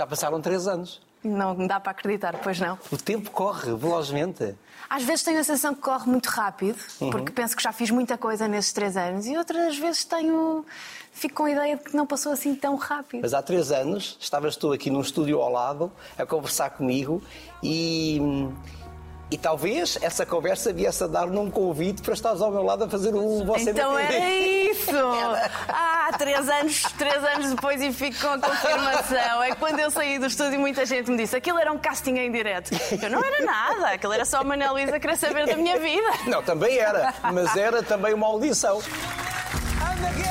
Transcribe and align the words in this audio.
Já 0.00 0.06
passaram 0.06 0.40
três 0.40 0.66
anos. 0.66 0.98
Não 1.22 1.54
me 1.54 1.68
dá 1.68 1.78
para 1.78 1.90
acreditar, 1.92 2.34
pois 2.42 2.58
não. 2.58 2.78
O 2.90 2.96
tempo 2.96 3.30
corre 3.30 3.74
velozmente. 3.74 4.54
Às 4.88 5.02
vezes 5.02 5.22
tenho 5.22 5.38
a 5.38 5.44
sensação 5.44 5.74
que 5.74 5.82
corre 5.82 6.10
muito 6.10 6.28
rápido, 6.28 6.78
Uhum. 7.02 7.10
porque 7.10 7.30
penso 7.30 7.54
que 7.54 7.62
já 7.62 7.70
fiz 7.70 7.90
muita 7.90 8.16
coisa 8.16 8.48
nesses 8.48 8.72
três 8.72 8.96
anos, 8.96 9.26
e 9.26 9.36
outras 9.36 9.76
vezes 9.76 10.02
tenho. 10.06 10.64
fico 11.12 11.34
com 11.34 11.44
a 11.44 11.50
ideia 11.50 11.76
de 11.76 11.84
que 11.84 11.94
não 11.94 12.06
passou 12.06 12.32
assim 12.32 12.54
tão 12.54 12.76
rápido. 12.76 13.20
Mas 13.20 13.34
há 13.34 13.42
três 13.42 13.70
anos 13.70 14.16
estavas 14.18 14.56
tu 14.56 14.72
aqui 14.72 14.88
num 14.90 15.02
estúdio 15.02 15.38
ao 15.42 15.52
lado 15.52 15.92
a 16.16 16.24
conversar 16.24 16.70
comigo 16.70 17.22
e. 17.62 18.18
E 19.30 19.38
talvez 19.38 19.96
essa 20.02 20.26
conversa 20.26 20.72
viesse 20.72 21.04
a 21.04 21.06
dar 21.06 21.26
num 21.26 21.48
convite 21.50 22.02
para 22.02 22.14
estares 22.14 22.40
ao 22.40 22.50
meu 22.50 22.62
lado 22.64 22.84
a 22.84 22.88
fazer 22.88 23.14
o 23.14 23.44
você 23.44 23.70
Então 23.70 23.96
era 23.98 24.18
isso! 24.18 24.90
Ah, 25.68 26.10
três 26.18 26.48
anos, 26.48 26.82
três 26.98 27.22
anos 27.22 27.50
depois 27.50 27.80
e 27.80 27.92
fico 27.92 28.18
com 28.20 28.28
a 28.28 28.38
confirmação. 28.38 29.42
É 29.42 29.50
que 29.50 29.56
quando 29.56 29.78
eu 29.78 29.90
saí 29.90 30.18
do 30.18 30.26
estúdio 30.26 30.58
muita 30.58 30.84
gente 30.84 31.08
me 31.10 31.16
disse 31.16 31.36
aquilo 31.36 31.58
era 31.58 31.70
um 31.70 31.78
casting 31.78 32.16
em 32.16 32.32
direto. 32.32 32.70
Eu 33.00 33.10
não 33.10 33.22
era 33.22 33.44
nada, 33.44 33.88
aquilo 33.90 34.12
era 34.12 34.24
só 34.24 34.38
a 34.38 34.44
Manuel 34.44 34.72
Luísa 34.72 34.98
querer 34.98 35.16
saber 35.16 35.46
da 35.46 35.56
minha 35.56 35.78
vida. 35.78 36.10
Não, 36.26 36.42
também 36.42 36.78
era, 36.78 37.14
mas 37.32 37.56
era 37.56 37.82
também 37.82 38.12
uma 38.12 38.26
audição. 38.26 38.80
Ana 39.80 40.10
Guerra! 40.10 40.29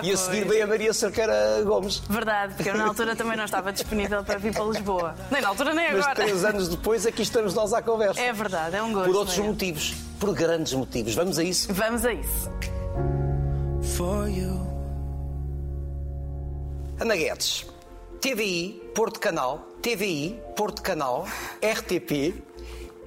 Ah, 0.00 0.06
E 0.06 0.12
a 0.12 0.16
seguir 0.16 0.44
veio 0.46 0.64
a 0.64 0.66
Maria 0.66 0.92
Cerqueira 0.92 1.62
Gomes. 1.64 1.98
Verdade, 2.08 2.54
porque 2.54 2.70
eu 2.70 2.74
na 2.76 2.86
altura 2.88 3.14
também 3.16 3.36
não 3.36 3.44
estava 3.44 3.72
disponível 3.72 4.24
para 4.24 4.38
vir 4.38 4.52
para 4.52 4.64
Lisboa. 4.64 5.14
Nem 5.30 5.40
na 5.42 5.48
altura, 5.48 5.74
nem 5.74 5.92
Mas 5.92 6.00
agora. 6.00 6.14
três 6.14 6.44
anos 6.44 6.68
depois 6.68 7.06
aqui 7.06 7.22
estamos 7.22 7.54
nós 7.54 7.72
à 7.72 7.82
conversa. 7.82 8.20
É 8.20 8.32
verdade, 8.32 8.76
é 8.76 8.82
um 8.82 8.92
gosto. 8.92 9.06
Por 9.06 9.16
outros 9.16 9.38
é? 9.38 9.42
motivos, 9.42 9.94
por 10.18 10.34
grandes 10.34 10.72
motivos. 10.72 11.14
Vamos 11.14 11.38
a 11.38 11.44
isso. 11.44 11.72
Vamos 11.72 12.04
a 12.04 12.12
isso. 12.12 12.50
for 13.96 14.28
you. 14.28 14.60
Ana 17.00 17.16
Guedes, 17.16 17.66
TVI, 18.20 18.90
Porto 18.94 19.18
Canal, 19.20 19.58
TVI, 19.80 20.38
Porto 20.54 20.82
Canal, 20.82 21.26
RTP 21.62 22.34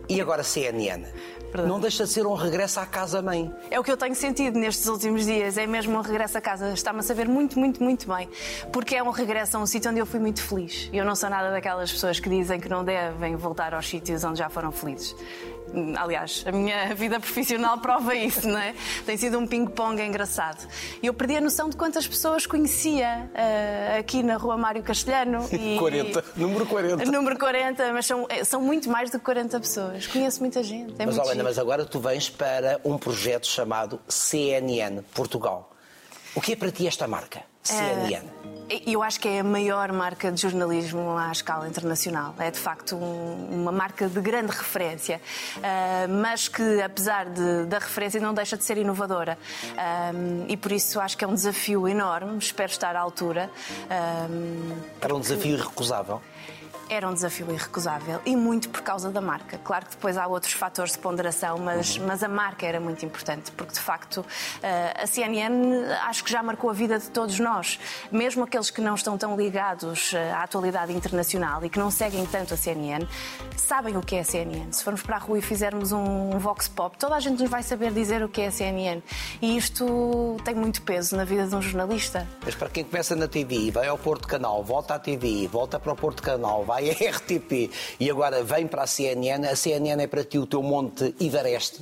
e 0.09 0.19
agora 0.19 0.43
CNN. 0.43 1.05
Verdade. 1.53 1.69
Não 1.69 1.79
deixa 1.79 2.05
de 2.05 2.09
ser 2.09 2.25
um 2.25 2.33
regresso 2.33 2.79
à 2.79 2.85
casa-mãe. 2.85 3.53
É 3.69 3.79
o 3.79 3.83
que 3.83 3.91
eu 3.91 3.97
tenho 3.97 4.15
sentido 4.15 4.57
nestes 4.57 4.87
últimos 4.87 5.25
dias, 5.27 5.55
é 5.55 5.67
mesmo 5.67 5.95
um 5.95 6.01
regresso 6.01 6.35
a 6.35 6.41
casa. 6.41 6.73
Está-me 6.73 6.99
a 6.99 7.03
saber 7.03 7.27
muito, 7.27 7.59
muito, 7.59 7.83
muito 7.83 8.07
bem. 8.07 8.27
Porque 8.71 8.95
é 8.95 9.03
um 9.03 9.11
regresso 9.11 9.55
a 9.57 9.59
um 9.59 9.65
sítio 9.67 9.91
onde 9.91 9.99
eu 9.99 10.05
fui 10.05 10.19
muito 10.19 10.41
feliz. 10.41 10.89
Eu 10.91 11.05
não 11.05 11.15
sou 11.15 11.29
nada 11.29 11.51
daquelas 11.51 11.91
pessoas 11.91 12.19
que 12.19 12.27
dizem 12.27 12.59
que 12.59 12.67
não 12.67 12.83
devem 12.83 13.35
voltar 13.35 13.75
aos 13.75 13.87
sítios 13.87 14.23
onde 14.23 14.39
já 14.39 14.49
foram 14.49 14.71
felizes. 14.71 15.15
Aliás, 15.97 16.43
a 16.45 16.51
minha 16.51 16.93
vida 16.95 17.19
profissional 17.19 17.77
prova 17.79 18.15
isso, 18.15 18.47
não 18.47 18.59
é? 18.59 18.75
Tem 19.05 19.17
sido 19.17 19.37
um 19.39 19.47
ping-pong 19.47 20.01
engraçado. 20.01 20.67
E 21.01 21.07
eu 21.07 21.13
perdi 21.13 21.37
a 21.37 21.41
noção 21.41 21.69
de 21.69 21.75
quantas 21.75 22.07
pessoas 22.07 22.45
conhecia 22.45 23.29
eh, 23.33 23.97
aqui 23.99 24.21
na 24.21 24.37
rua 24.37 24.57
Mário 24.57 24.83
Castelhano. 24.83 25.47
E, 25.53 25.77
40, 25.77 26.23
número 26.35 26.65
40. 26.65 27.05
Número 27.05 27.37
40, 27.37 27.93
mas 27.93 28.05
são, 28.05 28.25
eh, 28.29 28.43
são 28.43 28.61
muito 28.61 28.89
mais 28.89 29.09
do 29.09 29.17
que 29.17 29.25
40 29.25 29.59
pessoas. 29.59 30.07
Conheço 30.07 30.39
muita 30.41 30.61
gente. 30.63 30.93
É 30.99 31.05
Mas, 31.05 31.15
Helena, 31.15 31.31
giro. 31.33 31.43
mas 31.45 31.59
agora 31.59 31.85
tu 31.85 31.99
vens 31.99 32.29
para 32.29 32.79
um 32.83 32.97
projeto 32.97 33.47
chamado 33.47 33.99
CNN 34.07 35.01
Portugal. 35.13 35.71
O 36.35 36.41
que 36.41 36.53
é 36.53 36.55
para 36.55 36.71
ti 36.71 36.87
esta 36.87 37.07
marca? 37.07 37.43
CNN. 37.63 38.27
Eu 38.87 39.03
acho 39.03 39.19
que 39.19 39.27
é 39.27 39.39
a 39.41 39.43
maior 39.43 39.91
marca 39.91 40.31
de 40.31 40.41
jornalismo 40.41 41.15
à 41.17 41.31
escala 41.31 41.67
internacional. 41.67 42.33
É 42.39 42.49
de 42.49 42.57
facto 42.57 42.95
um- 42.95 43.49
uma 43.61 43.71
marca 43.71 44.07
de 44.07 44.19
grande 44.21 44.51
referência, 44.51 45.21
ah, 45.61 46.07
mas 46.09 46.47
que, 46.47 46.81
apesar 46.81 47.25
de- 47.25 47.65
da 47.65 47.77
referência, 47.77 48.19
não 48.21 48.33
deixa 48.33 48.57
de 48.57 48.63
ser 48.63 48.77
inovadora. 48.77 49.37
Ah, 49.77 50.11
e 50.47 50.55
por 50.57 50.71
isso 50.71 50.99
acho 50.99 51.17
que 51.17 51.23
é 51.25 51.27
um 51.27 51.33
desafio 51.33 51.87
enorme. 51.87 52.37
Espero 52.37 52.71
estar 52.71 52.95
à 52.95 52.99
altura. 52.99 53.49
Ah, 53.89 54.27
Era 55.01 55.13
um 55.13 55.19
desafio 55.19 55.55
irrecusável. 55.55 56.21
Era 56.93 57.07
um 57.07 57.13
desafio 57.13 57.51
irrecusável 57.51 58.21
e 58.25 58.35
muito 58.35 58.69
por 58.69 58.81
causa 58.81 59.09
da 59.09 59.19
marca. 59.19 59.57
Claro 59.63 59.85
que 59.85 59.91
depois 59.91 60.17
há 60.17 60.27
outros 60.27 60.53
fatores 60.53 60.93
de 60.93 60.99
ponderação, 60.99 61.57
mas, 61.57 61.97
mas 61.97 62.23
a 62.23 62.27
marca 62.27 62.65
era 62.65 62.79
muito 62.79 63.05
importante, 63.05 63.51
porque 63.51 63.73
de 63.73 63.79
facto 63.79 64.25
eh, 64.61 64.93
a 65.01 65.07
CNN 65.07 65.83
acho 66.07 66.23
que 66.23 66.31
já 66.31 66.43
marcou 66.43 66.69
a 66.69 66.73
vida 66.73 66.99
de 66.99 67.09
todos 67.09 67.39
nós, 67.39 67.79
mesmo 68.11 68.43
aqueles 68.43 68.69
que 68.69 68.79
não 68.79 68.95
estão 68.95 69.17
tão 69.17 69.35
ligados 69.35 70.13
eh, 70.13 70.31
à 70.31 70.43
atualidade 70.43 70.93
internacional 70.93 71.65
e 71.65 71.69
que 71.69 71.79
não 71.79 71.89
seguem 71.89 72.25
tanto 72.25 72.53
a 72.53 72.57
CNN, 72.57 73.07
sabem 73.57 73.97
o 73.97 74.01
que 74.01 74.15
é 74.15 74.19
a 74.19 74.23
CNN. 74.23 74.71
Se 74.71 74.83
formos 74.83 75.01
para 75.01 75.15
a 75.15 75.19
rua 75.19 75.39
e 75.39 75.41
fizermos 75.41 75.91
um 75.91 76.37
vox 76.37 76.67
pop, 76.67 76.97
toda 76.97 77.15
a 77.15 77.19
gente 77.19 77.41
nos 77.41 77.49
vai 77.49 77.63
saber 77.63 77.91
dizer 77.91 78.23
o 78.23 78.29
que 78.29 78.41
é 78.41 78.47
a 78.47 78.51
CNN. 78.51 79.01
E 79.41 79.57
isto 79.57 80.37
tem 80.45 80.53
muito 80.53 80.81
peso 80.83 81.15
na 81.15 81.25
vida 81.25 81.47
de 81.47 81.55
um 81.55 81.61
jornalista. 81.61 82.27
Mas 82.45 82.55
para 82.55 82.69
quem 82.69 82.83
começa 82.83 83.15
na 83.15 83.27
TVI, 83.27 83.71
vai 83.71 83.87
ao 83.87 83.97
Porto 83.97 84.27
Canal, 84.27 84.63
volta 84.63 84.95
à 84.95 84.99
TVI, 84.99 85.47
volta 85.47 85.79
para 85.79 85.91
o 85.91 85.95
Porto 85.95 86.21
Canal, 86.21 86.63
vai 86.63 86.82
à 86.91 87.09
RTP 87.17 87.71
e 87.99 88.09
agora 88.09 88.43
vem 88.43 88.67
para 88.67 88.83
a 88.83 88.87
CNN, 88.87 89.47
a 89.47 89.55
CNN 89.55 90.03
é 90.03 90.07
para 90.07 90.23
ti 90.23 90.37
o 90.37 90.45
teu 90.45 90.61
monte 90.61 91.15
Everest. 91.19 91.81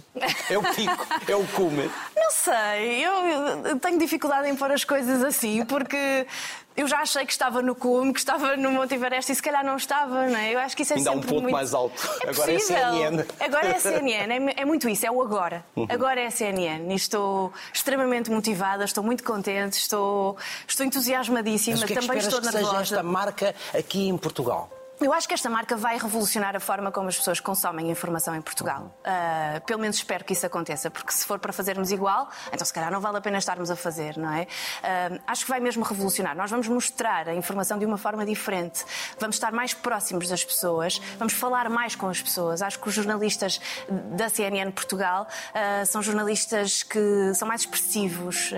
É 0.50 0.58
o 0.58 0.64
pico, 0.64 1.08
é 1.28 1.36
o 1.36 1.46
cume. 1.48 1.90
Não 2.16 2.32
sei, 2.32 3.06
eu 3.06 3.80
tenho 3.80 3.98
dificuldade 4.00 4.48
em 4.50 4.56
pôr 4.56 4.72
as 4.72 4.84
coisas 4.84 5.24
assim, 5.24 5.66
porque 5.66 6.26
eu 6.76 6.88
já 6.88 7.00
achei 7.00 7.26
que 7.26 7.32
estava 7.32 7.62
no 7.62 7.76
cume, 7.76 8.14
que 8.14 8.20
estava 8.20 8.56
no 8.56 8.72
Monte 8.72 8.96
Everest 8.96 9.32
e 9.32 9.36
se 9.36 9.42
calhar 9.42 9.64
não 9.64 9.76
estava, 9.76 10.28
não 10.28 10.38
é? 10.38 10.54
Eu 10.54 10.60
acho 10.60 10.76
que 10.76 10.84
isso 10.84 10.94
é 10.94 10.98
Ainda 10.98 11.10
há 11.10 11.14
um 11.14 11.16
sempre 11.18 11.30
ponto 11.30 11.42
muito... 11.44 11.54
mais 11.54 11.74
alto. 11.74 12.10
É 12.26 12.30
Agora 12.30 12.52
é 12.52 12.56
possível. 12.56 12.92
CNN. 12.92 13.26
Agora 13.40 13.68
é 13.68 13.80
CNN, 13.80 14.52
é, 14.52 14.62
é 14.62 14.66
muito 14.66 14.88
isso, 14.88 15.06
é 15.06 15.12
o 15.12 15.22
agora. 15.22 15.66
Agora 15.90 16.22
é 16.22 16.28
a 16.28 16.32
CNN 16.32 16.92
e 16.92 16.96
estou 16.96 17.52
extremamente 17.74 18.32
motivada, 18.32 18.86
estou 18.86 19.04
muito 19.04 19.24
contente, 19.24 19.74
estou, 19.74 20.38
estou 20.68 20.86
entusiasmadíssima, 20.86 21.76
Mas 21.76 21.84
o 21.84 21.88
que 21.88 21.94
é 21.94 21.96
que 21.98 22.02
também 22.02 22.20
estou 22.20 22.42
que 22.42 22.52
seja 22.52 22.82
esta 22.82 23.04
marca 23.04 23.54
aqui 23.74 24.08
em 24.08 24.18
Portugal? 24.18 24.70
Eu 25.04 25.12
acho 25.14 25.28
que 25.28 25.34
esta 25.34 25.50
marca 25.50 25.76
vai 25.76 25.98
revolucionar 25.98 26.56
a 26.56 26.60
forma 26.60 26.92
como 26.92 27.10
as 27.10 27.18
pessoas 27.18 27.40
consomem 27.40 27.90
informação 27.90 28.36
em 28.36 28.42
Portugal. 28.42 28.96
Ah, 29.04 29.60
pelo 29.66 29.80
menos 29.80 29.96
espero 29.96 30.24
que 30.24 30.34
isso 30.34 30.46
aconteça, 30.46 30.92
porque 30.92 31.12
se 31.12 31.26
for 31.26 31.40
para 31.40 31.52
fazermos 31.52 31.92
igual, 31.92 32.30
então 32.54 32.64
se 32.64 32.72
calhar 32.72 32.92
não 32.92 33.02
vale 33.02 33.18
a 33.18 33.22
pena 33.22 33.40
estarmos 33.40 33.72
a 33.72 33.76
fazer, 33.76 34.16
não 34.16 34.32
é? 34.32 34.46
Ah, 34.84 35.20
acho 35.26 35.44
que 35.44 35.50
vai 35.50 35.60
mesmo 35.60 35.84
revolucionar. 35.84 36.38
Nós 36.38 36.52
vamos 36.52 36.68
mostrar 36.68 37.28
a 37.28 37.34
informação 37.34 37.80
de 37.80 37.86
uma 37.86 37.98
forma 37.98 38.24
diferente, 38.24 38.86
vamos 39.20 39.38
estar 39.38 39.52
mais 39.52 39.74
próximos 39.74 40.30
das 40.30 40.46
pessoas, 40.46 41.02
vamos 41.18 41.34
falar 41.34 41.68
mais 41.68 41.96
com 41.96 42.08
as 42.08 42.22
pessoas. 42.22 42.62
Acho 42.62 42.80
que 42.80 42.88
os 42.88 42.94
jornalistas 42.94 43.60
da 44.16 44.30
CNN 44.30 44.72
Portugal 44.72 45.28
ah, 45.52 45.84
são 45.84 46.04
jornalistas 46.04 46.84
que 46.84 47.34
são 47.34 47.48
mais 47.48 47.62
expressivos, 47.62 48.52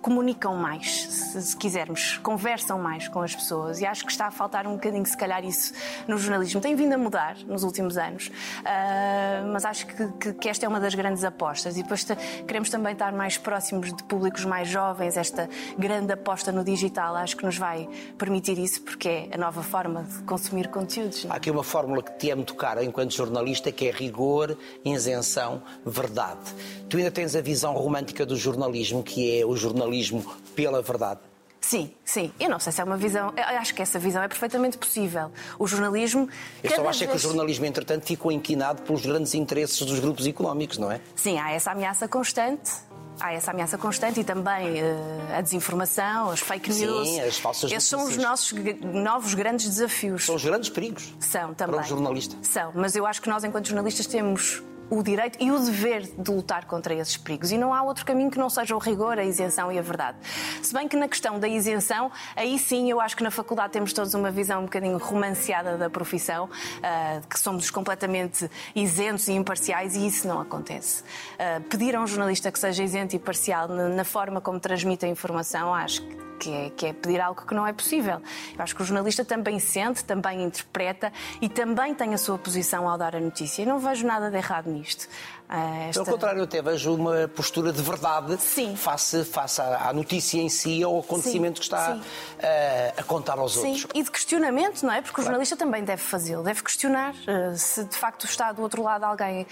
comunicam 0.00 0.56
mais, 0.56 1.06
se, 1.06 1.42
se 1.42 1.56
quisermos, 1.56 2.16
conversam 2.22 2.78
mais 2.78 3.08
com 3.08 3.20
as 3.20 3.34
pessoas 3.34 3.78
e 3.82 3.84
acho 3.84 4.06
que 4.06 4.12
está 4.12 4.28
a 4.28 4.30
faltar 4.30 4.66
um 4.66 4.72
bocadinho, 4.72 5.04
se 5.04 5.16
calhar, 5.16 5.44
isso 5.44 5.65
no 6.08 6.18
jornalismo. 6.18 6.60
Tem 6.60 6.74
vindo 6.74 6.92
a 6.94 6.98
mudar 6.98 7.36
nos 7.46 7.62
últimos 7.62 7.96
anos, 7.96 8.30
ah, 8.64 9.42
mas 9.52 9.64
acho 9.64 9.86
que, 9.86 10.08
que- 10.20 10.32
que 10.34 10.48
esta 10.48 10.66
é 10.66 10.68
uma 10.68 10.80
das 10.80 10.94
grandes 10.94 11.24
apostas. 11.24 11.76
E 11.76 11.82
depois 11.82 12.04
te- 12.04 12.16
queremos 12.46 12.68
também 12.70 12.92
estar 12.92 13.12
mais 13.12 13.36
próximos 13.38 13.92
de 13.94 14.02
públicos 14.04 14.44
mais 14.44 14.68
jovens. 14.68 15.16
Esta 15.16 15.48
grande 15.78 16.12
aposta 16.12 16.52
no 16.52 16.62
digital 16.64 17.16
acho 17.16 17.36
que 17.36 17.44
nos 17.44 17.56
vai 17.58 17.88
permitir 18.18 18.58
isso, 18.58 18.82
porque 18.82 19.08
é 19.08 19.28
a 19.32 19.38
nova 19.38 19.62
forma 19.62 20.02
de 20.04 20.22
consumir 20.24 20.68
conteúdos. 20.68 21.24
não 21.24 21.32
Há 21.32 21.34
é? 21.34 21.36
aqui 21.38 21.50
uma 21.50 21.64
fórmula 21.64 22.02
que 22.02 22.12
te 22.18 22.30
é 22.30 22.34
muito 22.34 22.54
cara 22.54 22.84
enquanto 22.84 23.12
jornalista, 23.14 23.70
que 23.72 23.88
é 23.88 23.90
rigor, 23.90 24.56
isenção, 24.84 25.62
verdade. 25.84 26.40
Tu 26.88 26.96
ainda 26.98 27.10
tens 27.10 27.34
a 27.34 27.40
visão 27.40 27.74
romântica 27.74 28.24
do 28.24 28.36
jornalismo, 28.36 29.02
que 29.02 29.40
é 29.40 29.44
o 29.44 29.56
jornalismo 29.56 30.24
pela 30.54 30.80
verdade. 30.82 31.20
Sim, 31.66 31.90
sim. 32.04 32.32
Eu 32.38 32.48
não 32.48 32.60
sei 32.60 32.70
se 32.72 32.80
é 32.80 32.84
uma 32.84 32.96
visão. 32.96 33.32
Eu 33.36 33.58
acho 33.58 33.74
que 33.74 33.82
essa 33.82 33.98
visão 33.98 34.22
é 34.22 34.28
perfeitamente 34.28 34.78
possível. 34.78 35.32
O 35.58 35.66
jornalismo. 35.66 36.28
Eu 36.62 36.70
só 36.70 36.88
acho 36.88 37.02
é 37.02 37.06
que 37.06 37.10
o 37.10 37.14
vez- 37.14 37.22
jornalismo, 37.22 37.66
entretanto, 37.66 38.04
ficou 38.06 38.30
inquinado 38.30 38.82
pelos 38.82 39.04
grandes 39.04 39.34
interesses 39.34 39.80
dos 39.84 39.98
grupos 39.98 40.28
económicos, 40.28 40.78
não 40.78 40.92
é? 40.92 41.00
Sim, 41.16 41.40
há 41.40 41.50
essa 41.50 41.72
ameaça 41.72 42.06
constante. 42.06 42.70
Há 43.18 43.32
essa 43.32 43.50
ameaça 43.50 43.76
constante 43.76 44.20
e 44.20 44.24
também 44.24 44.78
eh, 44.78 45.36
a 45.38 45.40
desinformação, 45.40 46.30
as 46.30 46.38
fake 46.38 46.72
Sim, 46.72 46.84
news. 46.86 47.18
as 47.18 47.38
falsas 47.38 47.72
Esses 47.72 47.88
são 47.88 48.04
os 48.04 48.16
nossos 48.16 48.52
novos 48.84 49.34
grandes 49.34 49.66
desafios. 49.66 50.24
São 50.26 50.36
os 50.36 50.44
grandes 50.44 50.68
perigos 50.68 51.14
São 51.18 51.52
também. 51.54 51.76
para 51.76 51.84
um 51.84 51.88
jornalista. 51.88 52.36
São, 52.42 52.70
mas 52.76 52.94
eu 52.94 53.04
acho 53.06 53.20
que 53.20 53.28
nós, 53.28 53.42
enquanto 53.42 53.66
jornalistas, 53.66 54.06
temos 54.06 54.62
o 54.90 55.02
direito 55.02 55.42
e 55.42 55.50
o 55.50 55.58
dever 55.58 56.02
de 56.02 56.30
lutar 56.30 56.64
contra 56.64 56.94
esses 56.94 57.16
perigos. 57.16 57.50
E 57.50 57.58
não 57.58 57.72
há 57.72 57.82
outro 57.82 58.04
caminho 58.04 58.30
que 58.30 58.38
não 58.38 58.48
seja 58.48 58.74
o 58.74 58.78
rigor, 58.78 59.18
a 59.18 59.24
isenção 59.24 59.70
e 59.70 59.78
a 59.78 59.82
verdade. 59.82 60.18
Se 60.62 60.72
bem 60.72 60.88
que 60.88 60.96
na 60.96 61.08
questão 61.08 61.38
da 61.38 61.48
isenção, 61.48 62.10
aí 62.34 62.58
sim 62.58 62.90
eu 62.90 63.00
acho 63.00 63.16
que 63.16 63.22
na 63.22 63.30
faculdade 63.30 63.72
temos 63.72 63.92
todos 63.92 64.14
uma 64.14 64.30
visão 64.30 64.60
um 64.60 64.64
bocadinho 64.64 64.98
romanceada 64.98 65.76
da 65.76 65.90
profissão, 65.90 66.48
ah, 66.82 67.20
que 67.28 67.38
somos 67.38 67.70
completamente 67.70 68.48
isentos 68.74 69.28
e 69.28 69.32
imparciais 69.32 69.96
e 69.96 70.06
isso 70.06 70.26
não 70.26 70.40
acontece. 70.40 71.02
Ah, 71.38 71.60
pedir 71.68 71.94
a 71.96 72.00
um 72.00 72.06
jornalista 72.06 72.50
que 72.52 72.58
seja 72.58 72.82
isento 72.82 73.16
e 73.16 73.18
parcial 73.18 73.68
na, 73.68 74.04
forma 74.04 74.40
como 74.40 74.60
transmite 74.60 75.04
a 75.04 75.08
informação, 75.08 75.74
acho 75.74 76.02
que 76.02 76.26
que 76.38 76.50
é, 76.50 76.70
que 76.70 76.86
é 76.86 76.92
pedir 76.92 77.20
algo 77.20 77.46
que 77.46 77.54
não 77.54 77.66
é 77.66 77.72
possível. 77.72 78.20
Eu 78.56 78.62
acho 78.62 78.74
que 78.76 78.82
o 78.82 78.84
jornalista 78.84 79.24
também 79.24 79.58
sente, 79.58 80.04
também 80.04 80.42
interpreta 80.42 81.12
e 81.40 81.48
também 81.48 81.94
tem 81.94 82.14
a 82.14 82.18
sua 82.18 82.38
posição 82.38 82.88
ao 82.88 82.98
dar 82.98 83.16
a 83.16 83.20
notícia. 83.20 83.62
E 83.62 83.66
não 83.66 83.78
vejo 83.78 84.06
nada 84.06 84.30
de 84.30 84.36
errado 84.36 84.70
nisto. 84.76 85.04
Uh, 85.48 85.88
esta... 85.88 86.04
Pelo 86.04 86.16
contrário, 86.16 86.42
até 86.42 86.60
vejo 86.60 86.94
uma 86.94 87.28
postura 87.28 87.72
de 87.72 87.80
verdade 87.80 88.36
sim. 88.40 88.74
face, 88.74 89.24
face 89.24 89.60
à, 89.60 89.88
à 89.88 89.92
notícia 89.92 90.40
em 90.40 90.48
si, 90.48 90.82
ao 90.82 90.98
acontecimento 90.98 91.62
sim, 91.62 91.68
que 91.68 91.76
está 91.76 91.94
uh, 91.94 93.00
a 93.00 93.02
contar 93.04 93.38
aos 93.38 93.52
sim. 93.52 93.58
outros. 93.58 93.86
E 93.94 94.02
de 94.02 94.10
questionamento, 94.10 94.82
não 94.82 94.92
é? 94.92 95.00
Porque 95.00 95.14
claro. 95.14 95.22
o 95.22 95.24
jornalista 95.26 95.56
também 95.56 95.84
deve 95.84 96.02
fazê-lo, 96.02 96.42
deve 96.42 96.62
questionar 96.62 97.14
uh, 97.14 97.56
se 97.56 97.84
de 97.84 97.96
facto 97.96 98.24
está 98.24 98.50
do 98.50 98.62
outro 98.62 98.82
lado 98.82 99.04
alguém 99.04 99.46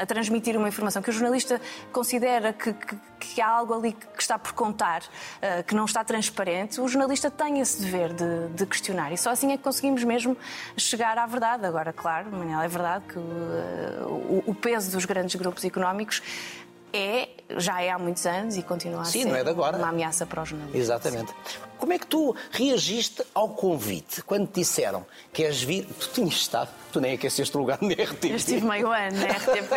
a 0.00 0.06
transmitir 0.06 0.56
uma 0.56 0.68
informação 0.68 1.00
que 1.02 1.10
o 1.10 1.12
jornalista 1.12 1.60
considera 1.92 2.52
que, 2.52 2.72
que, 2.72 2.96
que 3.18 3.40
há 3.40 3.48
algo 3.48 3.74
ali 3.74 3.92
que 3.92 4.20
está 4.20 4.38
por 4.38 4.52
contar, 4.52 5.02
que 5.66 5.74
não 5.74 5.84
está 5.84 6.02
transparente. 6.04 6.80
O 6.80 6.88
jornalista 6.88 7.30
tem 7.30 7.60
esse 7.60 7.80
dever 7.80 8.12
de, 8.12 8.48
de, 8.48 8.66
questionar 8.66 9.12
e 9.12 9.18
só 9.18 9.30
assim 9.30 9.52
é 9.52 9.56
que 9.56 9.62
conseguimos 9.62 10.02
mesmo 10.04 10.36
chegar 10.76 11.18
à 11.18 11.26
verdade. 11.26 11.66
Agora, 11.66 11.92
claro, 11.92 12.30
Manel, 12.30 12.60
é 12.60 12.68
verdade 12.68 13.04
que 13.06 13.18
o, 13.18 14.42
o 14.46 14.54
peso 14.54 14.87
dos 14.92 15.04
grandes 15.04 15.34
grupos 15.34 15.64
económicos 15.64 16.22
é, 16.92 17.28
já 17.56 17.82
é 17.82 17.90
há 17.90 17.98
muitos 17.98 18.24
anos 18.26 18.56
e 18.56 18.62
continua 18.62 19.02
a 19.02 19.04
Sim, 19.04 19.22
ser 19.22 19.28
não 19.28 19.36
é 19.36 19.44
de 19.44 19.50
agora. 19.50 19.76
uma 19.76 19.88
ameaça 19.88 20.24
para 20.24 20.42
os 20.42 20.48
jornalistas. 20.48 20.80
Exatamente. 20.80 21.34
Como 21.76 21.92
é 21.92 21.98
que 21.98 22.06
tu 22.06 22.34
reagiste 22.50 23.22
ao 23.34 23.50
convite 23.50 24.22
quando 24.22 24.46
te 24.46 24.60
disseram 24.60 25.04
que 25.32 25.42
queres 25.42 25.62
vir? 25.62 25.86
Tu 25.98 26.08
tinhas 26.08 26.34
estado, 26.34 26.70
tu 26.92 27.00
nem 27.00 27.14
aqueceste 27.14 27.56
o 27.56 27.60
lugar 27.60 27.78
na 27.82 27.92
RTP. 27.92 28.24
Eu 28.24 28.36
estive 28.36 28.66
meio 28.66 28.90
ano 28.90 29.16
na 29.18 29.26
RTP. 29.26 29.72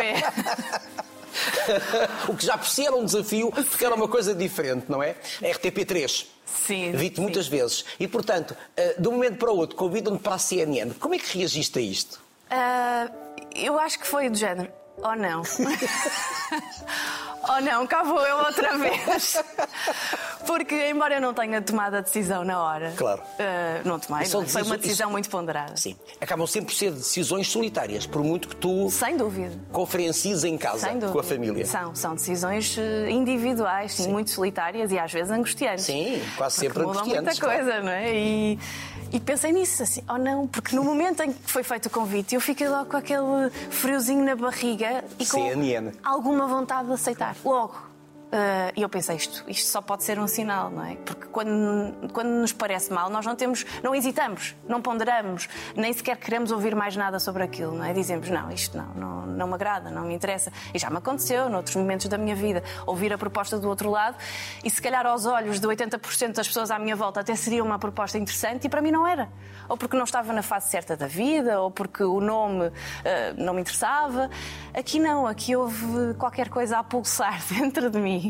o 2.28 2.36
que 2.36 2.44
já 2.44 2.58
por 2.58 2.68
si 2.68 2.86
era 2.86 2.96
um 2.96 3.04
desafio, 3.04 3.50
porque 3.50 3.78
Sim. 3.78 3.84
era 3.84 3.94
uma 3.94 4.08
coisa 4.08 4.34
diferente, 4.34 4.86
não 4.88 5.02
é? 5.02 5.14
RTP3. 5.42 6.26
Sim. 6.46 6.92
Vi-te 6.92 7.20
muitas 7.20 7.46
vezes. 7.48 7.84
E, 7.98 8.06
portanto, 8.06 8.54
eh, 8.76 8.94
de 8.98 9.08
um 9.08 9.12
momento 9.12 9.36
para 9.38 9.50
o 9.50 9.56
outro, 9.56 9.76
convidam-te 9.76 10.22
para 10.22 10.34
a 10.34 10.38
CNN. 10.38 10.92
Como 10.94 11.14
é 11.14 11.18
que 11.18 11.38
reagiste 11.38 11.78
a 11.78 11.82
isto? 11.82 12.20
Uh, 12.50 13.10
eu 13.54 13.78
acho 13.78 13.98
que 13.98 14.06
foi 14.06 14.28
do 14.28 14.36
género. 14.36 14.70
Oh 14.98 15.14
não. 15.14 15.42
oh 17.48 17.60
não, 17.60 17.86
cá 17.86 18.02
vou 18.02 18.20
eu 18.20 18.36
outra 18.38 18.76
vez. 18.78 19.42
Porque, 20.46 20.90
embora 20.90 21.14
eu 21.14 21.20
não 21.20 21.32
tenha 21.32 21.60
tomado 21.62 21.94
a 21.94 22.00
decisão 22.00 22.44
na 22.44 22.62
hora. 22.62 22.92
Claro. 22.96 23.20
Uh, 23.22 23.88
não 23.88 23.98
tomei, 23.98 24.28
não. 24.28 24.46
foi 24.46 24.62
uma 24.62 24.76
decisão 24.76 25.08
isso... 25.08 25.12
muito 25.12 25.30
ponderada. 25.30 25.76
Sim. 25.76 25.96
Acabam 26.20 26.46
sempre 26.46 26.72
por 26.72 26.78
ser 26.78 26.92
decisões 26.92 27.48
solitárias, 27.48 28.06
por 28.06 28.22
muito 28.22 28.48
que 28.48 28.56
tu. 28.56 28.90
Sem 28.90 29.16
dúvida. 29.16 29.52
Conferencies 29.70 30.44
em 30.44 30.56
casa 30.58 30.90
com 31.12 31.18
a 31.18 31.22
família. 31.22 31.64
São, 31.66 31.94
são 31.94 32.14
decisões 32.14 32.76
eh, 32.78 33.10
individuais, 33.10 33.92
sim, 33.94 34.04
sim. 34.04 34.10
muito 34.10 34.30
solitárias 34.30 34.90
e 34.90 34.98
às 34.98 35.12
vezes 35.12 35.30
angustiantes. 35.30 35.84
Sim, 35.84 36.20
quase 36.36 36.56
sempre 36.56 36.82
angustiantes. 36.82 37.38
muita 37.38 37.40
coisa, 37.40 37.80
não 37.80 37.90
é? 37.90 38.14
E 38.14 38.58
e 39.12 39.20
pensei 39.20 39.52
nisso, 39.52 39.82
assim, 39.82 40.02
oh 40.08 40.16
não, 40.16 40.46
porque 40.46 40.74
no 40.74 40.82
momento 40.82 41.22
em 41.22 41.32
que 41.32 41.50
foi 41.50 41.62
feito 41.62 41.86
o 41.86 41.90
convite, 41.90 42.34
eu 42.34 42.40
fiquei 42.40 42.66
logo 42.66 42.86
com 42.86 42.96
aquele 42.96 43.50
friozinho 43.70 44.24
na 44.24 44.34
barriga 44.34 45.04
e 45.18 45.26
com 45.26 45.48
CNN. 45.48 45.92
alguma 46.02 46.46
vontade 46.46 46.88
de 46.88 46.94
aceitar. 46.94 47.36
Logo. 47.44 47.91
Uh, 48.32 48.72
e 48.74 48.80
eu 48.80 48.88
pensei, 48.88 49.16
isto, 49.16 49.44
isto 49.46 49.68
só 49.68 49.82
pode 49.82 50.04
ser 50.04 50.18
um 50.18 50.26
sinal, 50.26 50.70
não 50.70 50.82
é? 50.82 50.96
Porque 50.96 51.26
quando, 51.26 52.10
quando 52.14 52.30
nos 52.30 52.50
parece 52.50 52.90
mal, 52.90 53.10
nós 53.10 53.26
não 53.26 53.36
temos, 53.36 53.66
não 53.82 53.94
hesitamos, 53.94 54.56
não 54.66 54.80
ponderamos, 54.80 55.50
nem 55.76 55.92
sequer 55.92 56.16
queremos 56.16 56.50
ouvir 56.50 56.74
mais 56.74 56.96
nada 56.96 57.20
sobre 57.20 57.42
aquilo, 57.42 57.76
não 57.76 57.84
é? 57.84 57.92
Dizemos, 57.92 58.30
não, 58.30 58.50
isto 58.50 58.74
não, 58.74 58.86
não, 58.94 59.26
não 59.26 59.46
me 59.48 59.52
agrada, 59.52 59.90
não 59.90 60.06
me 60.06 60.14
interessa. 60.14 60.50
E 60.72 60.78
já 60.78 60.88
me 60.88 60.96
aconteceu, 60.96 61.50
noutros 61.50 61.76
momentos 61.76 62.06
da 62.06 62.16
minha 62.16 62.34
vida, 62.34 62.64
ouvir 62.86 63.12
a 63.12 63.18
proposta 63.18 63.58
do 63.58 63.68
outro 63.68 63.90
lado 63.90 64.16
e 64.64 64.70
se 64.70 64.80
calhar 64.80 65.04
aos 65.04 65.26
olhos 65.26 65.60
de 65.60 65.68
80% 65.68 66.32
das 66.32 66.48
pessoas 66.48 66.70
à 66.70 66.78
minha 66.78 66.96
volta 66.96 67.20
até 67.20 67.34
seria 67.34 67.62
uma 67.62 67.78
proposta 67.78 68.16
interessante 68.16 68.64
e 68.64 68.70
para 68.70 68.80
mim 68.80 68.90
não 68.90 69.06
era. 69.06 69.28
Ou 69.68 69.76
porque 69.76 69.94
não 69.94 70.04
estava 70.04 70.32
na 70.32 70.42
fase 70.42 70.70
certa 70.70 70.96
da 70.96 71.06
vida, 71.06 71.60
ou 71.60 71.70
porque 71.70 72.02
o 72.02 72.18
nome 72.18 72.68
uh, 72.68 72.72
não 73.36 73.52
me 73.52 73.60
interessava. 73.60 74.30
Aqui 74.72 74.98
não, 74.98 75.26
aqui 75.26 75.54
houve 75.54 76.14
qualquer 76.14 76.48
coisa 76.48 76.78
a 76.78 76.82
pulsar 76.82 77.38
dentro 77.52 77.90
de 77.90 77.98
mim 77.98 78.21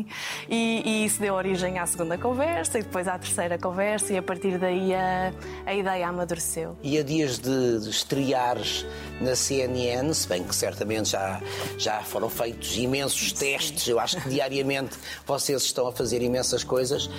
e, 0.49 0.81
e, 0.85 1.05
isso 1.05 1.19
deu 1.19 1.33
origem 1.33 1.79
à 1.79 1.85
segunda 1.85 2.17
conversa 2.17 2.79
e 2.79 2.83
depois 2.83 3.07
à 3.07 3.17
terceira 3.17 3.57
conversa, 3.57 4.13
e 4.13 4.17
a 4.17 4.23
partir 4.23 4.57
daí 4.57 4.93
a, 4.93 5.33
a 5.65 5.73
ideia 5.73 6.07
amadureceu. 6.07 6.77
E 6.81 6.97
a 6.97 7.03
dias 7.03 7.39
de, 7.39 7.79
de 7.79 7.89
estreares 7.89 8.85
na 9.21 9.35
CNN, 9.35 10.13
se 10.13 10.27
bem 10.27 10.43
que 10.43 10.55
certamente 10.55 11.11
já, 11.11 11.41
já 11.77 12.01
foram 12.01 12.29
feitos 12.29 12.75
imensos 12.77 13.31
Sim. 13.31 13.35
testes, 13.35 13.87
eu 13.87 13.99
acho 13.99 14.21
que 14.21 14.29
diariamente 14.29 14.97
vocês 15.25 15.63
estão 15.63 15.87
a 15.87 15.91
fazer 15.91 16.21
imensas 16.21 16.63
coisas, 16.63 17.05
uh, 17.05 17.11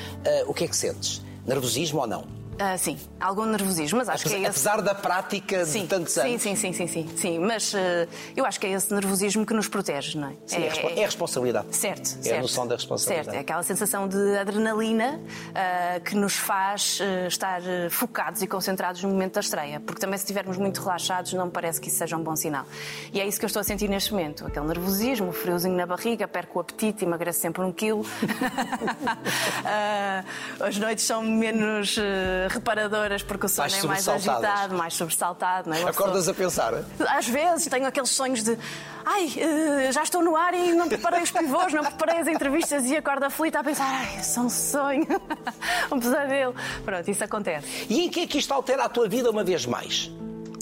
o 0.46 0.54
que 0.54 0.64
é 0.64 0.68
que 0.68 0.76
sentes? 0.76 1.22
Nervosismo 1.46 2.00
ou 2.00 2.06
não? 2.06 2.44
Uh, 2.54 2.78
sim, 2.78 2.96
algum 3.18 3.44
nervosismo, 3.46 3.98
mas 3.98 4.08
acho 4.08 4.22
apesar, 4.22 4.36
que 4.38 4.44
é 4.44 4.48
esse... 4.48 4.68
Apesar 4.68 4.80
da 4.80 4.94
prática 4.94 5.64
sim, 5.64 5.82
de 5.82 5.88
tantos 5.88 6.16
anos. 6.16 6.40
Sim, 6.40 6.54
sim, 6.54 6.72
sim, 6.72 6.86
sim, 6.86 7.16
sim. 7.16 7.38
Mas 7.40 7.74
uh, 7.74 7.76
eu 8.36 8.46
acho 8.46 8.60
que 8.60 8.66
é 8.66 8.70
esse 8.70 8.94
nervosismo 8.94 9.44
que 9.44 9.52
nos 9.52 9.66
protege, 9.66 10.16
não 10.16 10.28
é? 10.28 10.34
Sim, 10.46 10.62
é, 10.62 10.68
é, 10.68 11.00
é 11.00 11.02
a 11.02 11.06
responsabilidade. 11.06 11.74
Certo, 11.74 12.00
é 12.20 12.22
certo. 12.22 12.38
a 12.38 12.42
noção 12.42 12.66
da 12.66 12.76
responsabilidade. 12.76 13.26
Certo, 13.26 13.36
é 13.36 13.40
aquela 13.40 13.62
sensação 13.64 14.06
de 14.06 14.38
adrenalina 14.38 15.18
uh, 15.18 16.00
que 16.02 16.14
nos 16.14 16.34
faz 16.34 17.00
estar 17.26 17.60
focados 17.90 18.40
e 18.40 18.46
concentrados 18.46 19.02
no 19.02 19.08
momento 19.08 19.34
da 19.34 19.40
estreia. 19.40 19.80
Porque 19.80 20.00
também 20.00 20.16
se 20.16 20.24
estivermos 20.24 20.56
muito 20.56 20.80
relaxados, 20.80 21.32
não 21.32 21.46
me 21.46 21.52
parece 21.52 21.80
que 21.80 21.88
isso 21.88 21.98
seja 21.98 22.16
um 22.16 22.22
bom 22.22 22.36
sinal. 22.36 22.66
E 23.12 23.20
é 23.20 23.26
isso 23.26 23.38
que 23.38 23.44
eu 23.44 23.48
estou 23.48 23.60
a 23.60 23.64
sentir 23.64 23.88
neste 23.88 24.12
momento. 24.12 24.46
Aquele 24.46 24.66
nervosismo, 24.66 25.30
o 25.30 25.32
friozinho 25.32 25.74
na 25.74 25.86
barriga, 25.86 26.28
perco 26.28 26.58
o 26.58 26.60
apetite, 26.60 27.04
emagreço 27.04 27.40
sempre 27.40 27.62
um 27.62 27.72
quilo. 27.72 28.06
as 30.60 30.76
noites 30.78 31.04
são 31.04 31.22
menos 31.22 31.98
reparadoras 32.49 33.23
porque 33.23 33.46
o 33.46 33.49
sono 33.49 33.69
mais 33.69 33.85
é 33.85 33.87
mais 33.87 34.08
agitado, 34.08 34.75
mais 34.75 34.94
sobressaltado. 34.94 35.70
Não 35.70 35.76
é? 35.76 35.82
Acordas 35.82 36.29
a 36.29 36.35
pensar? 36.35 36.73
Às 37.08 37.26
vezes 37.26 37.67
tenho 37.67 37.87
aqueles 37.87 38.11
sonhos 38.11 38.43
de 38.43 38.58
ai, 39.05 39.32
eh, 39.37 39.93
já 39.93 40.02
estou 40.02 40.23
no 40.23 40.37
ar 40.37 40.55
e 40.55 40.73
não 40.73 40.88
preparei 40.88 41.23
os 41.23 41.31
pivôs, 41.31 41.73
não 41.73 41.85
preparei 41.85 42.20
as 42.20 42.26
entrevistas 42.29 42.85
e 42.85 42.96
acordo 42.96 43.25
aflita 43.25 43.61
a 43.61 43.64
pensar, 43.64 43.85
ai, 43.85 44.20
isso 44.20 44.38
é 44.38 44.43
um 44.43 44.50
sonho, 44.50 45.06
um 45.93 46.00
pesadelo. 46.00 46.55
Pronto, 46.85 47.11
isso 47.11 47.23
acontece. 47.25 47.87
E 47.88 48.06
em 48.06 48.08
que 48.08 48.20
é 48.20 48.26
que 48.26 48.38
isto 48.38 48.52
altera 48.52 48.85
a 48.85 48.88
tua 48.88 49.08
vida 49.08 49.31
uma 49.31 49.44
vez 49.44 49.67
mais? 49.67 50.11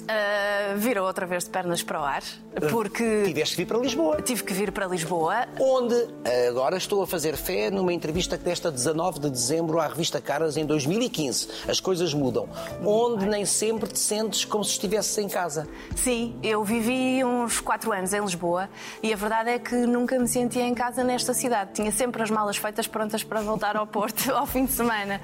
Uh, 0.02 0.76
virou 0.76 1.06
outra 1.06 1.26
vez 1.26 1.44
de 1.44 1.50
pernas 1.50 1.82
para 1.82 2.00
o 2.00 2.04
ar, 2.04 2.22
porque. 2.70 3.22
Tiveste 3.24 3.56
que 3.56 3.62
vir 3.62 3.68
para 3.68 3.78
Lisboa. 3.78 4.22
Tive 4.22 4.42
que 4.42 4.52
vir 4.52 4.72
para 4.72 4.86
Lisboa. 4.86 5.46
Onde 5.60 5.94
agora 6.48 6.76
estou 6.76 7.02
a 7.02 7.06
fazer 7.06 7.36
fé 7.36 7.70
numa 7.70 7.92
entrevista 7.92 8.36
que 8.36 8.44
desta 8.44 8.70
19 8.70 9.20
de 9.20 9.30
dezembro 9.30 9.78
à 9.78 9.86
revista 9.86 10.20
Caras 10.20 10.56
em 10.56 10.66
2015. 10.66 11.48
As 11.68 11.80
coisas 11.80 12.12
mudam. 12.12 12.48
Onde 12.84 13.26
nem 13.26 13.44
sempre 13.44 13.88
te 13.88 13.98
sentes 13.98 14.44
como 14.44 14.64
se 14.64 14.72
estivesses 14.72 15.16
em 15.18 15.28
casa. 15.28 15.68
Sim, 15.94 16.36
eu 16.42 16.64
vivi 16.64 17.24
uns 17.24 17.60
4 17.60 17.92
anos 17.92 18.12
em 18.12 18.20
Lisboa 18.20 18.68
e 19.02 19.12
a 19.12 19.16
verdade 19.16 19.50
é 19.50 19.58
que 19.58 19.74
nunca 19.74 20.18
me 20.18 20.28
sentia 20.28 20.62
em 20.62 20.74
casa 20.74 21.04
nesta 21.04 21.32
cidade. 21.32 21.72
Tinha 21.74 21.92
sempre 21.92 22.22
as 22.22 22.30
malas 22.30 22.56
feitas 22.56 22.86
prontas 22.86 23.22
para 23.22 23.40
voltar 23.40 23.76
ao 23.76 23.86
Porto 23.92 24.32
ao 24.32 24.46
fim 24.46 24.64
de 24.64 24.72
semana. 24.72 25.20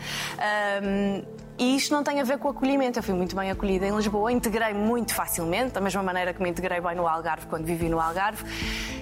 Um, 0.82 1.47
e 1.58 1.76
isto 1.76 1.92
não 1.92 2.04
tem 2.04 2.20
a 2.20 2.24
ver 2.24 2.38
com 2.38 2.48
o 2.48 2.50
acolhimento. 2.52 2.98
Eu 2.98 3.02
fui 3.02 3.14
muito 3.14 3.34
bem 3.34 3.50
acolhida 3.50 3.86
em 3.86 3.94
Lisboa, 3.94 4.30
integrei 4.30 4.72
muito 4.72 5.14
facilmente, 5.14 5.72
da 5.72 5.80
mesma 5.80 6.02
maneira 6.02 6.32
que 6.32 6.42
me 6.42 6.48
integrei 6.48 6.80
bem 6.80 6.94
no 6.94 7.06
Algarve 7.06 7.46
quando 7.46 7.64
vivi 7.64 7.88
no 7.88 8.00
Algarve. 8.00 8.44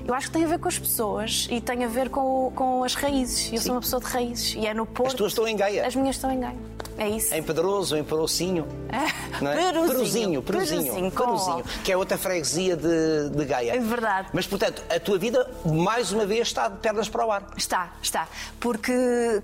Eu 0.07 0.15
acho 0.15 0.29
que 0.29 0.33
tem 0.33 0.45
a 0.45 0.49
ver 0.49 0.59
com 0.59 0.69
as 0.69 0.79
pessoas 0.79 1.49
e 1.51 1.61
tem 1.61 1.85
a 1.85 1.89
ver 1.89 2.09
com, 2.09 2.53
com 2.55 2.85
as 2.85 2.95
raízes. 2.95 3.53
Eu 3.53 3.59
Sim. 3.59 3.65
sou 3.65 3.75
uma 3.75 3.81
pessoa 3.81 4.01
de 4.01 4.07
raízes 4.07 4.55
e 4.55 4.67
é 4.67 4.73
no 4.73 4.87
Porto. 4.87 5.09
As 5.09 5.15
tuas 5.15 5.33
estão 5.33 5.47
em 5.47 5.57
Gaia? 5.57 5.87
As 5.87 5.95
minhas 5.95 6.17
estão 6.17 6.31
em 6.31 6.41
Gaia. 6.41 6.57
É 6.99 7.09
isso. 7.09 7.35
Em 7.35 7.43
Pedroso, 7.43 7.97
em 7.97 8.03
Perocinho. 8.03 8.67
É. 8.89 9.43
Não 9.43 9.51
é? 9.51 9.73
Peruzinho. 9.73 10.43
Peruzinho. 10.43 10.43
Peruzinho, 10.43 11.11
Peruzinho 11.11 11.65
que 11.85 11.93
é 11.93 11.97
outra 11.97 12.17
freguesia 12.17 12.75
de, 12.77 13.31
de 13.31 13.45
Gaia. 13.45 13.77
É 13.77 13.79
verdade. 13.79 14.29
Mas, 14.33 14.47
portanto, 14.47 14.83
a 14.89 14.99
tua 14.99 15.19
vida, 15.19 15.49
mais 15.65 16.11
uma 16.13 16.25
vez, 16.25 16.49
está 16.49 16.69
de 16.69 16.79
pernas 16.79 17.09
para 17.09 17.27
o 17.27 17.31
ar. 17.31 17.47
Está, 17.57 17.93
está. 18.01 18.27
Porque, 18.59 18.93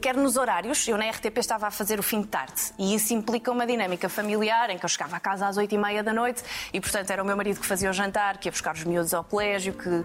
quer 0.01 0.17
nos 0.17 0.37
horários, 0.37 0.87
eu 0.89 0.97
na 0.97 1.11
RTP 1.11 1.37
estava 1.39 1.67
a 1.67 1.71
fazer 1.71 1.99
o 1.99 2.03
fim 2.03 2.23
de 2.23 2.29
tarde 2.29 2.73
e 2.79 2.95
isso 3.03 3.15
implica 3.15 3.51
uma 3.51 3.67
dinâmica 3.67 4.09
familiar 4.09 4.71
em 4.71 4.79
que 4.79 4.85
eu 4.85 4.89
chegava 4.89 5.17
a 5.17 5.21
casa 5.21 5.47
às 5.47 5.57
oito 5.57 5.75
e 5.75 5.79
meia 5.79 6.03
da 6.03 6.13
noite 6.13 6.43
e, 6.73 6.81
portanto, 6.81 7.11
era 7.11 7.23
o 7.23 7.27
meu 7.27 7.37
marido 7.37 7.61
que 7.61 7.67
fazia 7.67 7.91
o 7.91 7.93
jantar, 7.93 8.39
que 8.39 8.49
ia 8.49 8.53
buscar 8.53 8.75
os 8.75 8.85
miúdos 8.85 9.13
ao 9.13 9.25
colégio, 9.25 9.73
que, 9.73 10.05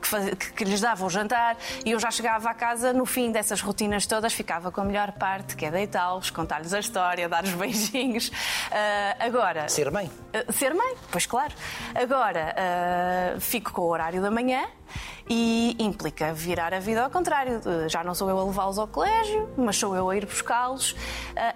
que, 0.00 0.36
que, 0.36 0.52
que 0.52 0.64
lhes 0.64 0.80
dava 0.80 1.04
o 1.04 1.10
jantar 1.10 1.56
e 1.84 1.90
eu 1.90 2.00
já 2.00 2.10
chegava 2.10 2.48
a 2.48 2.54
casa 2.54 2.92
no 2.92 3.04
fim 3.04 3.30
dessas 3.30 3.60
rotinas 3.60 4.06
todas, 4.06 4.32
ficava 4.32 4.72
com 4.72 4.80
a 4.80 4.84
melhor 4.84 5.12
parte, 5.12 5.56
que 5.56 5.66
é 5.66 5.70
deitá-los, 5.70 6.30
contar-lhes 6.30 6.72
a 6.72 6.80
história, 6.80 7.28
dar 7.28 7.44
os 7.44 7.52
beijinhos. 7.54 8.28
Uh, 8.28 8.32
agora. 9.20 9.68
Ser 9.68 9.90
mãe. 9.90 10.06
Uh, 10.06 10.52
ser 10.52 10.74
mãe, 10.74 10.94
pois 11.10 11.26
claro. 11.26 11.52
Agora 11.94 12.54
uh, 13.36 13.40
fico 13.40 13.72
com 13.72 13.82
o 13.82 13.88
horário 13.88 14.22
da 14.22 14.30
manhã 14.30 14.66
e 15.28 15.76
implica 15.78 16.32
virar 16.32 16.72
a 16.72 16.80
vida 16.80 17.04
ao 17.04 17.10
contrário. 17.10 17.60
Já 17.88 18.02
não 18.02 18.14
sou 18.14 18.28
eu 18.28 18.38
a 18.38 18.44
levá-los 18.44 18.78
ao 18.78 18.86
colégio, 18.86 19.48
mas 19.56 19.76
sou 19.76 19.94
eu 19.94 20.08
a 20.10 20.16
ir 20.16 20.26
buscá-los. 20.26 20.92
Uh, 20.92 20.96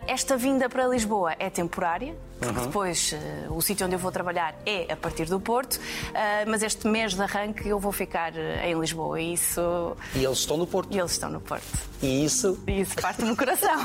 Esta 0.07 0.37
vinda 0.37 0.69
para 0.69 0.87
Lisboa 0.87 1.35
é 1.39 1.49
temporária, 1.49 2.15
porque 2.43 2.61
depois 2.61 3.13
uh, 3.13 3.55
o 3.55 3.63
sítio 3.63 3.87
onde 3.87 3.95
eu 3.95 3.99
vou 3.99 4.11
trabalhar 4.11 4.55
é 4.67 4.93
a 4.93 4.97
partir 4.97 5.27
do 5.27 5.41
Porto, 5.41 5.77
uh, 5.77 6.51
mas 6.51 6.63
este 6.63 6.87
mês 6.87 7.15
de 7.15 7.23
arranque 7.23 7.69
eu 7.69 7.79
vou 7.79 7.93
ficar 7.93 8.33
uh, 8.33 8.65
em 8.65 8.79
Lisboa 8.79 9.21
e 9.21 9.35
isso. 9.35 9.97
E 10.15 10.25
eles 10.25 10.39
estão 10.39 10.57
no 10.57 10.67
Porto. 10.67 10.95
E 10.95 10.99
eles 10.99 11.13
estão 11.13 11.31
no 11.31 11.41
Porto. 11.41 11.67
E 12.03 12.25
isso. 12.25 12.59
E 12.67 12.81
isso 12.81 12.97
parte-me 12.97 13.31
o 13.31 13.37
coração. 13.37 13.81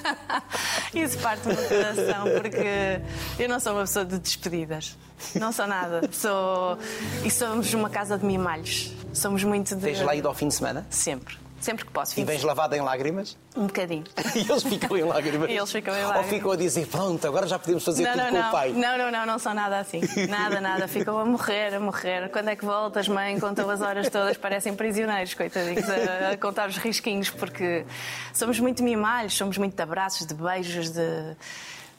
isso 0.94 1.18
parte-me 1.18 1.54
o 1.54 1.68
coração, 1.68 2.24
porque 2.40 3.00
eu 3.38 3.48
não 3.48 3.58
sou 3.58 3.72
uma 3.72 3.82
pessoa 3.82 4.04
de 4.04 4.18
despedidas. 4.18 4.96
Não 5.34 5.52
sou 5.52 5.66
nada. 5.66 6.08
Sou. 6.12 6.78
E 7.24 7.30
somos 7.30 7.72
uma 7.74 7.90
casa 7.90 8.18
de 8.18 8.24
mimalhos. 8.24 8.92
Somos 9.12 9.44
muito 9.44 9.74
de. 9.74 9.82
Tens 9.82 10.00
lá 10.00 10.14
ido 10.14 10.28
ao 10.28 10.34
fim 10.34 10.48
de 10.48 10.54
semana? 10.54 10.86
Sempre. 10.90 11.36
Sempre 11.60 11.84
que 11.84 11.90
posso. 11.92 12.18
E 12.18 12.24
vens 12.24 12.42
lavada 12.42 12.76
em 12.76 12.80
lágrimas? 12.80 13.36
Um 13.54 13.66
bocadinho. 13.66 14.04
E 14.34 14.50
eles 14.50 14.62
ficam 14.62 14.96
em 14.96 15.02
lágrimas? 15.02 15.50
E 15.50 15.52
eles 15.58 15.70
ficam 15.70 15.94
em 15.94 16.02
Ou 16.02 16.08
lágrimas. 16.08 16.30
ficam 16.30 16.50
a 16.52 16.56
dizer, 16.56 16.86
pronto, 16.86 17.26
agora 17.26 17.46
já 17.46 17.58
podemos 17.58 17.84
fazer 17.84 18.04
Não, 18.04 18.12
tudo 18.12 18.22
não, 18.22 18.30
com 18.30 18.38
não. 18.38 18.48
o 18.48 18.50
pai. 18.50 18.72
Não, 18.72 18.98
não, 18.98 19.10
não, 19.10 19.26
não 19.26 19.38
são 19.38 19.52
nada 19.52 19.78
assim. 19.78 20.00
Nada, 20.28 20.60
nada. 20.60 20.88
Ficam 20.88 21.18
a 21.18 21.24
morrer, 21.24 21.74
a 21.74 21.80
morrer. 21.80 22.30
Quando 22.30 22.48
é 22.48 22.56
que 22.56 22.64
voltas, 22.64 23.06
mãe? 23.08 23.38
Contam 23.38 23.68
as 23.68 23.80
horas 23.82 24.08
todas, 24.08 24.36
parecem 24.38 24.74
prisioneiros, 24.74 25.34
coitadinhos, 25.34 25.84
a, 25.88 26.30
a 26.30 26.36
contar 26.38 26.68
os 26.68 26.76
risquinhos, 26.78 27.28
porque 27.30 27.84
somos 28.32 28.58
muito 28.58 28.82
mimalhos, 28.82 29.36
somos 29.36 29.58
muito 29.58 29.76
de 29.76 29.82
abraços, 29.82 30.26
de 30.26 30.34
beijos, 30.34 30.90
de. 30.90 31.36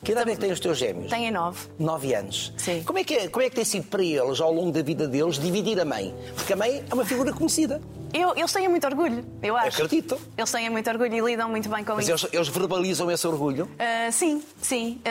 Que 0.04 0.14
idade 0.14 0.32
é 0.32 0.34
que 0.34 0.42
têm 0.42 0.52
os 0.52 0.60
teus 0.60 0.80
gêmeos? 0.80 1.12
Têm 1.12 1.30
nove. 1.30 1.68
Nove 1.78 2.16
anos. 2.16 2.52
Sim. 2.58 2.82
Como 2.84 2.98
é, 2.98 3.04
que 3.04 3.14
é, 3.14 3.28
como 3.28 3.46
é 3.46 3.50
que 3.52 3.56
tem 3.56 3.64
sido 3.64 3.86
para 3.88 4.02
eles, 4.04 4.42
ao 4.42 4.52
longo 4.52 4.72
da 4.72 4.82
vida 4.82 5.08
deles, 5.08 5.38
dividir 5.38 5.80
a 5.80 5.86
mãe? 5.86 6.12
Porque 6.34 6.54
a 6.54 6.56
mãe 6.56 6.84
é 6.90 6.94
uma 6.94 7.06
figura 7.06 7.32
conhecida. 7.32 7.80
Eu, 8.14 8.34
eles 8.36 8.52
têm 8.52 8.68
muito 8.68 8.86
orgulho, 8.86 9.26
eu 9.42 9.56
acho. 9.56 9.84
Acredito. 9.84 10.20
Eles 10.38 10.52
têm 10.52 10.70
muito 10.70 10.90
orgulho 10.90 11.14
e 11.14 11.20
lidam 11.32 11.50
muito 11.50 11.70
bem 11.70 11.84
com 11.84 11.96
Mas 11.96 12.08
isso. 12.08 12.26
eles, 12.26 12.34
eles 12.36 12.48
verbalizam 12.50 13.10
esse 13.10 13.26
orgulho. 13.28 13.70
Ah, 13.80 14.12
sim, 14.12 14.44
sim. 14.62 15.02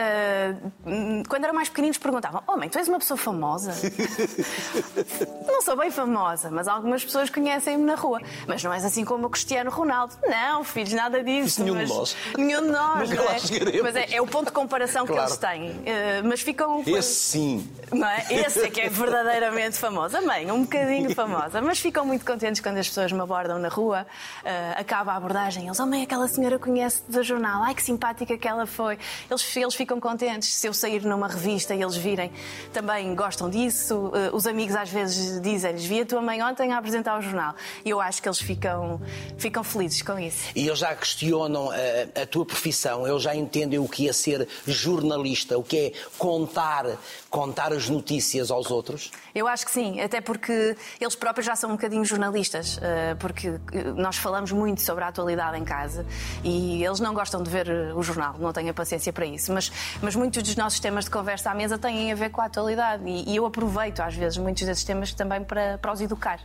Hum, 0.86 1.22
quando 1.28 1.44
eram 1.44 1.54
mais 1.54 1.68
pequeninos 1.68 1.98
perguntavam: 1.98 2.42
Oh, 2.46 2.56
mãe, 2.56 2.68
tu 2.68 2.78
és 2.78 2.88
uma 2.88 2.98
pessoa 2.98 3.16
famosa? 3.16 3.72
não 5.46 5.62
sou 5.62 5.76
bem 5.76 5.90
famosa, 5.90 6.50
mas 6.50 6.68
algumas 6.68 7.04
pessoas 7.04 7.30
conhecem-me 7.30 7.84
na 7.84 7.94
rua. 7.94 8.20
Mas 8.46 8.62
não 8.62 8.72
és 8.72 8.84
assim 8.84 9.04
como 9.04 9.26
o 9.26 9.30
Cristiano 9.30 9.70
Ronaldo. 9.70 10.14
Não, 10.26 10.64
filhos, 10.64 10.92
nada 10.92 11.22
disso. 11.22 11.46
Isso 11.46 11.62
nenhum 11.62 11.74
de 11.76 11.80
mas- 11.82 11.90
nós. 11.90 12.16
Nenhum 12.36 12.62
de 12.62 12.68
nós. 12.68 13.10
Não 13.10 13.22
é? 13.24 13.82
Mas 13.82 13.96
é, 13.96 14.14
é 14.14 14.22
o 14.22 14.26
ponto 14.26 14.46
de 14.46 14.52
comparação 14.52 15.06
que 15.06 15.12
Claro. 15.12 15.28
eles 15.28 15.36
têm. 15.38 15.70
Ah, 15.86 16.22
mas 16.24 16.40
ficam. 16.40 16.82
Esse 16.86 17.14
sim. 17.14 17.68
Não 17.92 18.06
é? 18.06 18.26
Esse 18.30 18.60
é 18.66 18.70
que 18.70 18.80
é 18.80 18.88
verdadeiramente 18.88 19.76
famosa. 19.76 20.20
Mãe, 20.20 20.50
um 20.50 20.62
bocadinho 20.62 21.12
famosa. 21.14 21.60
Mas 21.60 21.78
ficam 21.78 22.04
muito 22.04 22.24
contentes 22.24 22.60
quando 22.60 22.78
as 22.78 22.89
pessoas 22.90 23.12
me 23.12 23.20
abordam 23.20 23.58
na 23.58 23.68
rua. 23.68 24.06
ah, 24.44 24.74
acaba 24.78 25.12
a 25.12 25.16
abordagem. 25.16 25.66
Eles, 25.66 25.80
oh 25.80 25.86
mãe, 25.86 26.02
aquela 26.02 26.28
senhora 26.28 26.58
conhece 26.58 27.02
do 27.08 27.22
jornal. 27.22 27.62
Ai, 27.62 27.74
que 27.74 27.82
simpática 27.82 28.36
que 28.36 28.46
ela 28.46 28.66
foi. 28.66 28.98
Eles, 29.30 29.56
eles 29.56 29.74
ficam 29.74 29.98
contentes. 29.98 30.52
Se 30.54 30.66
eu 30.66 30.74
sair 30.74 31.02
numa 31.02 31.28
revista 31.28 31.74
e 31.74 31.82
eles 31.82 31.96
virem, 31.96 32.30
também 32.72 33.14
gostam 33.14 33.48
disso. 33.48 34.12
Ah, 34.14 34.34
os 34.34 34.46
amigos 34.46 34.76
às 34.76 34.90
vezes 34.90 35.40
dizem-lhes, 35.40 35.84
vi 35.84 36.00
a 36.00 36.06
tua 36.06 36.20
mãe 36.20 36.42
ontem 36.42 36.72
a 36.72 36.78
apresentar 36.78 37.18
o 37.18 37.22
jornal. 37.22 37.54
E 37.84 37.90
eu 37.90 38.00
acho 38.00 38.20
que 38.20 38.28
eles 38.28 38.40
ficam, 38.40 39.00
ficam 39.38 39.64
felizes 39.64 40.02
com 40.02 40.18
isso. 40.18 40.50
E 40.54 40.66
eles 40.66 40.78
já 40.78 40.94
questionam 40.94 41.70
a, 41.70 42.22
a 42.22 42.26
tua 42.26 42.44
profissão, 42.44 43.06
eles 43.06 43.22
já 43.22 43.34
entendem 43.34 43.78
o 43.78 43.88
que 43.88 44.08
é 44.08 44.12
ser 44.12 44.48
jornalista, 44.66 45.58
o 45.58 45.62
que 45.62 45.76
é 45.78 45.92
contar, 46.18 46.86
contar 47.30 47.72
as 47.72 47.88
notícias 47.88 48.50
aos 48.50 48.72
outros. 48.72 49.12
Eu 49.32 49.46
acho 49.46 49.64
que 49.64 49.70
sim, 49.70 50.00
até 50.00 50.20
porque 50.20 50.76
eles 51.00 51.14
próprios 51.14 51.46
já 51.46 51.54
são 51.54 51.70
um 51.70 51.74
bocadinho 51.74 52.04
jornalistas, 52.04 52.78
eh, 52.82 53.14
porque 53.20 53.60
eh, 53.72 53.84
nós 53.94 54.16
falamos 54.16 54.50
muito 54.50 54.80
sobre 54.80 55.04
a 55.04 55.08
atualidade 55.08 55.56
em 55.56 55.64
casa 55.64 56.04
e 56.42 56.84
eles 56.84 56.98
não 56.98 57.14
gostam 57.14 57.40
de 57.40 57.48
ver 57.48 57.68
eh, 57.68 57.94
o 57.94 58.02
jornal, 58.02 58.34
não 58.36 58.52
têm 58.52 58.68
a 58.68 58.74
paciência 58.74 59.12
para 59.12 59.24
isso. 59.24 59.52
Mas, 59.52 59.70
mas 60.02 60.16
muitos 60.16 60.42
dos 60.42 60.56
nossos 60.56 60.80
temas 60.80 61.04
de 61.04 61.10
conversa 61.12 61.52
à 61.52 61.54
mesa 61.54 61.78
têm 61.78 62.10
a 62.10 62.16
ver 62.16 62.30
com 62.30 62.40
a 62.40 62.46
atualidade 62.46 63.04
e, 63.06 63.30
e 63.30 63.36
eu 63.36 63.46
aproveito 63.46 64.00
às 64.00 64.16
vezes 64.16 64.36
muitos 64.36 64.64
desses 64.64 64.82
temas 64.82 65.14
também 65.14 65.44
para, 65.44 65.78
para 65.78 65.92
os 65.92 66.00
educar. 66.00 66.40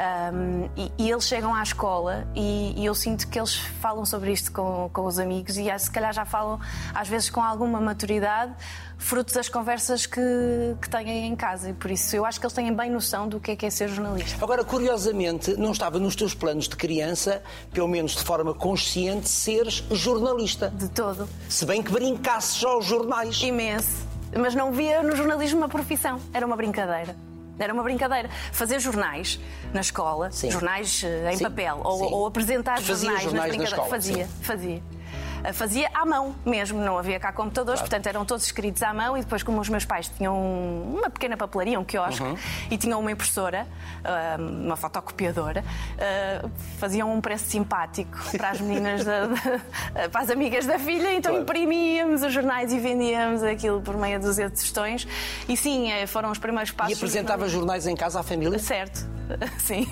Ahm, 0.00 0.68
e, 0.76 0.90
e 0.98 1.10
eles 1.10 1.28
chegam 1.28 1.54
à 1.54 1.62
escola 1.62 2.26
e, 2.34 2.74
e 2.76 2.84
eu 2.84 2.94
sinto 2.94 3.28
que 3.28 3.38
eles 3.38 3.54
falam 3.54 4.04
sobre 4.04 4.32
isto 4.32 4.50
com, 4.50 4.90
com 4.92 5.06
os 5.06 5.20
amigos 5.20 5.56
e 5.56 5.78
se 5.78 5.90
calhar 5.90 6.12
já 6.12 6.24
falam 6.24 6.58
às 6.92 7.08
vezes 7.08 7.30
com 7.30 7.40
alguma 7.40 7.80
maturidade 7.80 8.52
fruto 8.98 9.34
das 9.34 9.48
conversas 9.48 10.06
que, 10.06 10.20
que 10.80 10.88
têm 10.88 11.26
em 11.26 11.36
casa. 11.36 11.70
E 11.70 11.72
por 11.72 11.90
isso 11.90 12.14
eu 12.16 12.24
acho 12.24 12.38
que 12.40 12.46
eles 12.46 12.54
têm 12.54 12.74
bem 12.74 12.90
noção 12.90 13.28
do 13.28 13.38
que 13.40 13.52
é 13.52 13.56
que 13.56 13.66
é 13.66 13.70
ser 13.70 13.88
jornalista. 13.88 14.42
Agora, 14.42 14.64
curiosamente, 14.64 15.54
não 15.56 15.72
estava 15.72 15.98
nos 15.98 16.14
teus 16.16 16.34
planos 16.34 16.68
de 16.68 16.76
criança, 16.76 17.42
pelo 17.72 17.88
menos 17.88 18.12
de 18.12 18.22
forma 18.22 18.54
consciente, 18.54 19.28
seres 19.28 19.84
jornalista. 19.90 20.68
De 20.70 20.88
todo. 20.88 21.28
Se 21.48 21.64
bem 21.64 21.82
que 21.82 21.90
brincasses 21.92 22.62
aos 22.64 22.84
jornais. 22.84 23.40
Imenso. 23.42 24.06
Mas 24.36 24.54
não 24.54 24.72
via 24.72 25.02
no 25.02 25.14
jornalismo 25.14 25.58
uma 25.58 25.68
profissão. 25.68 26.18
Era 26.32 26.44
uma 26.44 26.56
brincadeira. 26.56 27.16
Era 27.58 27.72
uma 27.72 27.82
brincadeira. 27.84 28.28
Fazer 28.52 28.80
jornais 28.80 29.38
na 29.72 29.80
escola, 29.80 30.30
Sim. 30.32 30.50
jornais 30.50 31.02
eh, 31.04 31.32
em 31.32 31.36
Sim, 31.36 31.44
papel, 31.44 31.80
ou, 31.84 31.98
sim. 31.98 32.08
ou 32.12 32.26
apresentar 32.26 32.76
Tu 32.78 32.82
fazias 32.82 33.22
jornais, 33.22 33.22
jornais 33.22 33.56
na 33.56 33.64
escola, 33.64 33.88
Fazia, 33.88 34.28
fazia. 34.42 34.82
Fazia 35.52 35.88
à 35.94 36.06
mão 36.06 36.34
mesmo, 36.44 36.80
não 36.80 36.96
havia 36.98 37.20
cá 37.20 37.32
computadores, 37.32 37.80
portanto 37.80 38.06
eram 38.06 38.24
todos 38.24 38.44
escritos 38.46 38.82
à 38.82 38.94
mão 38.94 39.16
e 39.16 39.20
depois, 39.20 39.42
como 39.42 39.60
os 39.60 39.68
meus 39.68 39.84
pais 39.84 40.08
tinham 40.16 40.34
um- 40.36 40.96
uma 40.98 41.10
pequena 41.10 41.36
papelaria, 41.36 41.78
um 41.78 41.84
quiosque, 41.84 42.22
Uhum. 42.22 42.36
e 42.70 42.78
tinham 42.78 42.98
uma 43.00 43.12
impressora, 43.12 43.66
ah, 44.04 44.36
uma 44.38 44.76
fotocopiadora, 44.76 45.64
ah, 45.98 46.48
faziam 46.78 47.12
um 47.12 47.20
preço 47.20 47.44
simpático 47.46 48.18
para 48.36 48.50
as 48.50 48.60
meninas, 48.60 49.04
da- 49.04 49.26
da- 49.26 49.34
para 50.10 50.20
as 50.22 50.30
amigas 50.30 50.64
da 50.66 50.78
filha, 50.78 51.12
então 51.14 51.32
Claro. 51.32 51.42
imprimíamos 51.42 52.22
os 52.22 52.32
jornais 52.32 52.72
e 52.72 52.78
vendíamos 52.78 53.42
aquilo 53.42 53.80
por 53.82 53.96
meia 53.96 54.18
dúzia 54.18 54.48
de 54.48 54.54
tostões. 54.54 55.06
E 55.48 55.56
sim, 55.56 55.90
eh, 55.92 56.06
foram 56.06 56.30
os 56.30 56.38
primeiros 56.38 56.70
passos. 56.70 56.92
E 56.92 56.96
apresentava 56.96 57.48
jornais 57.48 57.86
em 57.86 57.94
casa 57.94 58.20
à 58.20 58.22
família? 58.22 58.58
Certo, 58.58 59.06
sim. 59.58 59.86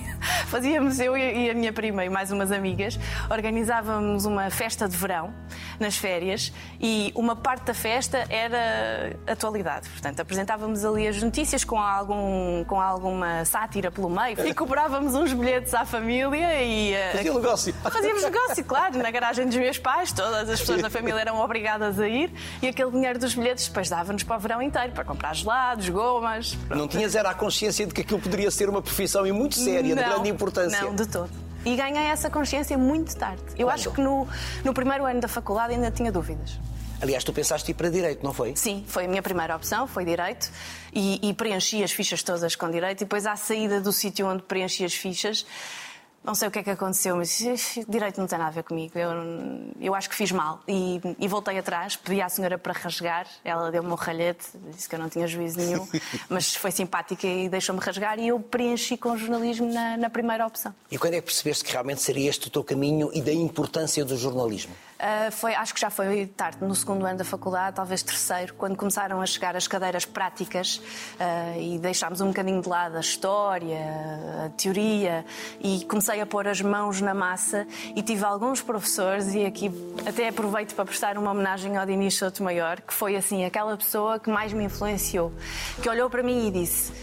Fazíamos 0.47 0.99
eu 0.99 1.15
e 1.17 1.49
a 1.49 1.53
minha 1.53 1.71
prima 1.73 2.03
e 2.05 2.09
mais 2.09 2.31
umas 2.31 2.51
amigas, 2.51 2.99
organizávamos 3.29 4.25
uma 4.25 4.49
festa 4.49 4.87
de 4.87 4.95
verão 4.97 5.33
nas 5.79 5.95
férias 5.97 6.51
e 6.79 7.11
uma 7.15 7.35
parte 7.35 7.65
da 7.65 7.73
festa 7.73 8.25
era 8.29 9.15
atualidade. 9.27 9.89
Portanto, 9.89 10.19
apresentávamos 10.19 10.83
ali 10.85 11.07
as 11.07 11.21
notícias 11.21 11.63
com, 11.63 11.79
algum, 11.79 12.63
com 12.65 12.79
alguma 12.79 13.45
sátira 13.45 13.91
pelo 13.91 14.09
meio 14.09 14.45
e 14.47 14.53
cobrávamos 14.53 15.13
uns 15.15 15.33
bilhetes 15.33 15.73
à 15.73 15.85
família 15.85 16.61
e. 16.61 16.93
eh, 16.93 17.11
Fazia 17.13 17.33
negócio. 17.33 17.73
Fazíamos 17.73 18.23
negócio, 18.23 18.63
claro, 18.65 18.97
na 18.97 19.11
garagem 19.11 19.45
dos 19.47 19.55
meus 19.57 19.77
pais, 19.77 20.11
todas 20.11 20.49
as 20.49 20.59
pessoas 20.59 20.81
da 20.81 20.89
família 20.89 21.19
eram 21.19 21.39
obrigadas 21.39 21.99
a 21.99 22.07
ir 22.07 22.31
e 22.61 22.67
aquele 22.67 22.91
dinheiro 22.91 23.19
dos 23.19 23.33
bilhetes 23.35 23.67
depois 23.67 23.89
dava-nos 23.89 24.23
para 24.23 24.37
o 24.37 24.39
verão 24.39 24.61
inteiro, 24.61 24.91
para 24.93 25.03
comprar 25.03 25.33
gelados, 25.35 25.89
gomas. 25.89 26.57
Não 26.69 26.87
tinhas 26.87 27.15
era 27.15 27.29
a 27.29 27.33
consciência 27.33 27.85
de 27.85 27.93
que 27.93 28.01
aquilo 28.01 28.19
poderia 28.19 28.49
ser 28.51 28.69
uma 28.69 28.81
profissão 28.81 29.25
e 29.25 29.31
muito 29.31 29.55
séria, 29.55 29.95
de 29.95 30.01
Não, 30.01 30.09
grande 30.09 30.29
importância. 30.29 30.81
Não, 30.81 30.95
de 30.95 31.05
todo. 31.07 31.29
E 31.65 31.75
ganhei 31.75 32.05
essa 32.05 32.29
consciência 32.29 32.77
muito 32.77 33.15
tarde. 33.15 33.41
Eu 33.57 33.67
Quando? 33.67 33.73
acho 33.73 33.91
que 33.91 34.01
no, 34.01 34.27
no 34.63 34.73
primeiro 34.73 35.05
ano 35.05 35.21
da 35.21 35.27
faculdade 35.27 35.73
ainda 35.73 35.89
tinha 35.91 36.11
dúvidas. 36.11 36.59
Aliás, 37.01 37.23
tu 37.23 37.33
pensaste 37.33 37.71
ir 37.71 37.73
para 37.73 37.89
direito, 37.89 38.23
não 38.23 38.33
foi? 38.33 38.55
Sim, 38.55 38.85
foi 38.87 39.05
a 39.05 39.07
minha 39.09 39.21
primeira 39.21 39.53
opção, 39.55 39.85
foi 39.87 40.05
direito. 40.05 40.49
E, 40.93 41.19
e 41.21 41.33
preenchi 41.33 41.83
as 41.83 41.91
fichas 41.91 42.23
todas 42.23 42.55
com 42.55 42.69
direito. 42.71 43.01
E 43.01 43.03
depois, 43.03 43.25
à 43.25 43.35
saída 43.35 43.81
do 43.81 43.91
sítio 43.91 44.25
onde 44.27 44.43
preenchi 44.43 44.85
as 44.85 44.93
fichas, 44.93 45.45
não 46.23 46.33
sei 46.33 46.47
o 46.47 46.51
que 46.51 46.59
é 46.59 46.63
que 46.63 46.69
aconteceu, 46.69 47.15
mas 47.17 47.39
"Ixi, 47.39 47.85
direito 47.89 48.19
não 48.19 48.27
tem 48.27 48.37
nada 48.37 48.49
a 48.49 48.53
ver 48.53 48.63
comigo. 48.63 48.97
Eu, 48.97 49.11
eu 49.79 49.93
acho 49.95 50.09
que 50.09 50.15
fiz 50.15 50.31
mal. 50.31 50.61
E, 50.67 51.01
e 51.19 51.27
voltei 51.27 51.57
atrás, 51.57 51.95
pedi 51.95 52.21
à 52.21 52.29
senhora 52.29 52.57
para 52.57 52.73
rasgar. 52.73 53.27
Ela 53.43 53.71
deu-me 53.71 53.89
um 53.89 53.95
ralhete, 53.95 54.47
disse 54.73 54.87
que 54.87 54.95
eu 54.95 54.99
não 54.99 55.09
tinha 55.09 55.27
juízo 55.27 55.57
nenhum, 55.59 55.87
mas 56.29 56.55
foi 56.55 56.71
simpática 56.71 57.27
e 57.27 57.49
deixou-me 57.49 57.81
rasgar. 57.81 58.19
E 58.19 58.27
eu 58.29 58.39
preenchi 58.39 58.97
com 58.97 59.17
jornalismo 59.17 59.71
na, 59.71 59.97
na 59.97 60.09
primeira 60.09 60.45
opção. 60.47 60.73
E 60.89 60.97
quando 60.97 61.15
é 61.15 61.17
que 61.17 61.25
percebeste 61.25 61.63
que 61.63 61.71
realmente 61.71 62.01
seria 62.01 62.29
este 62.29 62.47
o 62.47 62.49
teu 62.49 62.63
caminho 62.63 63.09
e 63.13 63.21
da 63.21 63.33
importância 63.33 64.05
do 64.05 64.15
jornalismo? 64.17 64.73
Uh, 65.03 65.29
foi, 65.33 65.53
acho 65.53 65.73
que 65.73 65.81
já 65.81 65.89
foi 65.89 66.27
tarde, 66.27 66.59
no 66.61 66.73
segundo 66.73 67.05
ano 67.05 67.17
da 67.17 67.25
faculdade, 67.25 67.75
talvez 67.75 68.01
terceiro, 68.01 68.53
quando 68.53 68.77
começaram 68.77 69.19
a 69.19 69.25
chegar 69.25 69.53
as 69.53 69.67
cadeiras 69.67 70.05
práticas 70.05 70.77
uh, 70.77 71.59
e 71.59 71.77
deixámos 71.77 72.21
um 72.21 72.27
bocadinho 72.27 72.61
de 72.61 72.69
lado 72.69 72.95
a 72.95 73.01
história, 73.01 73.81
a 74.45 74.49
teoria 74.51 75.25
e 75.59 75.83
comecei 75.89 76.21
a 76.21 76.25
pôr 76.25 76.47
as 76.47 76.61
mãos 76.61 77.01
na 77.01 77.13
massa 77.13 77.67
e 77.93 78.01
tive 78.01 78.23
alguns 78.23 78.61
professores 78.61 79.33
e 79.33 79.45
aqui 79.45 79.69
até 80.07 80.29
aproveito 80.29 80.73
para 80.73 80.85
prestar 80.85 81.17
uma 81.17 81.31
homenagem 81.31 81.75
ao 81.75 81.85
Dinis 81.85 82.15
Souto 82.15 82.41
Maior, 82.41 82.79
que 82.79 82.93
foi 82.93 83.17
assim 83.17 83.43
aquela 83.43 83.75
pessoa 83.75 84.17
que 84.17 84.29
mais 84.29 84.53
me 84.53 84.63
influenciou, 84.63 85.33
que 85.81 85.89
olhou 85.89 86.09
para 86.09 86.23
mim 86.23 86.47
e 86.47 86.51
disse 86.51 86.93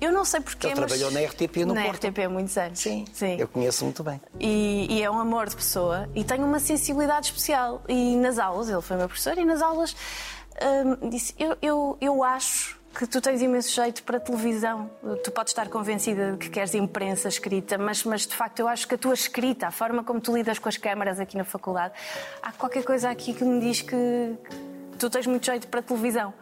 eu 0.00 0.12
não 0.12 0.24
sei 0.24 0.40
porquê, 0.40 0.68
Ele 0.68 0.80
mas... 0.80 0.92
trabalhou 0.92 1.10
na 1.10 1.20
RTP 1.20 1.56
no 1.66 1.74
na 1.74 1.82
Porto. 1.84 2.06
RTP 2.06 2.18
há 2.20 2.28
muitos 2.28 2.56
anos. 2.56 2.78
Sim, 2.78 3.04
Sim. 3.12 3.36
eu 3.38 3.48
conheço 3.48 3.84
muito 3.84 4.02
bem. 4.02 4.20
E, 4.38 4.86
e 4.90 5.02
é 5.02 5.10
um 5.10 5.18
amor 5.18 5.48
de 5.48 5.56
pessoa 5.56 6.08
e 6.14 6.24
tem 6.24 6.42
uma 6.42 6.58
sensibilidade 6.58 7.26
especial. 7.26 7.82
E 7.88 8.16
nas 8.16 8.38
aulas, 8.38 8.68
ele 8.68 8.82
foi 8.82 8.96
meu 8.96 9.08
professor, 9.08 9.36
e 9.38 9.44
nas 9.44 9.60
aulas 9.60 9.94
hum, 10.60 11.08
disse: 11.10 11.34
eu, 11.38 11.56
eu, 11.60 11.98
eu 12.00 12.24
acho 12.24 12.80
que 12.94 13.06
tu 13.06 13.20
tens 13.20 13.40
imenso 13.40 13.72
jeito 13.72 14.02
para 14.02 14.18
televisão. 14.18 14.90
Tu 15.22 15.30
podes 15.30 15.52
estar 15.52 15.68
convencida 15.68 16.32
de 16.32 16.38
que 16.38 16.50
queres 16.50 16.74
imprensa 16.74 17.28
escrita, 17.28 17.78
mas, 17.78 18.04
mas 18.04 18.26
de 18.26 18.34
facto 18.34 18.60
eu 18.60 18.68
acho 18.68 18.86
que 18.88 18.94
a 18.94 18.98
tua 18.98 19.14
escrita, 19.14 19.68
a 19.68 19.70
forma 19.70 20.02
como 20.02 20.20
tu 20.20 20.34
lidas 20.34 20.58
com 20.58 20.68
as 20.68 20.76
câmaras 20.76 21.20
aqui 21.20 21.36
na 21.36 21.44
faculdade, 21.44 21.94
há 22.42 22.52
qualquer 22.52 22.82
coisa 22.84 23.10
aqui 23.10 23.32
que 23.32 23.44
me 23.44 23.60
diz 23.60 23.80
que, 23.80 24.36
que 24.90 24.98
tu 24.98 25.08
tens 25.08 25.26
muito 25.26 25.46
jeito 25.46 25.68
para 25.68 25.80
televisão. 25.80 26.34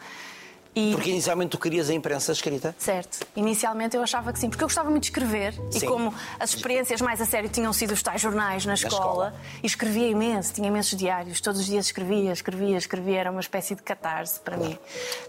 E... 0.78 0.92
Porque 0.92 1.10
inicialmente 1.10 1.50
tu 1.50 1.58
querias 1.58 1.90
a 1.90 1.94
imprensa 1.94 2.30
escrita? 2.30 2.72
Certo. 2.78 3.26
Inicialmente 3.34 3.96
eu 3.96 4.02
achava 4.02 4.32
que 4.32 4.38
sim, 4.38 4.48
porque 4.48 4.62
eu 4.62 4.68
gostava 4.68 4.88
muito 4.88 5.02
de 5.02 5.08
escrever 5.08 5.52
sim. 5.70 5.78
e 5.78 5.80
como 5.88 6.14
as 6.38 6.54
experiências 6.54 7.00
mais 7.00 7.20
a 7.20 7.26
sério 7.26 7.48
tinham 7.48 7.72
sido 7.72 7.92
os 7.92 8.02
tais 8.02 8.20
jornais 8.20 8.64
na, 8.64 8.70
na 8.70 8.74
escola, 8.74 8.92
escola, 8.92 9.34
e 9.60 9.66
escrevia 9.66 10.08
imenso, 10.08 10.54
tinha 10.54 10.68
imensos 10.68 10.96
diários, 10.96 11.40
todos 11.40 11.60
os 11.60 11.66
dias 11.66 11.86
escrevia, 11.86 12.32
escrevia, 12.32 12.76
escrevia, 12.76 13.18
era 13.18 13.30
uma 13.30 13.40
espécie 13.40 13.74
de 13.74 13.82
catarse 13.82 14.38
para 14.38 14.56
mim. 14.56 14.78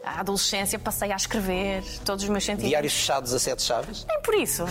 A 0.03 0.19
adolescência 0.19 0.77
passei 0.77 1.11
a 1.11 1.15
escrever 1.15 1.83
todos 2.05 2.23
os 2.23 2.29
meus 2.29 2.43
sentimentos. 2.43 2.69
Diários 2.69 2.93
fechados 2.93 3.33
a 3.33 3.39
sete 3.39 3.63
chaves? 3.63 4.05
Nem 4.07 4.21
por 4.21 4.35
isso. 4.35 4.65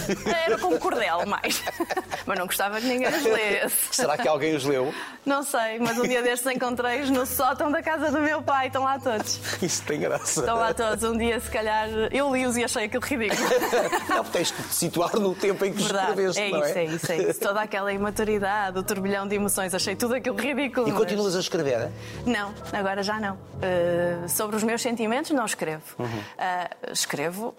Era 0.47 0.59
como 0.59 0.79
cordel 0.79 1.27
mais. 1.27 1.61
mas 2.25 2.39
não 2.39 2.47
gostava 2.47 2.81
que 2.81 2.87
ninguém 2.87 3.09
os 3.09 3.25
lesse. 3.25 3.77
Será 3.91 4.17
que 4.17 4.29
alguém 4.29 4.55
os 4.55 4.65
leu? 4.65 4.95
Não 5.27 5.43
sei, 5.43 5.79
mas 5.81 5.99
um 5.99 6.05
dia 6.05 6.23
destes 6.23 6.51
encontrei-os 6.53 7.11
no 7.11 7.27
sótão 7.27 7.71
da 7.71 7.83
casa 7.83 8.11
do 8.11 8.21
meu 8.21 8.41
pai, 8.43 8.69
estão 8.69 8.85
lá 8.85 8.99
todos. 8.99 9.41
Isso 9.61 9.83
tem 9.83 10.01
graça. 10.01 10.41
Estão 10.41 10.57
lá 10.57 10.68
a 10.69 10.75
todos. 10.75 11.05
Um 11.05 11.17
dia, 11.17 11.41
se 11.41 11.51
calhar, 11.51 11.89
eu 12.13 12.35
li-os 12.35 12.57
e 12.57 12.65
achei 12.65 12.85
aquilo 12.85 13.03
ridículo. 13.05 13.49
não, 14.09 14.25
tens 14.25 14.51
que 14.51 14.63
te 14.63 14.75
situar 14.75 15.17
no 15.17 15.35
tempo 15.35 15.65
em 15.65 15.73
que 15.73 15.83
Verdade, 15.83 16.11
escreveste, 16.11 16.41
é 16.41 16.51
não 16.51 16.63
é? 16.63 16.69
Isso, 16.69 16.79
é 16.79 16.85
isso, 16.85 17.13
é 17.13 17.31
isso. 17.31 17.41
Toda 17.41 17.61
aquela 17.61 17.93
imaturidade, 17.93 18.79
o 18.79 18.83
turbilhão 18.83 19.27
de 19.27 19.35
emoções, 19.35 19.75
achei 19.75 19.97
tudo 19.97 20.15
aquilo 20.15 20.37
ridículo. 20.37 20.89
E 20.89 20.93
mas... 20.93 21.01
continuas 21.01 21.37
a 21.37 21.41
escrever? 21.41 21.91
Não, 22.27 22.53
agora 22.73 23.03
já 23.03 23.19
não. 23.19 23.35
Uh, 23.35 24.29
sobre 24.29 24.57
os 24.57 24.63
meus 24.63 24.83
sentimentos, 24.83 25.31
não 25.31 25.45
escrevo. 25.45 25.83
Uhum. 25.99 26.07
Uh, 26.07 26.93
escrevo 26.93 27.55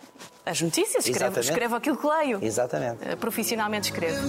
as 0.45 0.61
notícias, 0.61 1.05
escrevo, 1.05 1.39
escrevo 1.39 1.75
aquilo 1.75 1.97
que 1.97 2.07
leio. 2.07 2.39
Exatamente. 2.41 3.03
Uh, 3.03 3.17
profissionalmente 3.17 3.91
escrevo. 3.91 4.19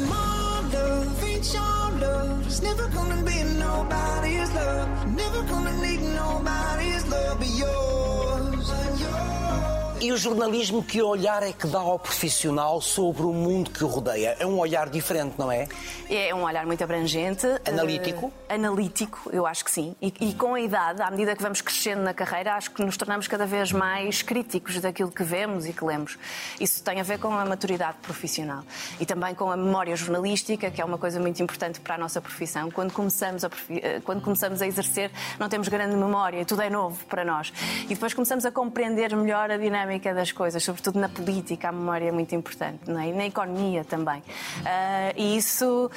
E 10.02 10.12
o 10.12 10.16
jornalismo, 10.16 10.82
que 10.82 11.02
olhar 11.02 11.42
é 11.42 11.52
que 11.52 11.66
dá 11.66 11.78
ao 11.78 11.98
profissional 11.98 12.80
sobre 12.80 13.20
o 13.22 13.34
mundo 13.34 13.70
que 13.70 13.84
o 13.84 13.86
rodeia? 13.86 14.34
É 14.40 14.46
um 14.46 14.58
olhar 14.58 14.88
diferente, 14.88 15.34
não 15.36 15.52
é? 15.52 15.68
É 16.08 16.34
um 16.34 16.42
olhar 16.42 16.64
muito 16.64 16.82
abrangente. 16.82 17.46
Analítico? 17.68 18.28
Uh, 18.28 18.32
analítico, 18.48 19.28
eu 19.30 19.46
acho 19.46 19.62
que 19.62 19.70
sim. 19.70 19.94
E, 20.00 20.10
e, 20.18 20.34
com 20.34 20.54
a 20.54 20.60
idade, 20.60 21.02
à 21.02 21.10
medida 21.10 21.36
que 21.36 21.42
vamos 21.42 21.60
crescendo 21.60 22.00
na 22.00 22.14
carreira, 22.14 22.54
acho 22.54 22.70
que 22.70 22.82
nos 22.82 22.96
tornamos 22.96 23.28
cada 23.28 23.44
vez 23.44 23.72
mais 23.72 24.22
críticos 24.22 24.80
daquilo 24.80 25.10
que 25.10 25.22
vemos 25.22 25.66
e 25.66 25.72
que 25.74 25.84
lemos. 25.84 26.16
Isso 26.58 26.82
tem 26.82 26.98
a 26.98 27.02
ver 27.02 27.18
com 27.18 27.34
a 27.34 27.44
maturidade 27.44 27.98
profissional 28.00 28.64
e 28.98 29.04
também 29.04 29.34
com 29.34 29.52
a 29.52 29.56
memória 29.56 29.94
jornalística, 29.96 30.70
que 30.70 30.80
é 30.80 30.84
uma 30.84 30.96
coisa 30.96 31.20
muito 31.20 31.42
importante 31.42 31.78
para 31.78 31.96
a 31.96 31.98
nossa 31.98 32.22
profissão. 32.22 32.70
Quando 32.70 32.94
começamos 32.94 33.44
a, 33.44 33.50
eh, 33.68 34.00
quando 34.02 34.22
começamos 34.22 34.62
a 34.62 34.66
exercer, 34.66 35.10
não 35.38 35.50
temos 35.50 35.68
grande 35.68 35.94
memória, 35.94 36.42
tudo 36.46 36.62
é 36.62 36.70
novo 36.70 37.04
para 37.04 37.22
nós. 37.22 37.52
E 37.84 37.88
depois 37.88 38.14
começamos 38.14 38.46
a 38.46 38.50
compreender 38.50 39.14
melhor 39.14 39.50
a 39.50 39.58
dinâmica 39.58 39.89
dinâmica 39.90 40.14
das 40.14 40.30
coisas, 40.30 40.62
sobretudo 40.62 40.98
na 41.00 41.08
política, 41.08 41.68
a 41.68 41.72
memória 41.72 42.08
é 42.08 42.12
muito 42.12 42.34
importante, 42.34 42.88
não 42.88 43.00
é? 43.00 43.08
e 43.08 43.12
na 43.12 43.26
economia 43.26 43.84
também. 43.84 44.20
Uh, 44.20 45.12
e 45.16 45.36
isso, 45.36 45.90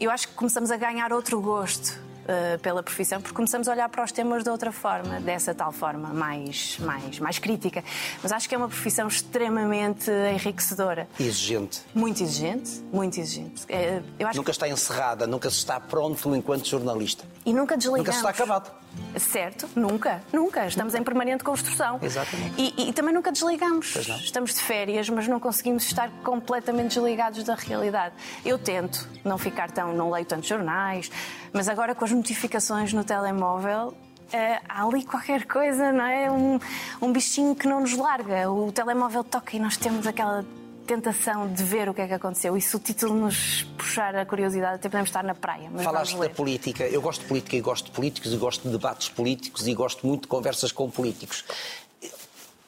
eu 0.00 0.10
acho 0.10 0.28
que 0.28 0.34
começamos 0.34 0.70
a 0.70 0.76
ganhar 0.76 1.12
outro 1.12 1.40
gosto 1.40 1.90
uh, 1.90 2.58
pela 2.60 2.82
profissão, 2.82 3.20
porque 3.20 3.34
começamos 3.34 3.68
a 3.68 3.72
olhar 3.72 3.88
para 3.90 4.02
os 4.02 4.10
temas 4.10 4.42
de 4.42 4.48
outra 4.48 4.72
forma, 4.72 5.20
dessa 5.20 5.54
tal 5.54 5.72
forma, 5.72 6.08
mais, 6.08 6.78
mais, 6.78 7.18
mais 7.18 7.38
crítica. 7.38 7.84
Mas 8.22 8.32
acho 8.32 8.48
que 8.48 8.54
é 8.54 8.58
uma 8.58 8.68
profissão 8.68 9.06
extremamente 9.06 10.10
enriquecedora. 10.10 11.06
Exigente. 11.20 11.82
Muito 11.94 12.22
exigente, 12.22 12.82
muito 12.90 13.20
exigente. 13.20 13.64
Uh, 13.64 14.24
nunca 14.34 14.44
que... 14.44 14.50
está 14.50 14.68
encerrada, 14.68 15.26
nunca 15.26 15.50
se 15.50 15.58
está 15.58 15.78
pronto 15.78 16.34
enquanto 16.34 16.66
jornalista. 16.66 17.24
E 17.44 17.52
nunca 17.52 17.76
desligamos. 17.76 18.06
Nunca 18.06 18.12
se 18.12 18.18
está 18.18 18.30
acabado. 18.30 18.83
Certo, 19.18 19.68
nunca, 19.76 20.22
nunca. 20.32 20.66
Estamos 20.66 20.94
em 20.94 21.02
permanente 21.02 21.44
construção. 21.44 21.98
Exatamente. 22.02 22.54
E, 22.58 22.88
e 22.88 22.92
também 22.92 23.14
nunca 23.14 23.30
desligamos. 23.30 23.94
Estamos 23.96 24.54
de 24.54 24.60
férias, 24.60 25.08
mas 25.08 25.28
não 25.28 25.38
conseguimos 25.38 25.84
estar 25.84 26.10
completamente 26.22 26.94
desligados 26.94 27.44
da 27.44 27.54
realidade. 27.54 28.14
Eu 28.44 28.58
tento 28.58 29.08
não 29.24 29.38
ficar 29.38 29.70
tão, 29.70 29.92
não 29.94 30.10
leio 30.10 30.26
tantos 30.26 30.48
jornais, 30.48 31.10
mas 31.52 31.68
agora 31.68 31.94
com 31.94 32.04
as 32.04 32.10
notificações 32.10 32.92
no 32.92 33.04
telemóvel, 33.04 33.94
Uh, 34.24 34.58
há 34.68 34.84
ali 34.84 35.04
qualquer 35.04 35.44
coisa, 35.44 35.92
não 35.92 36.04
é? 36.04 36.30
Um, 36.30 36.58
um 37.00 37.12
bichinho 37.12 37.54
que 37.54 37.68
não 37.68 37.80
nos 37.80 37.94
larga. 37.94 38.50
O 38.50 38.72
telemóvel 38.72 39.22
toca 39.22 39.54
e 39.54 39.60
nós 39.60 39.76
temos 39.76 40.06
aquela 40.06 40.44
tentação 40.86 41.52
de 41.52 41.62
ver 41.62 41.88
o 41.88 41.94
que 41.94 42.00
é 42.00 42.06
que 42.06 42.14
aconteceu. 42.14 42.56
E 42.56 42.60
se 42.60 42.76
o 42.76 42.78
título 42.78 43.14
nos 43.14 43.64
puxar 43.76 44.14
a 44.14 44.24
curiosidade, 44.24 44.76
até 44.76 44.88
podemos 44.88 45.08
estar 45.08 45.24
na 45.24 45.34
praia. 45.34 45.70
Falaste 45.82 46.16
da 46.16 46.28
política. 46.28 46.84
Eu 46.84 47.00
gosto 47.00 47.22
de 47.22 47.28
política 47.28 47.56
e 47.56 47.60
gosto 47.60 47.86
de 47.86 47.90
políticos 47.92 48.32
e 48.32 48.36
gosto 48.36 48.62
de 48.62 48.70
debates 48.70 49.08
políticos 49.08 49.66
e 49.66 49.74
gosto 49.74 50.06
muito 50.06 50.22
de 50.22 50.28
conversas 50.28 50.72
com 50.72 50.90
políticos 50.90 51.44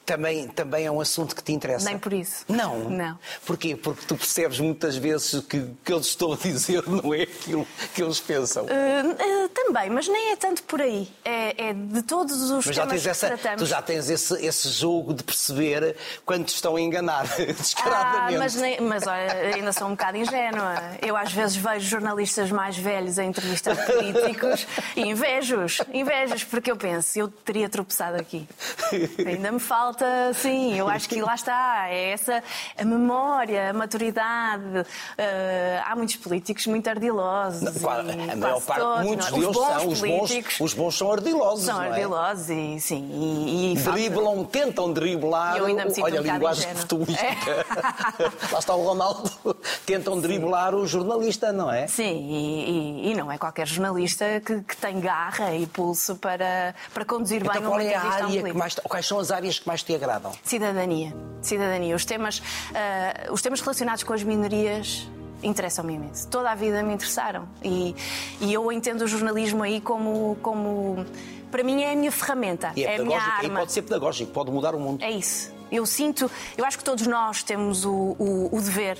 também, 0.06 0.46
também 0.46 0.86
é 0.86 0.90
um 0.90 1.00
assunto 1.00 1.34
que 1.34 1.42
te 1.42 1.52
interessa. 1.52 1.84
Nem 1.84 1.98
por 1.98 2.12
isso. 2.12 2.44
Não? 2.48 2.88
Não. 2.88 3.18
Porquê? 3.44 3.74
Porque 3.74 4.06
tu 4.06 4.16
percebes 4.16 4.60
muitas 4.60 4.96
vezes 4.96 5.44
que 5.44 5.58
o 5.58 5.76
que 5.84 5.92
eles 5.92 6.06
estão 6.06 6.32
a 6.32 6.36
dizer 6.36 6.84
não 6.86 7.12
é 7.12 7.22
aquilo 7.22 7.66
que 7.92 8.02
eles 8.02 8.20
pensam. 8.20 8.64
Uh, 8.64 8.66
uh, 8.66 9.48
também, 9.48 9.90
mas 9.90 10.06
nem 10.06 10.30
é 10.30 10.36
tanto 10.36 10.62
por 10.62 10.80
aí. 10.80 11.08
É, 11.24 11.70
é 11.70 11.72
de 11.72 12.02
todos 12.02 12.50
os 12.50 12.64
mas 12.64 12.76
temas 12.76 13.02
que 13.02 13.08
essa, 13.08 13.26
tratamos. 13.26 13.62
Tu 13.62 13.66
já 13.66 13.82
tens 13.82 14.08
esse, 14.08 14.46
esse 14.46 14.68
jogo 14.68 15.12
de 15.12 15.24
perceber 15.24 15.96
quando 16.24 16.44
te 16.44 16.54
estão 16.54 16.76
a 16.76 16.80
enganar, 16.80 17.26
descaradamente. 17.58 18.36
Ah, 18.36 18.38
mas, 18.38 18.54
nem, 18.54 18.80
mas 18.80 19.06
olha, 19.08 19.32
ainda 19.56 19.72
sou 19.72 19.88
um 19.88 19.90
bocado 19.90 20.18
ingênua. 20.18 20.74
Eu 21.02 21.16
às 21.16 21.32
vezes 21.32 21.56
vejo 21.56 21.88
jornalistas 21.88 22.52
mais 22.52 22.76
velhos 22.76 23.18
a 23.18 23.24
entrevistar 23.24 23.74
políticos 23.74 24.68
e 24.94 25.00
invejo-os, 25.00 25.80
invejo 25.92 26.46
porque 26.46 26.70
eu 26.70 26.76
penso, 26.76 27.18
eu 27.18 27.28
teria 27.28 27.68
tropeçado 27.68 28.16
aqui. 28.16 28.46
Ainda 29.26 29.50
me 29.50 29.58
falta 29.58 29.95
falta, 29.96 30.34
sim, 30.34 30.78
eu 30.78 30.88
acho 30.88 31.08
que 31.08 31.20
lá 31.20 31.34
está, 31.34 31.86
é 31.88 32.10
essa 32.10 32.42
a 32.76 32.84
memória, 32.84 33.70
a 33.70 33.72
maturidade. 33.72 34.80
Uh, 34.80 34.84
há 35.84 35.96
muitos 35.96 36.16
políticos 36.16 36.66
muito 36.66 36.88
ardilosos. 36.88 37.62
Não, 37.62 37.90
a 37.90 38.36
maior 38.36 38.60
parte, 38.60 38.80
todos, 38.80 39.06
muitos 39.06 39.30
deles 39.30 39.56
são 39.56 39.88
os 39.88 40.00
bons, 40.00 40.60
os 40.60 40.74
bons 40.74 40.98
são 40.98 41.12
ardilosos. 41.12 41.64
São 41.64 41.82
é? 41.82 41.88
ardilosos 41.88 42.50
e 42.50 42.80
sim. 42.80 43.08
E, 43.12 43.72
e 43.72 43.76
Driblam, 43.76 44.36
falta... 44.36 44.50
tentam 44.50 44.92
driblar. 44.92 45.56
Eu 45.56 45.66
ainda 45.66 45.84
me 45.84 45.90
sinto 45.90 46.04
olha, 46.04 46.20
um 46.20 46.30
a 46.30 46.32
linguagem 46.32 46.74
futebolística. 46.74 47.50
É. 47.50 48.52
lá 48.52 48.58
está 48.58 48.74
o 48.74 48.84
Ronaldo. 48.84 49.56
Tentam 49.86 50.20
driblar 50.20 50.74
o 50.74 50.86
jornalista, 50.86 51.52
não 51.52 51.70
é? 51.70 51.86
Sim, 51.86 52.28
e, 52.28 53.06
e, 53.06 53.10
e 53.10 53.14
não 53.14 53.32
é 53.32 53.38
qualquer 53.38 53.66
jornalista 53.66 54.24
que, 54.44 54.60
que, 54.62 54.76
tem 54.76 55.00
garra 55.00 55.54
e 55.54 55.66
pulso 55.66 56.16
para, 56.16 56.74
para 56.92 57.04
conduzir 57.04 57.40
então, 57.40 57.52
bem 57.52 57.62
qual 57.62 57.74
uma 57.74 57.82
é 57.82 57.94
a 57.94 58.02
área 58.02 58.42
que 58.42 58.52
mais, 58.52 58.74
Quais 58.74 59.06
são 59.06 59.18
as 59.18 59.30
áreas 59.30 59.58
que 59.58 59.66
mais 59.66 59.82
te 59.86 59.94
agradam? 59.94 60.32
Cidadania. 60.42 61.14
Cidadania. 61.40 61.94
Os 61.94 62.04
temas, 62.04 62.38
uh, 62.38 63.32
os 63.32 63.40
temas 63.40 63.60
relacionados 63.60 64.02
com 64.02 64.12
as 64.12 64.22
minorias 64.22 65.08
interessam-me 65.42 65.94
imenso. 65.94 66.28
Toda 66.28 66.50
a 66.50 66.54
vida 66.54 66.82
me 66.82 66.94
interessaram. 66.94 67.48
E, 67.62 67.94
e 68.40 68.52
eu 68.52 68.70
entendo 68.72 69.02
o 69.02 69.06
jornalismo 69.06 69.62
aí 69.62 69.80
como, 69.80 70.36
como. 70.42 71.06
Para 71.50 71.62
mim 71.62 71.82
é 71.82 71.92
a 71.92 71.96
minha 71.96 72.10
ferramenta. 72.10 72.72
E 72.74 72.84
é, 72.84 72.96
é 72.96 73.00
a 73.00 73.04
minha 73.04 73.20
arma. 73.20 73.44
E 73.44 73.50
pode 73.50 73.72
ser 73.72 73.82
pedagógico, 73.82 74.32
pode 74.32 74.50
mudar 74.50 74.74
o 74.74 74.80
mundo. 74.80 75.02
É 75.02 75.10
isso. 75.10 75.54
Eu 75.70 75.86
sinto. 75.86 76.30
Eu 76.56 76.64
acho 76.64 76.78
que 76.78 76.84
todos 76.84 77.06
nós 77.06 77.42
temos 77.42 77.84
o, 77.84 78.16
o, 78.18 78.48
o 78.52 78.60
dever. 78.60 78.98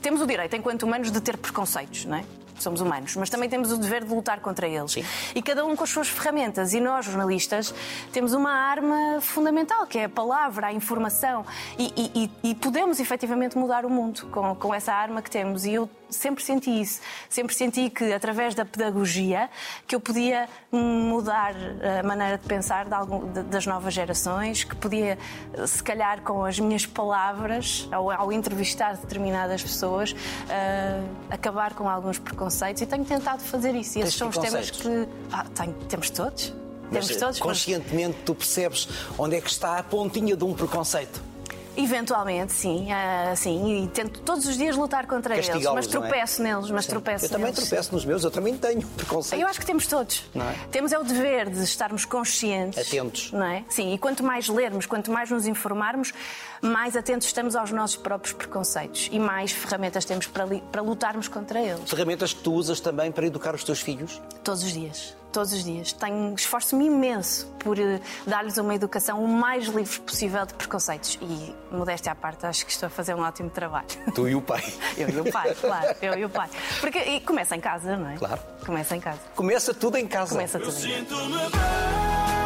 Temos 0.00 0.20
o 0.20 0.26
direito, 0.26 0.56
enquanto 0.56 0.82
humanos, 0.82 1.10
de 1.10 1.20
ter 1.20 1.36
preconceitos, 1.36 2.04
não 2.04 2.16
é? 2.16 2.24
Somos 2.62 2.80
humanos, 2.80 3.16
mas 3.16 3.28
também 3.28 3.48
temos 3.48 3.72
o 3.72 3.76
dever 3.76 4.04
de 4.04 4.14
lutar 4.14 4.40
contra 4.40 4.66
eles. 4.66 4.92
Sim. 4.92 5.04
E 5.34 5.42
cada 5.42 5.64
um 5.64 5.76
com 5.76 5.84
as 5.84 5.90
suas 5.90 6.08
ferramentas. 6.08 6.72
E 6.72 6.80
nós, 6.80 7.06
jornalistas, 7.06 7.74
temos 8.12 8.32
uma 8.32 8.52
arma 8.52 9.20
fundamental, 9.20 9.86
que 9.86 9.98
é 9.98 10.04
a 10.04 10.08
palavra, 10.08 10.68
a 10.68 10.72
informação. 10.72 11.44
E, 11.78 12.30
e, 12.42 12.50
e 12.50 12.54
podemos 12.54 13.00
efetivamente 13.00 13.56
mudar 13.56 13.84
o 13.84 13.90
mundo 13.90 14.26
com, 14.30 14.54
com 14.54 14.74
essa 14.74 14.92
arma 14.92 15.22
que 15.22 15.30
temos. 15.30 15.64
E 15.64 15.74
eu 15.74 15.88
sempre 16.12 16.44
senti 16.44 16.70
isso. 16.80 17.00
Sempre 17.28 17.54
senti 17.54 17.90
que, 17.90 18.12
através 18.12 18.54
da 18.54 18.64
pedagogia, 18.64 19.50
que 19.86 19.94
eu 19.94 20.00
podia 20.00 20.48
mudar 20.70 21.54
a 22.00 22.02
maneira 22.02 22.38
de 22.38 22.46
pensar 22.46 22.86
de 22.86 22.94
algum, 22.94 23.30
de, 23.32 23.42
das 23.44 23.66
novas 23.66 23.94
gerações, 23.94 24.64
que 24.64 24.76
podia, 24.76 25.18
se 25.66 25.82
calhar, 25.82 26.22
com 26.22 26.44
as 26.44 26.58
minhas 26.58 26.86
palavras, 26.86 27.88
ao, 27.90 28.10
ao 28.10 28.32
entrevistar 28.32 28.96
determinadas 28.96 29.62
pessoas, 29.62 30.12
uh, 30.12 31.08
acabar 31.30 31.74
com 31.74 31.88
alguns 31.88 32.18
preconceitos. 32.18 32.82
E 32.82 32.86
tenho 32.86 33.04
tentado 33.04 33.42
fazer 33.42 33.74
isso. 33.74 33.98
E 33.98 34.02
esses 34.02 34.14
são 34.14 34.28
os 34.28 34.38
temas 34.38 34.70
que. 34.70 35.08
Ah, 35.32 35.46
tenho, 35.54 35.74
temos 35.88 36.10
todos. 36.10 36.54
Mas, 36.90 37.06
temos 37.06 37.16
todos. 37.16 37.40
Conscientemente, 37.40 38.18
tu 38.24 38.34
percebes 38.34 38.88
onde 39.18 39.36
é 39.36 39.40
que 39.40 39.50
está 39.50 39.78
a 39.78 39.82
pontinha 39.82 40.36
de 40.36 40.44
um 40.44 40.52
preconceito? 40.52 41.31
Eventualmente, 41.76 42.52
sim, 42.52 42.92
ah, 42.92 43.34
sim, 43.34 43.84
e 43.84 43.88
tento 43.88 44.20
todos 44.20 44.46
os 44.46 44.56
dias 44.56 44.76
lutar 44.76 45.06
contra 45.06 45.34
eles, 45.34 45.48
mas 45.72 45.86
é? 45.86 45.90
tropeço 45.90 46.42
neles, 46.42 46.70
mas 46.70 46.84
Sim. 46.84 46.90
tropeço 46.90 47.24
Eu 47.24 47.30
também 47.30 47.44
neles. 47.46 47.58
tropeço 47.68 47.92
nos 47.94 48.04
meus, 48.04 48.24
eu 48.24 48.30
também 48.30 48.56
tenho 48.56 48.86
preconceito. 48.88 49.40
Eu 49.40 49.48
acho 49.48 49.58
que 49.58 49.66
temos 49.66 49.86
todos. 49.86 50.24
É? 50.34 50.66
Temos 50.70 50.92
é 50.92 50.98
o 50.98 51.04
dever 51.04 51.48
de 51.50 51.62
estarmos 51.64 52.04
conscientes. 52.04 52.86
Atentos. 52.86 53.32
Não 53.32 53.46
é? 53.46 53.64
Sim, 53.68 53.94
e 53.94 53.98
quanto 53.98 54.22
mais 54.22 54.48
lermos, 54.48 54.86
quanto 54.86 55.10
mais 55.10 55.30
nos 55.30 55.46
informarmos, 55.46 56.12
mais 56.60 56.96
atentos 56.96 57.26
estamos 57.26 57.56
aos 57.56 57.70
nossos 57.70 57.96
próprios 57.96 58.34
preconceitos 58.34 59.08
e 59.10 59.18
mais 59.18 59.52
ferramentas 59.52 60.04
temos 60.04 60.26
para, 60.26 60.46
para 60.46 60.82
lutarmos 60.82 61.26
contra 61.28 61.60
eles. 61.60 61.88
Ferramentas 61.88 62.32
que 62.32 62.42
tu 62.42 62.52
usas 62.52 62.80
também 62.80 63.10
para 63.10 63.26
educar 63.26 63.54
os 63.54 63.64
teus 63.64 63.80
filhos. 63.80 64.20
Todos 64.44 64.62
os 64.62 64.72
dias. 64.72 65.16
Todos 65.32 65.52
os 65.52 65.64
dias. 65.64 65.92
Tenho, 65.92 66.34
esforço-me 66.34 66.86
imenso 66.86 67.46
por 67.58 67.78
eh, 67.78 68.00
dar-lhes 68.26 68.58
uma 68.58 68.74
educação 68.74 69.24
o 69.24 69.26
mais 69.26 69.66
livre 69.66 70.00
possível 70.00 70.44
de 70.44 70.54
preconceitos. 70.54 71.18
E, 71.22 71.54
modéstia 71.70 72.12
à 72.12 72.14
parte, 72.14 72.44
acho 72.46 72.66
que 72.66 72.72
estou 72.72 72.86
a 72.86 72.90
fazer 72.90 73.14
um 73.14 73.22
ótimo 73.22 73.48
trabalho. 73.48 73.86
Tu 74.14 74.28
e 74.28 74.34
o 74.34 74.42
pai. 74.42 74.62
Eu 74.96 75.08
e 75.08 75.20
o 75.20 75.32
pai, 75.32 75.54
claro, 75.54 75.96
eu 76.02 76.18
e 76.18 76.24
o 76.24 76.28
pai. 76.28 76.48
Porque 76.80 76.98
e 76.98 77.20
começa 77.20 77.56
em 77.56 77.60
casa, 77.60 77.96
não 77.96 78.10
é? 78.10 78.16
Claro. 78.16 78.40
Começa 78.64 78.94
em 78.94 79.00
casa. 79.00 79.20
Começa 79.34 79.72
tudo 79.72 79.96
em 79.96 80.06
casa. 80.06 80.32
Começa 80.32 80.58
tudo 80.58 80.86
em 80.86 81.04
casa. 81.04 82.41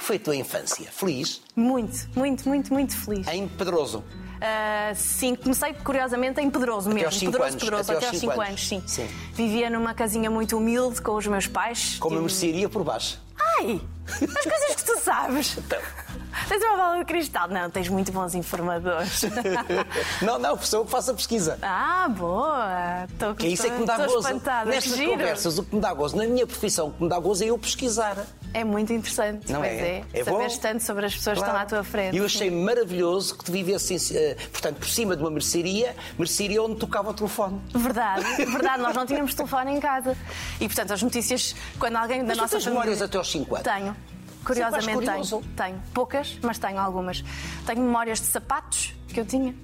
Que 0.00 0.06
foi 0.06 0.16
a 0.16 0.20
tua 0.20 0.34
infância? 0.36 0.90
Feliz? 0.90 1.42
Muito, 1.54 2.08
muito, 2.16 2.48
muito, 2.48 2.72
muito 2.72 2.96
feliz. 2.96 3.28
Em 3.28 3.46
Pedroso. 3.46 4.02
Ah, 4.40 4.92
sim, 4.94 5.34
comecei 5.34 5.74
curiosamente 5.74 6.40
em 6.40 6.50
Pedroso 6.50 6.88
mesmo. 6.88 7.06
aos 7.06 7.18
cinco 7.18 7.32
Pedroso, 7.32 7.50
anos, 7.52 7.62
Pedroso, 7.62 7.82
até 7.82 7.92
até 7.98 8.06
aos 8.06 8.14
aos 8.14 8.20
cinco 8.20 8.32
5 8.34 8.46
anos. 8.48 8.68
sim. 8.68 8.82
Sim. 8.86 9.08
Vivia 9.34 9.68
numa 9.70 9.92
casinha 9.94 10.30
muito 10.30 10.56
humilde 10.56 11.00
com 11.02 11.12
os 11.14 11.26
meus 11.26 11.46
pais. 11.46 11.96
Com 11.98 12.08
uma 12.08 12.16
Tive- 12.16 12.22
mercearia 12.22 12.68
por 12.68 12.82
baixo. 12.84 13.20
Ai! 13.58 13.80
As 14.06 14.18
coisas 14.18 14.74
que 14.76 14.84
tu 14.84 14.98
sabes! 15.00 15.56
Tens 16.48 16.62
uma 16.62 16.76
bola 16.76 16.98
de 16.98 17.04
cristal? 17.04 17.48
Não, 17.48 17.70
tens 17.70 17.88
muito 17.88 18.10
bons 18.12 18.34
informadores. 18.34 19.22
Não, 20.22 20.38
não, 20.38 20.56
sou 20.60 20.80
eu 20.80 20.84
que 20.84 20.90
faço 20.90 21.10
a 21.10 21.14
pesquisa. 21.14 21.58
ah, 21.62 22.08
boa! 22.08 23.06
Tô, 23.18 23.34
Que 23.34 23.46
é 23.46 23.50
isso 23.50 23.66
é 23.66 23.70
que 23.70 23.78
me 23.78 23.86
dá 23.86 23.96
gozo. 23.98 24.18
espantada. 24.18 24.70
Nestas 24.70 24.96
giro. 24.96 25.10
conversas, 25.12 25.58
o 25.58 25.62
que 25.64 25.74
me 25.74 25.80
dá 25.80 25.92
gozo, 25.94 26.16
na 26.16 26.24
minha 26.26 26.46
profissão, 26.46 26.88
o 26.88 26.92
que 26.92 27.02
me 27.02 27.08
dá 27.08 27.18
gozo 27.18 27.44
é 27.44 27.46
eu 27.48 27.58
pesquisar. 27.58 28.16
É 28.52 28.64
muito 28.64 28.92
interessante, 28.92 29.50
Não 29.52 29.62
é? 29.62 29.74
é. 29.76 30.04
É 30.12 30.24
Saberes 30.24 30.58
tanto 30.58 30.82
sobre 30.82 31.06
as 31.06 31.14
pessoas 31.14 31.38
que 31.38 31.44
estão 31.44 31.56
à 31.60 31.64
tua 31.66 31.84
frente. 31.84 32.14
E 32.14 32.18
eu 32.18 32.24
achei 32.24 32.50
maravilhoso 32.50 33.36
que 33.36 33.44
tu 33.44 33.52
vivesses, 33.52 34.12
eh, 34.14 34.29
portanto, 34.50 34.78
por 34.78 34.88
cima 34.88 35.16
de 35.16 35.22
uma 35.22 35.30
mercearia, 35.30 35.94
mercearia 36.18 36.62
onde 36.62 36.76
tocava 36.76 37.10
o 37.10 37.14
telefone. 37.14 37.60
Verdade, 37.74 38.24
verdade, 38.46 38.82
nós 38.82 38.94
não 38.94 39.06
tínhamos 39.06 39.34
telefone 39.34 39.72
em 39.72 39.80
casa. 39.80 40.16
E 40.60 40.66
portanto, 40.66 40.92
as 40.92 41.02
notícias, 41.02 41.54
quando 41.78 41.96
alguém 41.96 42.20
da 42.20 42.28
Mas 42.28 42.36
tu 42.36 42.40
nossa 42.42 42.56
tens 42.56 42.64
família. 42.64 42.80
memórias 42.80 43.02
até 43.02 43.18
aos 43.18 43.30
5 43.30 43.54
anos? 43.56 43.68
Tenho. 43.68 43.96
Curiosamente 44.44 45.04
tenho. 45.04 45.42
Tenho. 45.56 45.82
Poucas, 45.92 46.38
mas 46.42 46.58
tenho 46.58 46.78
algumas. 46.78 47.22
Tenho 47.66 47.82
memórias 47.82 48.20
de 48.20 48.26
sapatos 48.26 48.94
que 49.08 49.20
eu 49.20 49.26
tinha. 49.26 49.54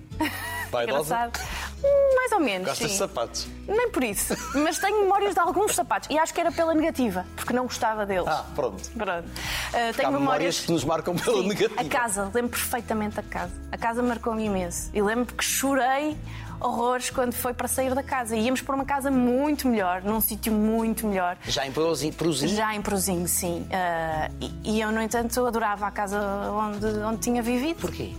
Vaidosa? 0.71 1.15
Engraçado. 1.17 1.41
Hum, 1.41 1.66
Mais 1.83 2.33
ou 2.33 2.41
menos. 2.41 2.69
Gostas 2.69 2.91
de 2.91 2.97
sapatos? 2.97 3.47
Nem 3.69 3.91
por 3.91 4.03
isso. 4.03 4.35
Mas 4.55 4.79
tenho 4.79 5.03
memórias 5.03 5.35
de 5.35 5.41
alguns 5.41 5.75
sapatos. 5.75 6.09
E 6.11 6.19
acho 6.19 6.33
que 6.33 6.41
era 6.41 6.51
pela 6.51 6.75
negativa, 6.75 7.25
porque 7.37 7.53
não 7.53 7.65
gostava 7.65 8.07
deles. 8.07 8.27
Ah, 8.27 8.45
pronto. 8.55 8.89
Pronto. 8.91 9.27
Uh, 9.27 9.95
tenho 9.95 10.13
memórias 10.13 10.21
memórias. 10.21 10.61
que 10.61 10.73
nos 10.73 10.85
marcam 10.85 11.15
pela 11.15 11.43
Sim, 11.43 11.49
negativa. 11.49 11.81
A 11.81 11.85
casa, 11.85 12.31
lembro 12.35 12.51
perfeitamente 12.51 13.21
a 13.21 13.23
casa. 13.23 13.53
A 13.71 13.77
casa 13.79 14.03
marcou-me 14.03 14.45
imenso. 14.45 14.91
E 14.93 15.03
lembro 15.03 15.35
que 15.35 15.45
chorei 15.45 16.17
horrores 16.61 17.11
quando 17.11 17.35
foi 17.35 17.53
para 17.53 17.69
sair 17.69 17.95
da 17.95 18.03
casa. 18.03 18.35
Íamos 18.37 18.63
para 18.63 18.75
uma 18.75 18.85
casa 18.85 19.11
muito 19.11 19.69
melhor, 19.69 20.03
num 20.03 20.21
sítio 20.21 20.53
muito 20.53 21.07
melhor. 21.07 21.37
Já 21.47 21.67
em? 21.67 21.73
Peruzinho? 21.73 22.49
Já 22.49 22.75
em 22.75 22.83
Prozinho, 22.83 23.29
sim. 23.29 23.67
Ah, 23.73 24.31
e, 24.41 24.77
e 24.77 24.81
eu, 24.81 24.91
no 24.91 25.01
entanto, 25.03 25.45
adorava 25.47 25.87
a 25.87 25.91
casa 25.91 26.19
onde, 26.51 26.87
onde 26.87 27.21
tinha 27.21 27.43
vivido. 27.43 27.81
Porquê? 27.81 28.15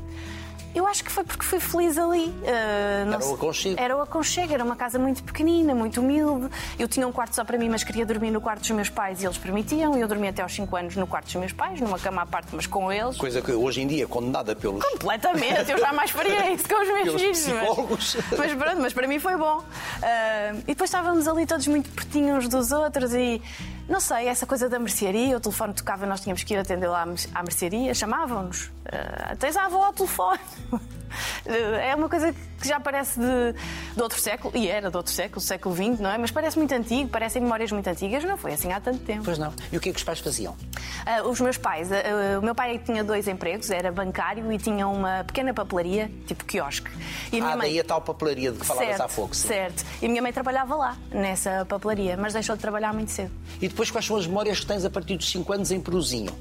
Eu 0.76 0.86
acho 0.86 1.04
que 1.04 1.12
foi 1.12 1.24
porque 1.24 1.44
fui 1.44 1.60
feliz 1.60 1.98
ali. 1.98 2.34
Não 3.08 3.14
Era 3.16 3.26
o 3.26 3.34
aconchego. 3.34 3.82
Era 3.82 3.98
o 3.98 4.02
aconchego, 4.02 4.54
era 4.54 4.64
uma 4.64 4.76
casa 4.76 5.00
muito 5.00 5.24
pequenina, 5.24 5.74
muito 5.74 6.02
humilde. 6.02 6.50
Eu 6.78 6.88
tinha 6.88 7.08
um 7.08 7.12
quarto 7.12 7.36
só 7.36 7.44
para 7.44 7.58
mim, 7.58 7.68
mas 7.70 7.84
queria 7.84 8.06
dormir 8.06 8.30
no 8.32 8.40
quarto 8.40 8.62
dos 8.62 8.70
meus 8.72 8.90
pais 8.90 9.22
e 9.22 9.26
eles 9.26 9.38
permitiam. 9.38 9.98
Eu 9.98 10.08
dormia 10.08 10.30
até 10.30 10.42
aos 10.44 10.54
5 10.54 10.76
anos 10.76 10.96
no 10.96 11.08
quarto 11.08 11.26
dos 11.26 11.36
meus 11.36 11.52
pais, 11.52 11.80
numa 11.82 11.98
cama 11.98 12.22
à 12.22 12.26
parte, 12.26 12.50
mas 12.56 12.68
com 12.68 12.92
eles. 12.92 13.18
Coisa 13.18 13.42
que 13.42 13.52
hoje 13.52 13.82
em 13.82 13.88
dia 13.88 14.04
é 14.04 14.08
condenada 14.08 14.56
pelos. 14.56 14.84
Completamente, 14.84 15.72
eu 15.72 15.80
jamais 15.80 16.12
faria 16.12 16.52
isso 16.54 16.68
com 16.70 16.82
os 16.82 16.88
meus 16.88 17.04
Pelos 17.04 17.22
filhos. 17.22 17.40
psicólogos. 17.40 18.18
Mas, 18.30 18.40
mas 18.40 18.54
pronto, 18.54 18.82
mas 18.82 18.94
para 18.94 19.08
mim 19.08 19.20
foi 19.20 19.36
bom. 19.36 19.64
Ah, 20.04 20.54
e 20.60 20.68
depois 20.68 20.90
estávamos 20.90 21.28
ali 21.28 21.46
todos 21.46 21.66
muito 21.68 21.90
pertinhos 21.90 22.46
uns 22.46 22.50
dos 22.50 22.72
outros 22.72 23.14
e 23.14 23.42
não 23.90 24.00
sei, 24.00 24.28
essa 24.28 24.46
coisa 24.46 24.68
da 24.70 24.78
mercearia, 24.80 25.38
o 25.38 25.40
telefone 25.40 25.74
tocava, 25.74 26.06
nós 26.06 26.22
tínhamos 26.22 26.44
que 26.44 26.54
ir 26.54 26.58
atender 26.58 26.88
lá 26.88 27.04
à 27.04 27.06
mer- 27.06 27.30
à 27.34 27.42
mercearia, 27.44 27.94
chamavam-nos. 27.94 28.70
Ah, 28.86 29.36
tens 29.38 29.56
a 29.56 29.66
avó 29.66 29.86
ao 29.86 29.94
telefone. 29.94 30.40
É 31.82 31.96
uma 31.96 32.10
coisa 32.10 32.34
que 32.62 32.68
já 32.68 32.80
parece 32.82 33.18
de, 33.18 33.54
de 33.96 34.02
outro 34.02 34.20
século, 34.20 34.56
e 34.58 34.68
era 34.68 34.92
de 34.92 34.98
outro 34.98 35.12
século, 35.12 35.40
século 35.40 35.74
XX, 35.74 36.00
não 36.02 36.10
é? 36.10 36.18
Mas 36.18 36.32
parece 36.32 36.58
muito 36.58 36.74
antigo, 36.74 37.10
parecem 37.10 37.42
memórias 37.42 37.72
muito 37.72 37.88
antigas, 37.88 38.24
não 38.26 38.38
foi 38.38 38.52
assim 38.54 38.74
há 38.74 38.82
tanto 38.82 39.00
tempo. 39.00 39.24
Pois 39.24 39.38
não. 39.38 39.54
E 39.72 39.78
o 39.78 39.80
que 39.80 39.88
é 39.90 39.92
que 39.94 39.98
os 39.98 40.04
pais 40.04 40.20
faziam? 40.20 40.56
Ah, 41.06 41.24
os 41.24 41.40
meus 41.40 41.58
pais, 41.58 41.90
ah, 41.92 42.40
o 42.40 42.42
meu 42.44 42.54
pai 42.54 42.78
tinha 42.80 43.04
dois 43.06 43.26
empregos, 43.28 43.72
era 43.72 43.90
bancário 43.90 44.52
e 44.52 44.58
tinha 44.58 44.86
uma 44.86 45.24
pequena 45.24 45.54
papelaria, 45.54 46.12
tipo 46.28 46.44
quiosque. 46.44 46.92
E 47.32 47.38
a 47.38 47.42
minha 47.42 47.54
Ah, 47.54 47.58
mãe... 47.58 47.70
daí 47.70 47.80
a 47.80 47.84
tal 47.86 48.02
papelaria 48.02 48.52
de 48.52 48.60
que 48.60 48.66
falavas 48.66 48.90
certo, 48.90 49.02
há 49.02 49.08
pouco. 49.08 49.34
sim. 49.36 49.48
certo. 49.48 49.86
E 50.02 50.06
a 50.06 50.10
minha 50.10 50.22
mãe 50.22 50.34
trabalhava 50.34 50.76
lá, 50.76 50.98
nessa 51.10 51.66
papelaria, 51.66 52.18
mas 52.18 52.34
deixou 52.34 52.56
de 52.58 52.62
trabalhar 52.62 52.94
muito 52.94 53.12
cedo. 53.12 53.32
E 53.62 53.70
depois 53.78 53.92
quais 53.92 54.08
são 54.08 54.18
as 54.18 54.26
memórias 54.26 54.60
que 54.60 54.66
tens 54.66 54.84
a 54.84 54.90
partir 54.90 55.18
dos 55.18 55.30
5 55.30 55.54
anos 55.54 55.70
em 55.70 55.80
Peruzinho? 55.80 56.36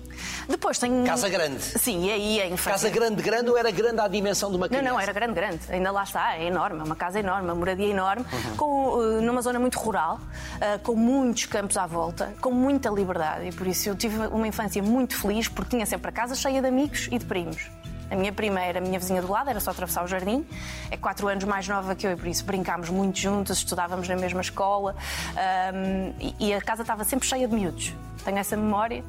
Depois 0.49 0.79
tenho. 0.79 1.05
Casa 1.05 1.29
grande. 1.29 1.63
Sim, 1.63 2.07
e 2.07 2.11
aí 2.11 2.41
em 2.41 2.55
infância. 2.55 2.73
Casa 2.73 2.89
grande, 2.89 3.23
grande 3.23 3.51
ou 3.51 3.59
era 3.59 3.71
grande 3.71 4.01
à 4.01 4.09
dimensão 4.09 4.49
de 4.49 4.57
uma 4.57 4.65
Não, 4.65 4.69
criança? 4.71 4.89
não, 4.89 4.99
era 4.99 5.13
grande, 5.13 5.35
grande. 5.35 5.61
Ainda 5.69 5.91
lá 5.91 6.03
está, 6.03 6.35
é 6.39 6.47
enorme, 6.47 6.81
é 6.81 6.83
uma 6.83 6.97
casa 6.97 7.21
enorme, 7.21 7.47
uma 7.47 7.55
moradia 7.55 7.89
enorme, 7.89 8.25
Uhum. 8.33 8.57
com, 8.57 9.03
eh, 9.03 9.21
numa 9.21 9.43
zona 9.43 9.59
muito 9.59 9.79
rural, 9.79 10.19
eh, 10.63 10.79
com 10.79 10.95
muitos 10.97 11.45
campos 11.45 11.77
à 11.77 11.87
volta, 11.87 12.33
com 12.41 12.51
muita 12.53 12.89
liberdade. 12.89 13.49
E 13.49 13.53
por 13.53 13.67
isso 13.67 13.87
eu 13.91 13.95
tive 13.95 14.17
uma 14.29 14.49
infância 14.49 14.83
muito 14.83 15.15
feliz, 15.21 15.47
porque 15.47 15.73
tinha 15.77 15.85
sempre 15.85 16.09
a 16.09 16.13
casa 16.13 16.35
cheia 16.35 16.63
de 16.63 16.69
amigos 16.69 17.07
e 17.13 17.19
de 17.19 17.27
primos. 17.27 17.69
A 18.11 18.17
minha 18.17 18.33
prima 18.33 18.61
era 18.61 18.79
a 18.79 18.83
minha 18.83 18.99
vizinha 18.99 19.21
do 19.21 19.31
lado, 19.31 19.51
era 19.51 19.61
só 19.61 19.71
atravessar 19.71 20.05
o 20.05 20.07
jardim. 20.07 20.47
É 20.91 20.97
quatro 20.97 21.29
anos 21.29 21.45
mais 21.45 21.67
nova 21.67 21.95
que 21.95 22.07
eu 22.07 22.13
e 22.13 22.17
por 22.17 22.27
isso 22.27 22.45
brincámos 22.45 22.89
muito 22.89 23.19
juntas, 23.19 23.59
estudávamos 23.59 24.09
na 24.09 24.17
mesma 24.17 24.41
escola 24.41 24.95
ahm, 25.37 26.13
e, 26.21 26.49
e 26.49 26.55
a 26.55 26.61
casa 26.61 26.83
estava 26.83 27.05
sempre 27.05 27.27
cheia 27.27 27.49
de 27.49 27.55
miúdos. 27.55 27.93
Tenho 28.27 28.39
essa 28.39 28.57
memória. 28.57 29.05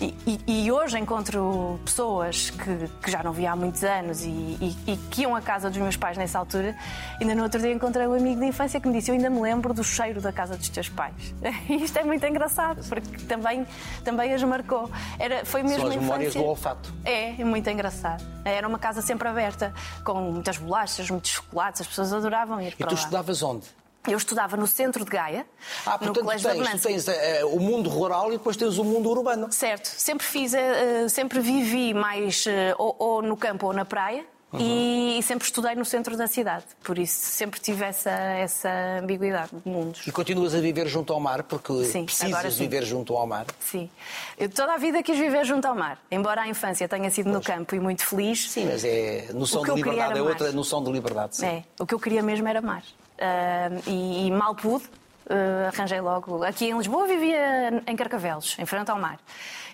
E, 0.00 0.14
e- 0.46 0.64
e 0.66 0.70
hoje 0.72 0.98
encontro 0.98 1.80
pessoas 1.84 2.50
que, 2.50 2.88
que 3.02 3.10
já 3.10 3.22
não 3.22 3.32
via 3.32 3.52
há 3.52 3.56
muitos 3.56 3.82
anos 3.82 4.22
e, 4.22 4.28
e- 4.28 4.76
e 4.86 4.96
que 5.10 5.22
iam 5.22 5.34
à 5.34 5.40
casa 5.40 5.70
dos 5.70 5.78
meus 5.78 5.96
pais 5.96 6.18
nessa 6.18 6.38
altura. 6.38 6.76
Ainda 7.18 7.34
no 7.34 7.42
outro 7.42 7.58
dia 7.60 7.72
encontrei 7.72 8.06
um 8.06 8.12
amigo 8.12 8.38
de 8.38 8.46
infância 8.46 8.78
que 8.78 8.86
me 8.86 8.92
disse: 8.98 9.10
Eu 9.10 9.14
ainda 9.14 9.30
me 9.30 9.40
lembro 9.40 9.72
do 9.72 9.82
cheiro 9.82 10.20
da 10.20 10.30
casa 10.30 10.56
dos 10.58 10.68
teus 10.68 10.88
pais. 10.90 11.14
E 11.70 11.84
isto 11.84 11.98
é 11.98 12.04
muito 12.04 12.24
engraçado, 12.26 12.86
porque 12.88 13.24
também, 13.26 13.66
também 14.04 14.34
as 14.34 14.42
marcou. 14.42 14.90
Era, 15.18 15.44
foi 15.44 15.62
mesmo 15.62 15.78
São 15.80 15.88
as 15.88 15.96
memórias 15.96 16.28
infância. 16.28 16.40
do 16.42 16.46
olfato. 16.48 16.92
É, 17.04 17.40
é 17.40 17.44
muito 17.44 17.68
engraçado. 17.70 18.22
Era 18.44 18.68
uma 18.68 18.78
casa 18.78 19.00
sempre 19.00 19.26
aberta, 19.26 19.72
com 20.04 20.14
muitas 20.20 20.58
bolachas, 20.58 21.08
muitos 21.10 21.30
chocolates, 21.30 21.80
as 21.80 21.86
pessoas 21.86 22.12
adoravam 22.12 22.60
ir 22.60 22.72
E 22.72 22.76
para 22.76 22.88
tu 22.88 22.94
lá. 22.94 22.98
estudavas 22.98 23.42
onde? 23.42 23.66
Eu 24.08 24.16
estudava 24.16 24.56
no 24.56 24.66
centro 24.66 25.04
de 25.04 25.10
Gaia, 25.10 25.46
Ah, 25.84 25.92
no 25.92 25.98
portanto, 25.98 26.20
Colégio 26.22 26.44
da 26.48 26.54
tens, 26.54 26.60
tu 26.62 26.64
Venâncio. 26.66 26.88
tens 26.90 27.08
eh, 27.08 27.44
o 27.44 27.60
mundo 27.60 27.90
rural 27.90 28.28
e 28.28 28.38
depois 28.38 28.56
tens 28.56 28.78
o 28.78 28.84
mundo 28.84 29.10
urbano. 29.10 29.52
Certo, 29.52 29.86
sempre 29.88 30.26
fiz, 30.26 30.54
eh, 30.54 31.06
sempre 31.08 31.38
vivi 31.40 31.92
mais 31.92 32.44
eh, 32.46 32.74
ou, 32.78 32.96
ou 32.98 33.22
no 33.22 33.36
campo 33.36 33.66
ou 33.66 33.72
na 33.74 33.84
praia. 33.84 34.24
E, 34.58 35.16
e 35.16 35.22
sempre 35.22 35.44
estudei 35.46 35.76
no 35.76 35.84
centro 35.84 36.16
da 36.16 36.26
cidade, 36.26 36.64
por 36.82 36.98
isso 36.98 37.14
sempre 37.14 37.60
tive 37.60 37.84
essa, 37.84 38.10
essa 38.10 38.68
ambiguidade 39.00 39.50
de 39.52 39.70
mundos. 39.70 40.04
E 40.04 40.10
continuas 40.10 40.56
a 40.56 40.60
viver 40.60 40.88
junto 40.88 41.12
ao 41.12 41.20
mar, 41.20 41.44
porque 41.44 41.84
Sim, 41.84 42.04
precisas 42.04 42.56
viver 42.56 42.82
junto 42.84 43.16
ao 43.16 43.24
mar. 43.28 43.46
Sim. 43.60 43.88
Eu 44.36 44.48
toda 44.48 44.74
a 44.74 44.76
vida 44.76 45.04
quis 45.04 45.16
viver 45.16 45.44
junto 45.44 45.66
ao 45.68 45.76
mar, 45.76 46.02
embora 46.10 46.40
a 46.40 46.48
infância 46.48 46.88
tenha 46.88 47.08
sido 47.12 47.30
no 47.30 47.40
campo 47.40 47.76
e 47.76 47.78
muito 47.78 48.04
feliz. 48.04 48.50
Sim, 48.50 48.66
mas 48.66 48.84
é 48.84 49.28
noção 49.32 49.62
de 49.62 49.70
liberdade, 49.72 50.18
é 50.18 50.22
outra 50.22 50.50
noção 50.50 50.82
de 50.82 50.90
liberdade. 50.90 51.36
Sim. 51.36 51.46
É, 51.46 51.62
o 51.78 51.86
que 51.86 51.94
eu 51.94 52.00
queria 52.00 52.20
mesmo 52.22 52.48
era 52.48 52.60
mar. 52.60 52.82
Ah, 53.20 53.68
e, 53.86 54.26
e 54.26 54.30
mal 54.30 54.54
pude, 54.54 54.84
ah, 55.28 55.70
arranjei 55.72 56.00
logo. 56.00 56.42
Aqui 56.42 56.66
em 56.66 56.76
Lisboa 56.76 57.06
vivia 57.06 57.82
em 57.86 57.96
Carcavelos, 57.96 58.56
em 58.58 58.66
frente 58.66 58.90
ao 58.90 58.98
mar. 58.98 59.18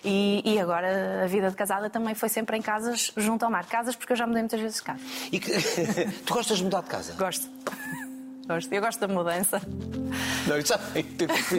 E, 0.03 0.41
e 0.45 0.59
agora 0.59 1.23
a 1.23 1.27
vida 1.27 1.49
de 1.49 1.55
casada 1.55 1.89
também 1.89 2.13
foi 2.13 2.29
sempre 2.29 2.57
em 2.57 2.61
casas 2.61 3.11
junto 3.17 3.43
ao 3.43 3.51
mar. 3.51 3.65
Casas 3.65 3.95
porque 3.95 4.13
eu 4.13 4.17
já 4.17 4.27
mudei 4.27 4.43
muitas 4.43 4.59
vezes 4.59 4.77
de 4.77 4.83
casa. 4.83 4.99
E 5.31 5.39
que... 5.39 5.51
tu 6.25 6.33
gostas 6.33 6.57
de 6.57 6.63
mudar 6.63 6.81
de 6.81 6.89
casa? 6.89 7.13
Gosto. 7.13 7.47
Gosto. 8.47 8.71
Eu 8.73 8.81
gosto 8.81 8.99
da 8.99 9.07
mudança. 9.07 9.61
Não, 10.47 10.61
já, 10.61 10.79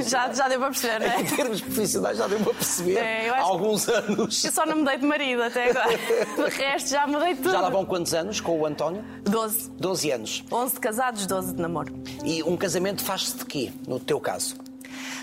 Já, 0.03 0.33
já 0.33 0.49
deu 0.49 0.59
para 0.59 0.71
perceber, 0.71 1.01
não 1.01 1.07
é? 1.07 1.21
em 1.21 1.25
termos 1.27 1.61
profissionais 1.61 2.19
já 2.19 2.27
deu 2.27 2.39
para 2.41 2.55
perceber 2.55 2.97
É, 2.99 3.29
eu 3.29 3.35
acho 3.35 3.43
há 3.45 3.47
alguns 3.47 3.89
anos. 3.89 4.45
Eu 4.45 4.53
só 4.53 4.67
não 4.67 4.79
mudei 4.79 4.97
de 4.99 5.07
marido 5.07 5.43
até 5.43 5.71
agora. 5.71 5.89
De 5.97 6.57
resto, 6.57 6.91
já 6.91 7.07
mudei 7.07 7.35
de 7.35 7.43
tudo. 7.43 7.53
Já 7.53 7.61
lá 7.61 7.69
vão 7.71 7.85
quantos 7.85 8.15
anos 8.15 8.41
com 8.41 8.59
o 8.59 8.67
António? 8.67 9.05
12. 9.25 9.71
12 9.73 10.11
anos. 10.11 10.45
11 10.51 10.75
de 10.75 10.81
casados, 10.81 11.27
12 11.27 11.55
de 11.55 11.61
namoro. 11.63 11.95
E 12.25 12.43
um 12.43 12.57
casamento 12.57 13.05
faz-se 13.05 13.37
de 13.37 13.45
quê, 13.45 13.73
no 13.87 13.99
teu 14.01 14.19
caso? 14.21 14.57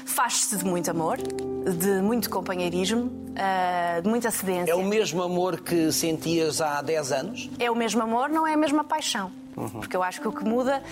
Faz-se 0.06 0.56
de 0.58 0.64
muito 0.66 0.90
amor, 0.92 1.18
de 1.18 2.02
muito 2.02 2.30
companheirismo, 2.30 3.12
ah, 3.36 4.00
de 4.02 4.08
muita 4.08 4.30
cedência. 4.30 4.72
É 4.72 4.76
o 4.76 4.84
mesmo 4.84 5.22
amor 5.24 5.60
que 5.62 5.92
sentias 5.92 6.62
há 6.62 6.82
10 6.82 7.12
anos? 7.12 7.50
É 7.60 7.70
o 7.72 7.76
mesmo 7.76 8.02
amor, 8.04 8.30
não 8.30 8.46
é 8.46 8.54
a 8.54 8.58
mesma 8.58 8.84
paixão. 8.84 9.32
Uhum. 9.58 9.70
Porque 9.70 9.96
eu 9.96 10.04
acho 10.04 10.20
que 10.22 10.28
o 10.28 10.32
que 10.32 10.44
muda 10.44 10.84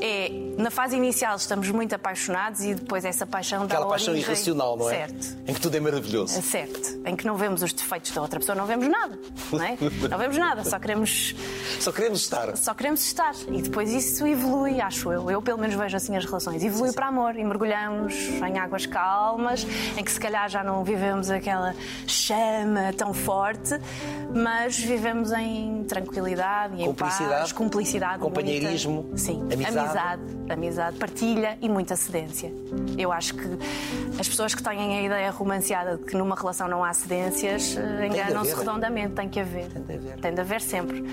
é, 0.00 0.30
na 0.56 0.70
fase 0.70 0.96
inicial 0.96 1.36
estamos 1.36 1.68
muito 1.70 1.94
apaixonados 1.94 2.60
e 2.62 2.74
depois 2.74 3.04
essa 3.04 3.26
paixão 3.26 3.66
dá 3.66 3.74
Aquela 3.74 3.88
paixão 3.88 4.12
origem... 4.12 4.30
irracional, 4.30 4.76
não 4.76 4.88
é? 4.90 4.94
Certo. 4.94 5.36
Em 5.46 5.54
que 5.54 5.60
tudo 5.60 5.76
é 5.76 5.80
maravilhoso. 5.80 6.40
Certo, 6.42 7.00
em 7.04 7.16
que 7.16 7.26
não 7.26 7.36
vemos 7.36 7.62
os 7.62 7.72
defeitos 7.72 8.10
da 8.12 8.22
outra 8.22 8.38
pessoa, 8.38 8.54
não 8.56 8.66
vemos 8.66 8.86
nada, 8.88 9.18
não 9.52 9.62
é? 9.62 9.76
Não 10.10 10.18
vemos 10.18 10.36
nada, 10.36 10.64
só 10.64 10.78
queremos, 10.78 11.34
Só 11.80 11.90
queremos 11.90 12.20
estar. 12.20 12.56
só 12.56 12.74
queremos 12.74 13.04
estar. 13.04 13.34
E 13.48 13.62
depois 13.62 13.90
isso 13.90 14.26
evolui, 14.26 14.80
acho 14.80 15.10
eu. 15.12 15.30
Eu 15.30 15.42
pelo 15.42 15.58
menos 15.58 15.74
vejo 15.74 15.96
assim 15.96 16.16
as 16.16 16.24
relações. 16.24 16.62
Evolui 16.62 16.92
para 16.92 17.06
amor 17.08 17.36
e 17.36 17.44
mergulhamos 17.44 18.14
em 18.14 18.58
águas 18.58 18.86
calmas, 18.86 19.66
em 19.96 20.04
que 20.04 20.10
se 20.12 20.20
calhar 20.20 20.48
já 20.48 20.62
não 20.62 20.84
vivemos 20.84 21.30
aquela 21.30 21.74
chama 22.06 22.92
tão 22.96 23.12
forte, 23.12 23.74
mas 24.34 24.78
vivemos 24.78 25.32
em 25.32 25.84
tranquilidade 25.84 26.76
e 26.76 26.84
em 26.84 26.94
paz, 26.94 27.14
cumplicidade, 27.14 27.54
companheirismo, 28.18 29.02
muita- 29.02 29.16
sim, 29.18 29.40
amizade. 29.52 29.78
amizade, 29.78 30.22
amizade, 30.50 30.96
partilha 30.98 31.58
e 31.60 31.68
muita 31.68 31.96
cedência. 31.96 32.52
Eu 32.98 33.10
acho 33.12 33.34
que 33.34 33.58
as 34.18 34.28
pessoas 34.28 34.54
que 34.54 34.62
têm 34.62 34.98
a 34.98 35.02
ideia 35.02 35.30
romanceada 35.30 35.96
de 35.96 36.04
que 36.04 36.16
numa 36.16 36.34
relação 36.36 36.68
não 36.68 36.84
há 36.84 36.92
cedências 36.92 37.76
eh, 37.76 38.06
enganam-se 38.06 38.52
haver. 38.52 38.58
redondamente. 38.58 39.14
Tem 39.14 39.28
que 39.28 39.40
haver. 39.40 39.66
Tem 39.68 39.82
de 39.82 39.92
haver. 39.94 40.20
Tem 40.20 40.34
de 40.34 40.40
haver 40.40 40.60
sempre. 40.60 41.04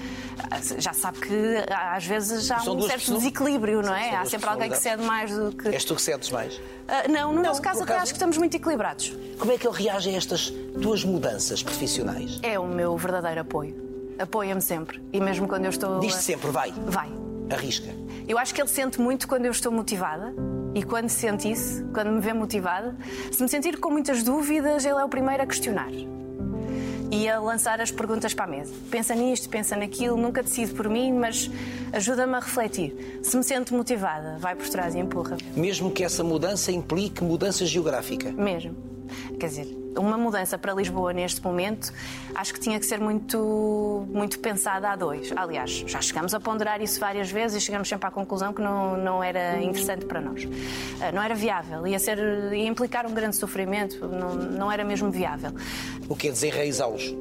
Ah, 0.49 0.59
Já 0.77 0.93
sabe 0.93 1.19
que 1.19 1.65
ah, 1.71 1.95
às 1.95 2.05
vezes 2.05 2.49
há 2.51 2.59
São 2.59 2.73
um 2.73 2.77
duas 2.77 2.89
certo 2.91 2.99
pessoas- 3.01 3.19
desequilíbrio, 3.19 3.81
não 3.81 3.95
é? 3.95 4.09
Há 4.15 4.17
duas 4.19 4.29
sempre 4.29 4.49
alguém 4.49 4.69
que 4.69 4.77
cede 4.77 5.03
mais 5.03 5.31
do 5.35 5.51
que. 5.51 5.67
És 5.69 5.85
tu 5.85 5.95
que 5.95 6.01
cedes 6.01 6.29
mais. 6.29 6.59
Ah, 6.87 7.07
não, 7.07 7.33
no 7.33 7.41
nosso 7.41 7.61
caso 7.61 7.83
até 7.83 7.95
acho 7.95 8.07
que 8.11 8.17
estamos 8.17 8.37
muito 8.37 8.55
equilibrados. 8.55 9.15
Como 9.39 9.51
é 9.51 9.57
que 9.57 9.67
ele 9.67 9.75
reage 9.77 10.09
a 10.09 10.13
estas 10.17 10.49
tuas 10.81 11.03
mudanças 11.03 11.63
profissionais? 11.63 12.39
É 12.43 12.59
o 12.59 12.67
meu 12.67 12.95
verdadeiro 12.97 13.41
apoio. 13.41 13.90
Apoia-me 14.21 14.61
sempre. 14.61 15.01
E 15.11 15.19
mesmo 15.19 15.47
quando 15.47 15.65
eu 15.65 15.69
estou. 15.69 15.99
Diz 15.99 16.15
a- 16.15 16.17
sempre, 16.19 16.49
vai, 16.51 16.71
Vai. 16.85 17.09
arrisca. 17.49 17.89
Eu 18.27 18.37
acho 18.37 18.53
que 18.53 18.61
ele 18.61 18.69
sente 18.69 18.99
muito 19.01 19.27
quando 19.27 19.45
eu 19.45 19.51
estou 19.51 19.71
motivada. 19.71 20.33
E 20.73 20.83
quando 20.83 21.09
sente 21.09 21.51
isso, 21.51 21.83
quando 21.93 22.11
me 22.11 22.21
vê 22.21 22.31
motivada, 22.31 22.95
se 23.31 23.43
me 23.43 23.49
sentir 23.49 23.77
com 23.77 23.89
muitas 23.89 24.23
dúvidas, 24.23 24.85
ele 24.85 24.97
é 24.97 25.03
o 25.03 25.09
primeiro 25.09 25.43
a 25.43 25.45
questionar. 25.45 25.89
E 27.11 27.27
a 27.27 27.39
lançar 27.41 27.81
as 27.81 27.91
perguntas 27.91 28.33
para 28.33 28.45
a 28.45 28.47
mesa. 28.47 28.73
Pensa 28.89 29.13
nisto, 29.13 29.49
pensa 29.49 29.75
naquilo, 29.75 30.15
nunca 30.15 30.41
decido 30.41 30.73
por 30.75 30.87
mim, 30.87 31.11
mas 31.11 31.51
ajuda-me 31.93 32.35
a 32.35 32.39
refletir. 32.39 33.19
Se 33.23 33.35
me 33.37 33.43
sinto 33.43 33.73
motivada, 33.75 34.37
vai 34.39 34.55
por 34.55 34.67
trás 34.69 34.95
e 34.95 34.99
empurra. 34.99 35.37
Mesmo 35.55 35.91
que 35.91 36.03
essa 36.03 36.23
mudança 36.23 36.71
implique 36.71 37.23
mudança 37.23 37.65
geográfica. 37.65 38.31
Mesmo. 38.31 38.75
Quer 39.39 39.47
dizer, 39.47 39.77
uma 39.97 40.17
mudança 40.17 40.57
para 40.57 40.73
Lisboa 40.73 41.11
neste 41.11 41.43
momento 41.43 41.91
acho 42.33 42.53
que 42.53 42.59
tinha 42.61 42.79
que 42.79 42.85
ser 42.85 42.99
muito, 42.99 44.05
muito 44.09 44.39
pensada 44.39 44.89
a 44.89 44.95
dois. 44.95 45.31
Aliás, 45.35 45.83
já 45.85 45.99
chegamos 46.01 46.33
a 46.33 46.39
ponderar 46.39 46.81
isso 46.81 46.97
várias 46.99 47.29
vezes 47.29 47.61
e 47.61 47.65
chegamos 47.65 47.89
sempre 47.89 48.07
à 48.07 48.11
conclusão 48.11 48.53
que 48.53 48.61
não, 48.61 48.95
não 48.97 49.21
era 49.23 49.61
interessante 49.61 50.05
para 50.05 50.21
nós. 50.21 50.47
Ah, 51.01 51.11
Não 51.11 51.21
era 51.21 51.35
viável, 51.35 51.85
ia, 51.85 51.99
ser, 51.99 52.17
ia 52.53 52.67
implicar 52.67 53.05
um 53.05 53.13
grande 53.13 53.35
sofrimento, 53.35 54.07
não, 54.07 54.33
não 54.35 54.71
era 54.71 54.85
mesmo 54.85 55.11
viável. 55.11 55.51
O 56.07 56.15
que 56.15 56.29
é 56.29 56.31
desenraizá-los? 56.31 57.13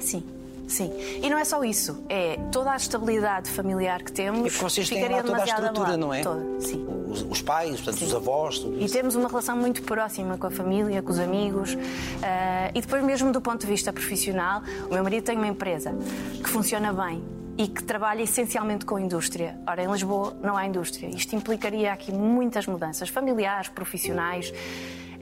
Sim. 0.00 0.22
Sim. 0.66 0.90
E 1.22 1.28
não 1.28 1.38
é 1.38 1.44
só 1.44 1.62
isso, 1.62 2.04
é 2.08 2.36
toda 2.50 2.72
a 2.72 2.76
estabilidade 2.76 3.50
familiar 3.50 4.02
que 4.02 4.10
temos. 4.10 4.40
É 4.46 4.50
porque 4.50 4.62
vocês 4.62 4.88
têm 4.88 5.08
lá 5.08 5.22
toda 5.22 5.42
a 5.42 5.44
estrutura, 5.44 5.96
não 5.96 6.12
é? 6.12 6.22
Toda, 6.22 6.60
sim. 6.60 6.86
Os, 7.08 7.22
os 7.22 7.42
pais, 7.42 7.80
portanto, 7.80 8.02
os 8.02 8.14
avós, 8.14 8.58
tudo 8.58 8.76
E 8.80 8.84
isso. 8.86 8.94
temos 8.94 9.14
uma 9.14 9.28
relação 9.28 9.56
muito 9.56 9.82
próxima 9.82 10.36
com 10.38 10.46
a 10.46 10.50
família, 10.50 11.02
com 11.02 11.12
os 11.12 11.18
amigos. 11.20 11.76
eh, 12.22 12.70
e 12.74 12.80
depois, 12.80 13.04
mesmo 13.04 13.30
do 13.30 13.40
ponto 13.40 13.60
de 13.60 13.66
vista 13.66 13.92
profissional, 13.92 14.62
o 14.90 14.94
meu 14.94 15.02
marido 15.04 15.24
tem 15.24 15.36
uma 15.36 15.46
empresa 15.46 15.94
que 16.42 16.48
funciona 16.48 16.92
bem 16.92 17.22
e 17.56 17.68
que 17.68 17.84
trabalha 17.84 18.22
essencialmente 18.22 18.84
com 18.84 18.96
a 18.96 19.00
indústria. 19.00 19.56
Ora, 19.68 19.84
em 19.84 19.92
Lisboa 19.92 20.34
não 20.42 20.56
há 20.56 20.66
indústria. 20.66 21.08
Isto 21.14 21.36
implicaria 21.36 21.92
aqui 21.92 22.10
muitas 22.10 22.66
mudanças 22.66 23.08
familiares, 23.10 23.68
profissionais. 23.68 24.52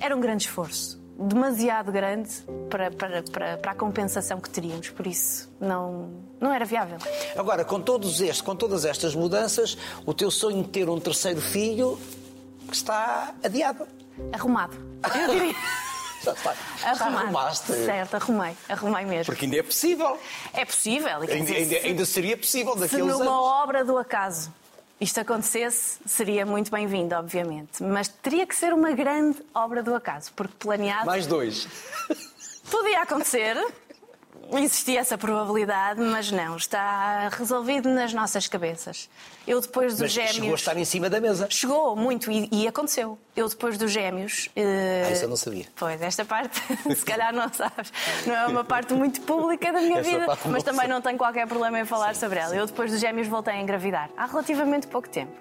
Era 0.00 0.16
um 0.16 0.20
grande 0.20 0.44
esforço. 0.44 1.01
Demasiado 1.28 1.92
grande 1.92 2.30
para, 2.68 2.90
para, 2.90 3.22
para, 3.22 3.56
para 3.58 3.72
a 3.72 3.74
compensação 3.74 4.40
que 4.40 4.50
teríamos, 4.50 4.90
por 4.90 5.06
isso 5.06 5.48
não, 5.60 6.10
não 6.40 6.52
era 6.52 6.64
viável. 6.64 6.98
Agora, 7.36 7.64
com, 7.64 7.80
todos 7.80 8.20
estes, 8.20 8.40
com 8.40 8.56
todas 8.56 8.84
estas 8.84 9.14
mudanças, 9.14 9.76
o 10.04 10.12
teu 10.12 10.30
sonho 10.30 10.62
de 10.62 10.68
ter 10.70 10.88
um 10.88 10.98
terceiro 10.98 11.40
filho 11.40 11.98
está 12.72 13.34
adiado. 13.42 13.86
Arrumado. 14.32 14.76
Eu 15.14 15.34
diria. 15.34 15.54
Já 16.22 16.32
está. 16.32 16.54
Já 16.78 16.90
arrumaste. 17.06 17.72
Certo, 17.72 18.14
arrumei. 18.14 18.56
Arrumei 18.68 19.04
mesmo. 19.04 19.24
Porque 19.26 19.44
ainda 19.44 19.56
é 19.58 19.62
possível. 19.62 20.16
É 20.52 20.64
possível. 20.64 21.16
Ainda, 21.20 21.26
dizer, 21.36 21.56
ainda- 21.56 21.80
se- 21.80 21.86
ainda 21.88 22.06
seria 22.06 22.36
possível 22.36 22.74
Se 22.74 22.78
daqueles 22.80 23.06
numa 23.06 23.24
anos. 23.24 23.34
obra 23.62 23.84
do 23.84 23.98
acaso 23.98 24.52
isto 25.02 25.18
acontecesse, 25.18 25.98
seria 26.06 26.46
muito 26.46 26.70
bem-vindo, 26.70 27.14
obviamente. 27.16 27.82
Mas 27.82 28.06
teria 28.06 28.46
que 28.46 28.54
ser 28.54 28.72
uma 28.72 28.92
grande 28.92 29.38
obra 29.52 29.82
do 29.82 29.94
acaso, 29.94 30.32
porque 30.36 30.54
planeado 30.60 31.06
Mais 31.06 31.26
dois. 31.26 31.66
podia 32.70 33.02
acontecer. 33.02 33.56
Existia 34.58 35.00
essa 35.00 35.16
probabilidade, 35.16 36.00
mas 36.00 36.30
não, 36.30 36.56
está 36.56 37.28
resolvido 37.30 37.88
nas 37.88 38.12
nossas 38.12 38.46
cabeças. 38.46 39.08
Eu 39.46 39.60
depois 39.60 39.92
dos 39.94 40.02
Mas 40.02 40.12
gêmeos. 40.12 40.34
chegou 40.34 40.52
a 40.52 40.54
estar 40.54 40.76
em 40.76 40.84
cima 40.84 41.08
da 41.10 41.20
mesa. 41.20 41.46
Chegou 41.50 41.96
muito 41.96 42.30
e, 42.30 42.48
e 42.52 42.68
aconteceu. 42.68 43.18
Eu 43.34 43.48
depois 43.48 43.76
dos 43.78 43.90
gêmeos. 43.90 44.48
eh, 44.54 45.04
Ah, 45.08 45.10
isso 45.12 45.24
eu 45.24 45.28
não 45.28 45.36
sabia. 45.36 45.64
Pois, 45.74 46.00
esta 46.02 46.24
parte, 46.24 46.60
se 46.94 47.04
calhar 47.04 47.32
não 47.34 47.52
sabes. 47.52 47.92
Não 48.26 48.34
é 48.34 48.46
uma 48.46 48.62
parte 48.64 48.92
muito 48.94 49.20
pública 49.22 49.72
da 49.72 49.80
minha 49.80 50.02
vida, 50.02 50.26
mas 50.46 50.62
também 50.62 50.86
não 50.86 51.00
tenho 51.00 51.16
qualquer 51.18 51.46
problema 51.46 51.80
em 51.80 51.84
falar 51.84 52.14
sobre 52.14 52.38
ela. 52.38 52.54
Eu 52.54 52.66
depois 52.66 52.90
dos 52.90 53.00
gêmeos 53.00 53.26
voltei 53.28 53.54
a 53.54 53.60
engravidar. 53.60 54.10
Há 54.16 54.26
relativamente 54.26 54.86
pouco 54.86 55.08
tempo. 55.08 55.32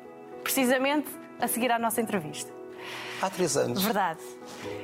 Precisamente 0.43 1.07
a 1.39 1.47
seguir 1.47 1.69
à 1.71 1.77
nossa 1.77 2.01
entrevista. 2.01 2.51
Há 3.21 3.29
três 3.29 3.55
anos. 3.55 3.83
Verdade. 3.83 4.19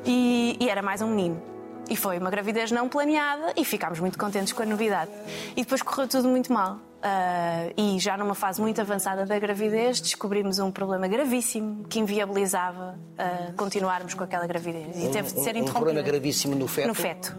E, 0.06 0.58
e 0.60 0.70
era 0.70 0.82
mais 0.82 1.02
um 1.02 1.08
menino. 1.08 1.42
E 1.90 1.96
foi 1.96 2.18
uma 2.18 2.30
gravidez 2.30 2.72
não 2.72 2.90
planeada 2.90 3.54
e 3.56 3.64
ficámos 3.64 4.00
muito 4.00 4.18
contentes 4.18 4.52
com 4.54 4.62
a 4.62 4.66
novidade. 4.66 5.12
E 5.56 5.62
depois 5.64 5.82
correu 5.82 6.08
tudo 6.08 6.28
muito 6.28 6.52
mal. 6.52 6.78
Ah, 7.02 7.70
e 7.78 7.98
já 8.00 8.18
numa 8.18 8.34
fase 8.36 8.60
muito 8.60 8.82
avançada 8.82 9.26
da 9.26 9.38
gravidez 9.40 10.02
descobrimos 10.02 10.58
um 10.60 10.72
problema 10.72 11.08
gravíssimo 11.08 11.86
que 11.88 12.00
inviabilizava 12.00 12.98
ah, 13.18 13.52
continuarmos 13.56 14.14
com 14.16 14.24
aquela 14.24 14.46
gravidez. 14.48 14.98
E 15.02 15.08
teve 15.10 15.32
de 15.32 15.40
ser 15.42 15.56
um, 15.56 15.60
um 15.60 15.62
interrompida. 15.62 15.74
problema 15.74 16.02
gravíssimo 16.02 16.56
no 16.56 16.68
feto. 16.68 16.88
No 16.88 16.94
feto. 16.96 17.38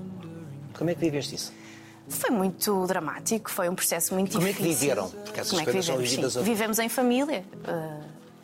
Como 0.77 0.89
é 0.91 0.95
que 0.95 1.01
viveste 1.01 1.35
isso? 1.35 1.53
Foi 2.09 2.31
muito 2.31 2.87
dramático, 2.87 3.51
foi 3.51 3.69
um 3.69 3.75
processo 3.75 4.15
muito 4.15 4.33
Como 4.33 4.47
é 4.47 4.53
que 4.53 4.63
difícil. 4.63 4.81
viveram? 4.81 5.09
Porque 5.11 5.41
essas 5.41 5.51
Como 5.51 5.61
é 5.61 5.65
que 5.67 5.73
coisas 5.73 5.85
são 5.85 5.97
vivemos? 5.97 6.11
vividas 6.11 6.33
Sim. 6.33 6.39
a- 6.39 6.43
Vivemos 6.43 6.79
em 6.79 6.89
família. 6.89 7.45
Ah, 7.67 7.99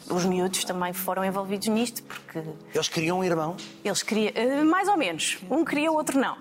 os 0.08 0.24
miúdos 0.24 0.64
também 0.64 0.92
foram 0.92 1.24
envolvidos 1.24 1.68
nisto, 1.68 2.02
porque 2.02 2.42
Eles 2.74 2.88
queriam 2.88 3.18
um 3.18 3.24
irmão. 3.24 3.56
eles 3.84 4.02
queriam. 4.02 4.32
ah, 4.36 4.64
mais 4.64 4.88
ou 4.88 4.96
menos. 4.96 5.38
Um 5.50 5.64
queria, 5.64 5.90
o 5.90 5.94
outro 5.94 6.18
não. 6.18 6.36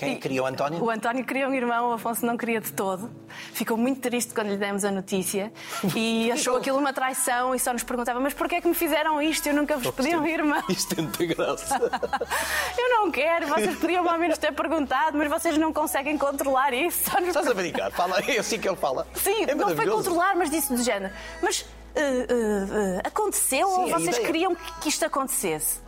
Quem 0.00 0.16
queria 0.18 0.42
o 0.42 0.46
António? 0.46 0.82
O 0.82 0.88
António 0.88 1.22
queria 1.26 1.46
um 1.46 1.52
irmão, 1.52 1.90
o 1.90 1.92
Afonso 1.92 2.24
não 2.24 2.34
queria 2.34 2.58
de 2.58 2.72
todo. 2.72 3.10
Ficou 3.52 3.76
muito 3.76 4.00
triste 4.00 4.32
quando 4.32 4.48
lhe 4.48 4.56
demos 4.56 4.82
a 4.82 4.90
notícia 4.90 5.52
e 5.94 6.32
achou 6.32 6.56
aquilo 6.56 6.78
uma 6.78 6.90
traição 6.90 7.54
e 7.54 7.58
só 7.58 7.70
nos 7.74 7.82
perguntava: 7.82 8.18
Mas 8.18 8.32
porquê 8.32 8.54
é 8.56 8.60
que 8.62 8.68
me 8.68 8.72
fizeram 8.74 9.20
isto? 9.20 9.46
Eu 9.46 9.54
nunca 9.54 9.76
vos 9.76 9.90
pedi 9.94 10.16
um 10.16 10.26
irmão. 10.26 10.62
Isto 10.70 10.94
tem 10.94 11.04
muita 11.04 11.26
graça. 11.26 11.76
Eu 12.78 12.88
não 12.88 13.10
quero, 13.10 13.46
vocês 13.48 13.76
podiam 13.78 14.08
ao 14.08 14.18
menos 14.18 14.38
ter 14.38 14.54
perguntado, 14.54 15.18
mas 15.18 15.28
vocês 15.28 15.58
não 15.58 15.70
conseguem 15.70 16.16
controlar 16.16 16.72
isso. 16.72 17.10
Só 17.10 17.18
nos 17.20 17.28
Estás 17.28 17.48
a 17.48 17.52
brincar? 17.52 17.90
Fala, 17.90 18.20
é 18.20 18.38
assim 18.38 18.58
que 18.58 18.66
ele 18.66 18.76
fala. 18.76 19.06
Sim, 19.14 19.44
é 19.44 19.54
não 19.54 19.76
foi 19.76 19.86
controlar, 19.86 20.34
mas 20.34 20.48
disse 20.50 20.72
do 20.72 20.82
género. 20.82 21.12
Mas 21.42 21.66
uh, 21.96 22.96
uh, 22.96 23.00
aconteceu 23.04 23.66
Sim, 23.68 23.74
ou 23.74 23.88
vocês 23.88 24.08
ideia. 24.16 24.26
queriam 24.26 24.54
que, 24.80 24.88
isto 24.88 25.04
acontecesse? 25.04 25.80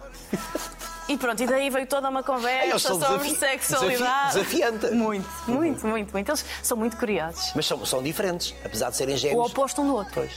E 1.09 1.17
pronto, 1.19 1.43
e 1.43 1.47
daí 1.47 1.69
veio 1.69 1.87
toda 1.87 2.09
uma 2.09 2.23
conversa 2.23 2.79
sobre 2.79 3.29
desafi- 3.29 3.37
sexualidade. 3.37 4.35
desafi- 4.35 4.57
desafiante. 4.57 4.91
Muito, 4.95 5.29
muito, 5.49 5.87
muito, 5.87 6.12
muito. 6.12 6.29
Eles 6.31 6.45
são 6.62 6.77
muito 6.77 6.97
curiosos. 6.97 7.53
Mas 7.55 7.67
são, 7.67 7.85
são 7.85 8.03
diferentes, 8.03 8.55
apesar 8.65 8.91
de 8.91 8.97
serem 8.97 9.15
O 9.15 9.19
gêmeos. 9.19 9.51
oposto 9.51 9.83
um 9.83 9.88
do 9.88 9.95
outro. 9.97 10.12
Pois. 10.15 10.33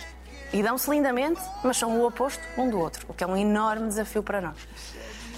E 0.51 0.61
dão-se 0.63 0.89
lindamente, 0.89 1.39
mas 1.63 1.77
são 1.77 1.97
o 1.99 2.05
oposto 2.05 2.41
um 2.57 2.69
do 2.69 2.79
outro, 2.79 3.05
o 3.09 3.13
que 3.13 3.23
é 3.23 3.27
um 3.27 3.37
enorme 3.37 3.87
desafio 3.87 4.23
para 4.23 4.41
nós. 4.41 4.55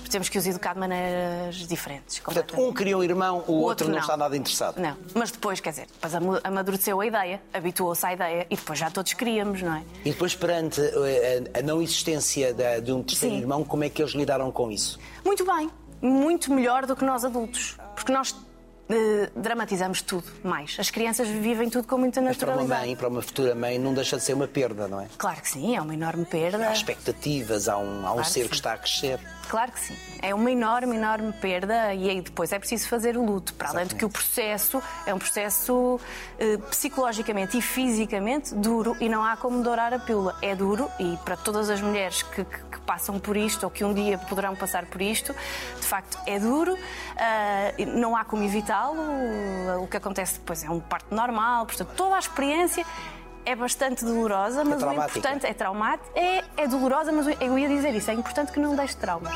Temos 0.10 0.30
que 0.30 0.38
os 0.38 0.46
educar 0.46 0.74
de 0.74 0.80
maneiras 0.80 1.56
diferentes. 1.68 2.20
Portanto, 2.20 2.60
um 2.60 2.74
queria 2.74 2.98
um 2.98 3.04
irmão, 3.04 3.44
o, 3.48 3.54
outro, 3.54 3.90
não. 3.90 4.00
está 4.00 4.16
nada 4.18 4.36
interessado. 4.36 4.80
Não, 4.80 4.96
mas 5.14 5.32
depois, 5.32 5.60
quer 5.60 5.72
dizer, 5.72 5.88
depois 5.88 6.14
amadureceu 6.44 7.00
a 7.00 7.06
ideia, 7.06 7.42
habituou-se 7.54 8.06
à 8.06 8.14
ideia 8.14 8.48
e 8.50 8.56
depois 8.56 8.80
já 8.80 8.90
todos 8.90 9.14
queríamos, 9.14 9.62
não 9.62 9.76
é? 9.76 9.84
E 10.06 10.12
depois, 10.12 10.36
perante 10.36 10.82
eh, 10.82 11.44
a, 11.54 11.62
não 11.62 11.82
existência 11.82 12.54
de 12.82 12.92
um 12.92 13.04
terceiro 13.04 13.36
Sim. 13.36 13.42
irmão, 13.42 13.64
como 13.64 13.84
é 13.84 13.90
que 13.90 14.02
eles 14.02 14.14
lidaram 14.14 14.52
com 14.52 14.72
isso? 14.72 15.00
Muito 15.26 15.46
bem, 15.46 15.70
muito 16.02 16.54
melhor 16.54 16.86
do 16.86 16.96
que 16.96 17.04
nós 17.04 17.24
adultos. 17.26 17.78
Porque 17.96 18.12
nós 18.12 18.36
eh, 18.90 19.30
dramatizamos 19.36 20.02
tudo 20.02 20.26
mais. 20.44 20.78
As 20.80 20.90
crianças 20.90 21.28
vivem 21.28 21.70
tudo 21.70 21.88
com 21.88 21.98
muita 21.98 22.22
Mas 22.22 22.38
para 22.38 22.48
uma 22.48 22.56
naturalidade. 22.56 22.88
mãe, 22.88 22.96
para 22.96 23.08
uma 23.10 23.22
futura 23.22 23.54
mãe, 23.54 23.78
não 23.78 23.94
deixa 23.94 24.16
de 24.18 24.24
ser 24.24 24.34
uma 24.34 24.48
perda, 24.48 24.88
não 24.88 25.02
é? 25.02 25.08
Claro 25.18 25.42
que 25.42 25.50
sim, 25.50 25.76
é 25.76 25.82
uma 25.82 25.94
enorme 25.94 26.26
perda. 26.26 26.70
Há 26.70 26.72
expectativas, 26.74 27.68
há 27.68 27.78
um, 27.78 28.06
há 28.06 28.12
um 28.12 28.14
Claro 28.14 28.22
que 28.22 28.30
ser 28.32 28.44
sim. 28.44 28.48
que 28.50 28.56
está 28.56 28.74
a 28.74 28.78
crescer. 28.78 29.20
Claro 29.50 29.72
que 29.72 29.80
sim. 29.80 29.96
É 30.22 30.34
uma 30.36 30.52
enorme, 30.52 30.96
enorme 30.96 31.32
perda 31.34 31.94
e 31.94 32.10
aí 32.10 32.22
depois 32.22 32.52
é 32.52 32.60
preciso 32.60 32.88
fazer 32.90 33.16
o 33.18 33.24
luto. 33.26 33.54
Para 33.54 33.70
além 33.70 33.86
de 33.88 33.96
que 33.96 34.04
o 34.04 34.10
processo 34.10 34.82
é 35.06 35.14
um 35.14 35.20
processo 35.20 36.00
eh, 36.38 36.58
psicologicamente 36.70 37.58
e 37.58 37.62
fisicamente 37.62 38.54
duro 38.54 38.98
e 39.00 39.08
não 39.08 39.24
há 39.24 39.38
como 39.38 39.64
dourar 39.64 39.94
a 39.94 40.00
pílula. 40.00 40.36
É 40.42 40.54
duro 40.56 40.90
e 41.00 41.18
para 41.24 41.38
todas 41.38 41.70
as 41.70 41.80
mulheres 41.82 42.24
que, 42.24 42.44
que- 42.44 42.64
que 42.72 42.80
passam 42.82 43.20
por 43.20 43.38
isto 43.38 43.64
ou 43.64 43.70
que 43.70 43.84
um 43.86 43.94
dia 43.94 44.18
poderão 44.18 44.56
passar 44.56 44.86
por 44.86 45.02
isto, 45.02 45.34
de 45.80 45.86
facto 45.86 46.18
é 46.26 46.40
duro, 46.40 46.78
e 47.78 47.86
não 47.86 48.16
há 48.16 48.24
como 48.26 48.44
evitá-lo. 48.44 49.02
O 49.82 49.88
que 49.88 49.98
acontece 49.98 50.40
depois 50.40 50.64
é 50.64 50.70
um 50.70 50.80
parto 50.80 51.14
normal, 51.14 51.66
portanto, 51.66 51.92
toda 51.96 52.16
a 52.16 52.20
experiência. 52.20 52.86
É 53.48 53.56
bastante 53.56 54.04
dolorosa, 54.04 54.62
mas 54.66 54.76
o 54.76 54.80
traumática. 54.80 55.20
importante 55.20 55.46
é 55.46 55.54
traumática, 55.54 56.20
é, 56.20 56.44
é 56.58 56.68
dolorosa, 56.68 57.14
mas 57.14 57.28
eu 57.40 57.58
ia 57.58 57.70
dizer 57.70 57.96
isso, 57.96 58.12
é 58.12 58.14
importante 58.14 58.52
que 58.52 58.60
não 58.60 58.76
deixe 58.76 58.96
traumas. 58.98 59.32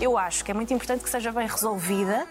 Eu 0.00 0.18
acho 0.18 0.44
que 0.44 0.50
é 0.50 0.54
muito 0.54 0.74
importante 0.74 1.04
que 1.04 1.10
seja 1.10 1.30
bem 1.30 1.46
resolvida 1.46 2.26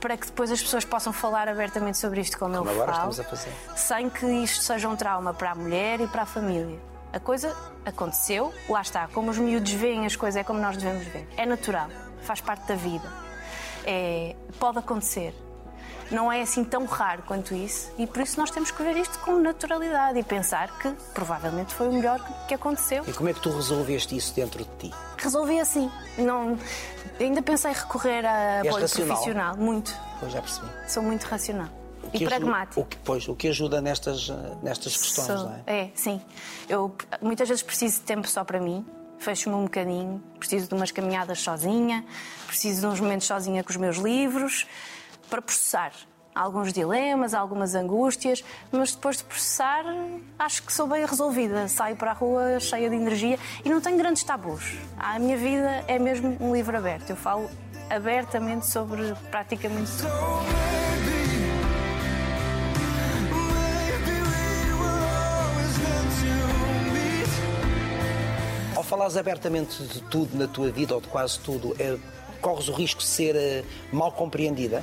para 0.00 0.16
que 0.16 0.26
depois 0.26 0.50
as 0.50 0.62
pessoas 0.62 0.84
possam 0.84 1.12
falar 1.12 1.48
abertamente 1.48 1.98
sobre 1.98 2.20
isto 2.20 2.38
como, 2.38 2.56
Como 2.56 2.70
eu 2.70 2.74
agora 2.82 2.92
falo, 2.96 3.10
estamos 3.10 3.20
a 3.20 3.36
fazer. 3.36 3.52
sem 3.76 4.08
que 4.08 4.26
isto 4.26 4.62
seja 4.62 4.88
um 4.88 4.96
trauma 4.96 5.34
para 5.34 5.50
a 5.50 5.54
mulher 5.54 6.00
e 6.00 6.06
para 6.06 6.22
a 6.22 6.26
família. 6.26 6.78
A 7.12 7.20
coisa 7.20 7.54
aconteceu, 7.84 8.52
lá 8.68 8.80
está, 8.82 9.08
como 9.08 9.30
os 9.30 9.38
miúdos 9.38 9.72
veem 9.72 10.06
as 10.06 10.16
coisas, 10.16 10.40
é 10.40 10.44
como 10.44 10.58
nós 10.60 10.76
devemos 10.76 11.06
ver. 11.06 11.26
É 11.36 11.46
natural, 11.46 11.88
faz 12.26 12.40
parte 12.40 12.66
da 12.66 12.74
vida. 12.74 13.08
É, 13.84 14.34
pode 14.58 14.78
acontecer. 14.78 15.34
Não 16.10 16.30
é 16.30 16.40
assim 16.40 16.62
tão 16.62 16.84
raro 16.84 17.24
quanto 17.26 17.52
isso 17.52 17.90
e 17.98 18.06
por 18.06 18.22
isso 18.22 18.38
nós 18.38 18.48
temos 18.52 18.70
que 18.70 18.80
ver 18.80 18.96
isto 18.96 19.18
com 19.20 19.38
naturalidade 19.40 20.16
e 20.16 20.22
pensar 20.22 20.78
que 20.78 20.88
provavelmente 21.12 21.74
foi 21.74 21.88
o 21.88 21.92
melhor 21.92 22.20
que- 22.46 22.54
aconteceu 22.54 23.02
E 23.08 23.12
como 23.12 23.28
é 23.28 23.32
que 23.34 23.40
tu 23.40 23.50
resolveste 23.50 24.16
isso 24.16 24.32
dentro 24.32 24.62
de 24.64 24.70
ti? 24.90 24.94
resolvi 25.18 25.58
assim. 25.58 25.90
Não, 26.16 26.56
ainda 27.18 27.42
pensei 27.42 27.72
recorrer 27.72 28.24
a 28.24 28.60
apoio 28.60 28.82
racional? 28.82 29.06
profissional. 29.16 29.56
Muito. 29.56 29.92
Pois 30.20 30.30
já 30.32 30.40
percebi. 30.40 30.68
Sou 30.88 31.02
muito 31.02 31.24
racional. 31.24 31.68
E 32.12 32.18
que 32.18 32.24
ajuda-. 32.32 32.68
O 32.76 32.84
que, 32.84 32.96
pois, 32.98 33.26
o 33.26 33.34
que 33.34 33.48
ajuda 33.48 33.80
nestas, 33.80 34.28
nestas 34.62 34.96
questões, 34.96 35.26
Sou- 35.26 35.48
não 35.48 35.60
é? 35.66 35.90
sim. 35.96 36.22
Eu 36.68 36.94
muitas 37.20 37.48
vezes 37.48 37.64
preciso 37.64 37.96
de 37.96 38.02
tempo 38.02 38.28
só 38.28 38.44
para 38.44 38.60
mim. 38.60 38.86
Fecho-me 39.18 39.56
um 39.56 39.64
bocadinho. 39.64 40.22
Preciso 40.38 40.68
de 40.68 40.74
umas 40.74 40.90
caminhadas 40.90 41.40
sozinha. 41.40 42.04
Preciso 42.46 42.80
de 42.80 42.86
uns 42.86 43.00
momentos 43.00 43.26
sozinha 43.26 43.62
com 43.64 43.70
os 43.70 43.76
meus 43.76 43.96
livros. 43.96 44.66
Para 45.28 45.42
processar 45.42 45.92
alguns 46.34 46.72
dilemas, 46.72 47.34
algumas 47.34 47.74
angústias. 47.74 48.44
Mas 48.70 48.94
depois 48.94 49.16
de 49.16 49.24
processar, 49.24 49.84
acho 50.38 50.62
que 50.62 50.72
sou 50.72 50.86
bem 50.86 51.04
resolvida. 51.04 51.66
Saio 51.68 51.96
para 51.96 52.10
a 52.10 52.14
rua 52.14 52.60
cheia 52.60 52.90
de 52.90 52.96
energia 52.96 53.38
e 53.64 53.70
não 53.70 53.80
tenho 53.80 53.96
grandes 53.96 54.22
tabus. 54.22 54.76
A 54.98 55.18
minha 55.18 55.36
vida 55.36 55.84
é 55.88 55.98
mesmo 55.98 56.36
um 56.40 56.54
livro 56.54 56.76
aberto. 56.76 57.10
Eu 57.10 57.16
falo 57.16 57.48
abertamente 57.90 58.66
sobre 58.66 59.14
praticamente 59.30 59.90
tudo. 59.98 61.15
Falares 68.86 69.16
abertamente 69.16 69.82
de 69.82 70.00
tudo 70.02 70.36
na 70.36 70.46
tua 70.46 70.70
vida, 70.70 70.94
ou 70.94 71.00
de 71.00 71.08
quase 71.08 71.38
tudo, 71.40 71.74
eh, 71.78 71.96
corres 72.40 72.68
o 72.68 72.72
risco 72.72 73.00
de 73.00 73.06
ser 73.06 73.34
eh, 73.36 73.64
mal 73.92 74.12
compreendida? 74.12 74.82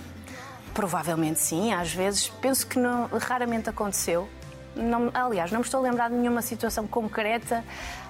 Provavelmente 0.74 1.40
sim, 1.40 1.72
às 1.74 1.92
vezes. 1.94 2.30
Penso 2.42 2.66
que 2.68 2.80
não- 2.80 3.08
raramente 3.20 3.70
aconteceu. 3.70 4.28
Não- 4.76 5.12
aliás, 5.14 5.52
não 5.52 5.60
me 5.60 5.66
estou 5.66 5.80
a 5.80 5.84
lembrar 5.84 6.10
de 6.10 6.16
nenhuma 6.16 6.42
situação 6.42 6.88
concreta 6.88 7.64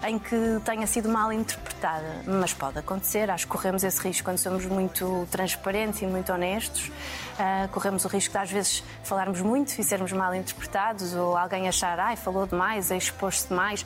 em 0.08 0.18
que 0.18 0.62
tenha 0.64 0.88
sido 0.88 1.10
mal 1.10 1.30
interpretada, 1.34 2.22
mas 2.26 2.54
pode 2.54 2.80
acontecer. 2.80 3.30
Acho 3.30 3.46
que 3.46 3.52
corremos 3.52 3.84
esse 3.84 4.00
risco 4.00 4.24
quando 4.24 4.38
somos 4.38 4.66
muito 4.66 5.28
transparentes 5.30 6.02
e 6.02 6.06
muito 6.08 6.32
honestos. 6.32 6.90
Ah, 7.38 7.68
corremos 7.70 8.06
o 8.06 8.08
risco 8.08 8.32
de, 8.32 8.38
às 8.38 8.50
vezes, 8.50 8.82
falarmos 9.04 9.42
muito 9.42 9.78
e 9.78 9.84
sermos 9.84 10.14
mal 10.14 10.34
interpretados, 10.34 11.14
ou 11.14 11.36
alguém 11.36 11.68
achar, 11.68 12.00
ai, 12.00 12.16
falou 12.16 12.48
demais, 12.48 12.92
expôs-se 12.92 13.50
demais. 13.50 13.86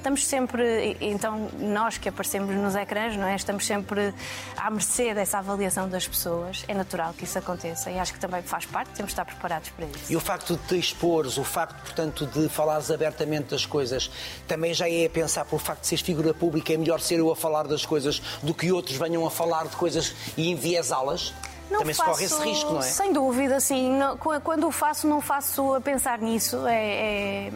Estamos 0.00 0.26
sempre, 0.26 0.96
então 0.98 1.50
nós 1.58 1.98
que 1.98 2.08
aparecemos 2.08 2.56
nos 2.56 2.74
ecrãs, 2.74 3.14
não 3.18 3.26
é? 3.26 3.36
Estamos 3.36 3.66
sempre 3.66 4.14
à 4.56 4.70
mercê 4.70 5.12
dessa 5.12 5.36
avaliação 5.36 5.90
das 5.90 6.08
pessoas. 6.08 6.64
É 6.66 6.72
natural 6.72 7.12
que 7.12 7.24
isso 7.24 7.38
aconteça 7.38 7.90
e 7.90 7.98
acho 7.98 8.14
que 8.14 8.18
também 8.18 8.40
faz 8.40 8.64
parte, 8.64 8.92
temos 8.94 9.10
de 9.10 9.12
estar 9.12 9.26
preparados 9.26 9.68
para 9.68 9.84
isso. 9.84 10.10
E 10.10 10.16
o 10.16 10.20
facto 10.20 10.56
de 10.56 10.68
te 10.68 10.78
expores, 10.78 11.36
o 11.36 11.44
facto, 11.44 11.78
portanto, 11.82 12.24
de 12.24 12.48
falares 12.48 12.90
abertamente 12.90 13.50
das 13.50 13.66
coisas, 13.66 14.10
também 14.48 14.72
já 14.72 14.88
é 14.88 15.04
a 15.04 15.10
pensar 15.10 15.44
pelo 15.44 15.58
facto 15.58 15.82
de 15.82 15.88
seres 15.88 16.02
figura 16.02 16.32
pública, 16.32 16.72
é 16.72 16.78
melhor 16.78 17.02
ser 17.02 17.18
eu 17.18 17.30
a 17.30 17.36
falar 17.36 17.68
das 17.68 17.84
coisas 17.84 18.22
do 18.42 18.54
que 18.54 18.72
outros 18.72 18.96
venham 18.96 19.26
a 19.26 19.30
falar 19.30 19.68
de 19.68 19.76
coisas 19.76 20.14
e 20.34 20.50
enviesá-las? 20.50 21.34
Não 21.70 21.78
Também 21.80 21.94
se 21.94 22.02
corre 22.02 22.24
esse 22.24 22.34
faço- 22.34 22.48
risco, 22.48 22.72
não 22.72 22.80
é? 22.80 22.82
Sem 22.82 23.12
dúvida, 23.12 23.60
sim. 23.60 23.98
Quando 24.42 24.66
o 24.66 24.72
faço, 24.72 25.06
não 25.06 25.20
faço 25.20 25.74
a 25.74 25.80
pensar 25.80 26.18
nisso. 26.18 26.66
É, 26.66 27.46
é- 27.48 27.52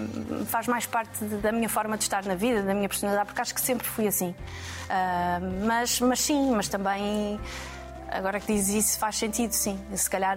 faz 0.46 0.66
mais 0.68 0.86
parte 0.86 1.24
da 1.24 1.50
minha 1.50 1.68
forma 1.68 1.96
de 1.96 2.04
estar 2.04 2.24
na 2.24 2.34
vida, 2.34 2.62
da 2.62 2.74
minha 2.74 2.88
personalidade, 2.88 3.26
porque 3.26 3.40
acho 3.42 3.54
que 3.54 3.60
sempre 3.60 3.86
fui 3.86 4.06
assim. 4.06 4.34
Ah, 4.88 5.40
mas, 5.66 6.00
mas 6.00 6.20
sim, 6.20 6.50
mas 6.54 6.68
também. 6.68 7.40
Agora 8.10 8.38
que 8.38 8.52
dizes 8.52 8.84
isso, 8.86 8.98
faz 8.98 9.16
sentido, 9.16 9.52
sim. 9.52 9.78
Se 9.94 10.08
calhar 10.08 10.36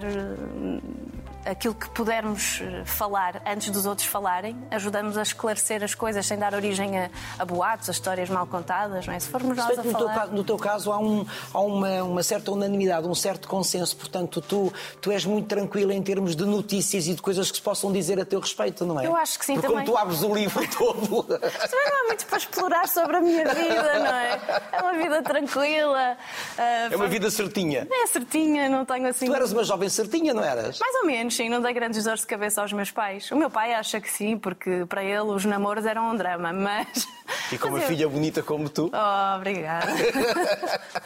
aquilo 1.49 1.73
que 1.73 1.89
pudermos 1.89 2.61
eh, 2.61 2.83
falar 2.85 3.41
antes 3.45 3.69
dos 3.69 3.85
outros 3.85 4.07
falarem, 4.07 4.57
ajudamos 4.71 5.17
a 5.17 5.21
esclarecer 5.21 5.83
as 5.83 5.95
coisas 5.95 6.25
sem 6.25 6.37
dar 6.37 6.53
origem 6.53 6.97
a, 6.99 7.09
a 7.39 7.45
boatos, 7.45 7.89
a 7.89 7.91
histórias 7.91 8.29
mal 8.29 8.45
contadas, 8.47 9.05
não 9.07 9.13
é? 9.13 9.19
Se 9.19 9.29
formos 9.29 9.55
nós 9.57 9.77
a 9.79 9.83
no 9.83 9.91
teu, 9.91 9.99
falar. 9.99 10.13
caso, 10.15 10.31
no 10.33 10.43
teu 10.43 10.57
caso 10.57 10.91
há, 10.91 10.97
um- 10.99 11.25
há 11.53 11.59
uma, 11.59 12.03
uma 12.03 12.23
certa 12.23 12.51
unanimidade, 12.51 13.07
um 13.07 13.15
certo 13.15 13.47
consenso, 13.47 13.95
portanto 13.95 14.41
tu, 14.41 14.71
tu 15.01 15.11
és 15.11 15.25
muito 15.25 15.47
tranquila 15.47 15.93
em 15.93 16.01
termos 16.01 16.35
de 16.35 16.45
notícias 16.45 17.07
e 17.07 17.13
de 17.13 17.21
coisas 17.21 17.49
que 17.49 17.57
se 17.57 17.63
possam 17.63 17.91
dizer 17.91 18.19
a 18.19 18.25
teu 18.25 18.39
respeito, 18.39 18.85
não 18.85 18.99
é? 18.99 19.07
Eu 19.07 19.15
acho 19.15 19.39
que 19.39 19.45
sim, 19.45 19.53
Porque 19.55 19.67
também. 19.67 19.85
como 19.85 19.97
tu 19.97 20.01
abres 20.01 20.21
o 20.23 20.33
livro 20.33 20.67
todo. 20.77 21.23
Também 21.23 21.89
não 21.89 22.01
há 22.01 22.07
muito 22.07 22.25
para 22.25 22.37
explorar 22.37 22.87
sobre 22.87 23.17
a 23.17 23.21
minha 23.21 23.45
vida, 23.53 23.99
não 23.99 24.15
é? 24.15 24.39
É 24.73 24.81
uma 24.81 24.93
vida 24.93 25.21
tranquila. 25.21 26.17
ah, 26.57 26.87
É 26.91 26.95
uma 26.95 27.07
vida 27.07 27.29
certinha. 27.31 27.87
É 27.89 28.07
certinha, 28.07 28.69
não 28.69 28.85
tenho 28.85 29.07
assim. 29.07 29.25
Tu 29.27 29.35
eras 29.35 29.51
uma 29.51 29.63
jovem 29.63 29.89
certinha, 29.89 30.33
não 30.33 30.43
eras? 30.43 30.79
Mais 30.79 30.95
ou 30.95 31.05
menos, 31.05 31.36
sim, 31.37 31.49
não 31.49 31.61
dei 31.61 31.73
grandes 31.73 32.03
dores 32.03 32.21
de 32.21 32.27
cabeça 32.27 32.61
aos 32.61 32.73
meus 32.73 32.91
pais. 32.91 33.31
O 33.31 33.35
meu 33.35 33.49
pai 33.49 33.73
acha 33.73 34.01
que 34.01 34.09
sim, 34.11 34.37
porque 34.37 34.85
para 34.89 35.03
ele 35.03 35.19
os 35.21 35.45
namoros 35.45 35.85
eram 35.85 36.09
um 36.11 36.15
drama, 36.15 36.51
mas. 36.51 37.07
E 37.51 37.57
com 37.57 37.69
uma 37.69 37.79
eu- 37.79 37.87
filha 37.87 38.09
bonita 38.09 38.41
como 38.43 38.67
tu, 38.69 38.91
Oh, 38.93 39.35
obrigada. 39.37 39.87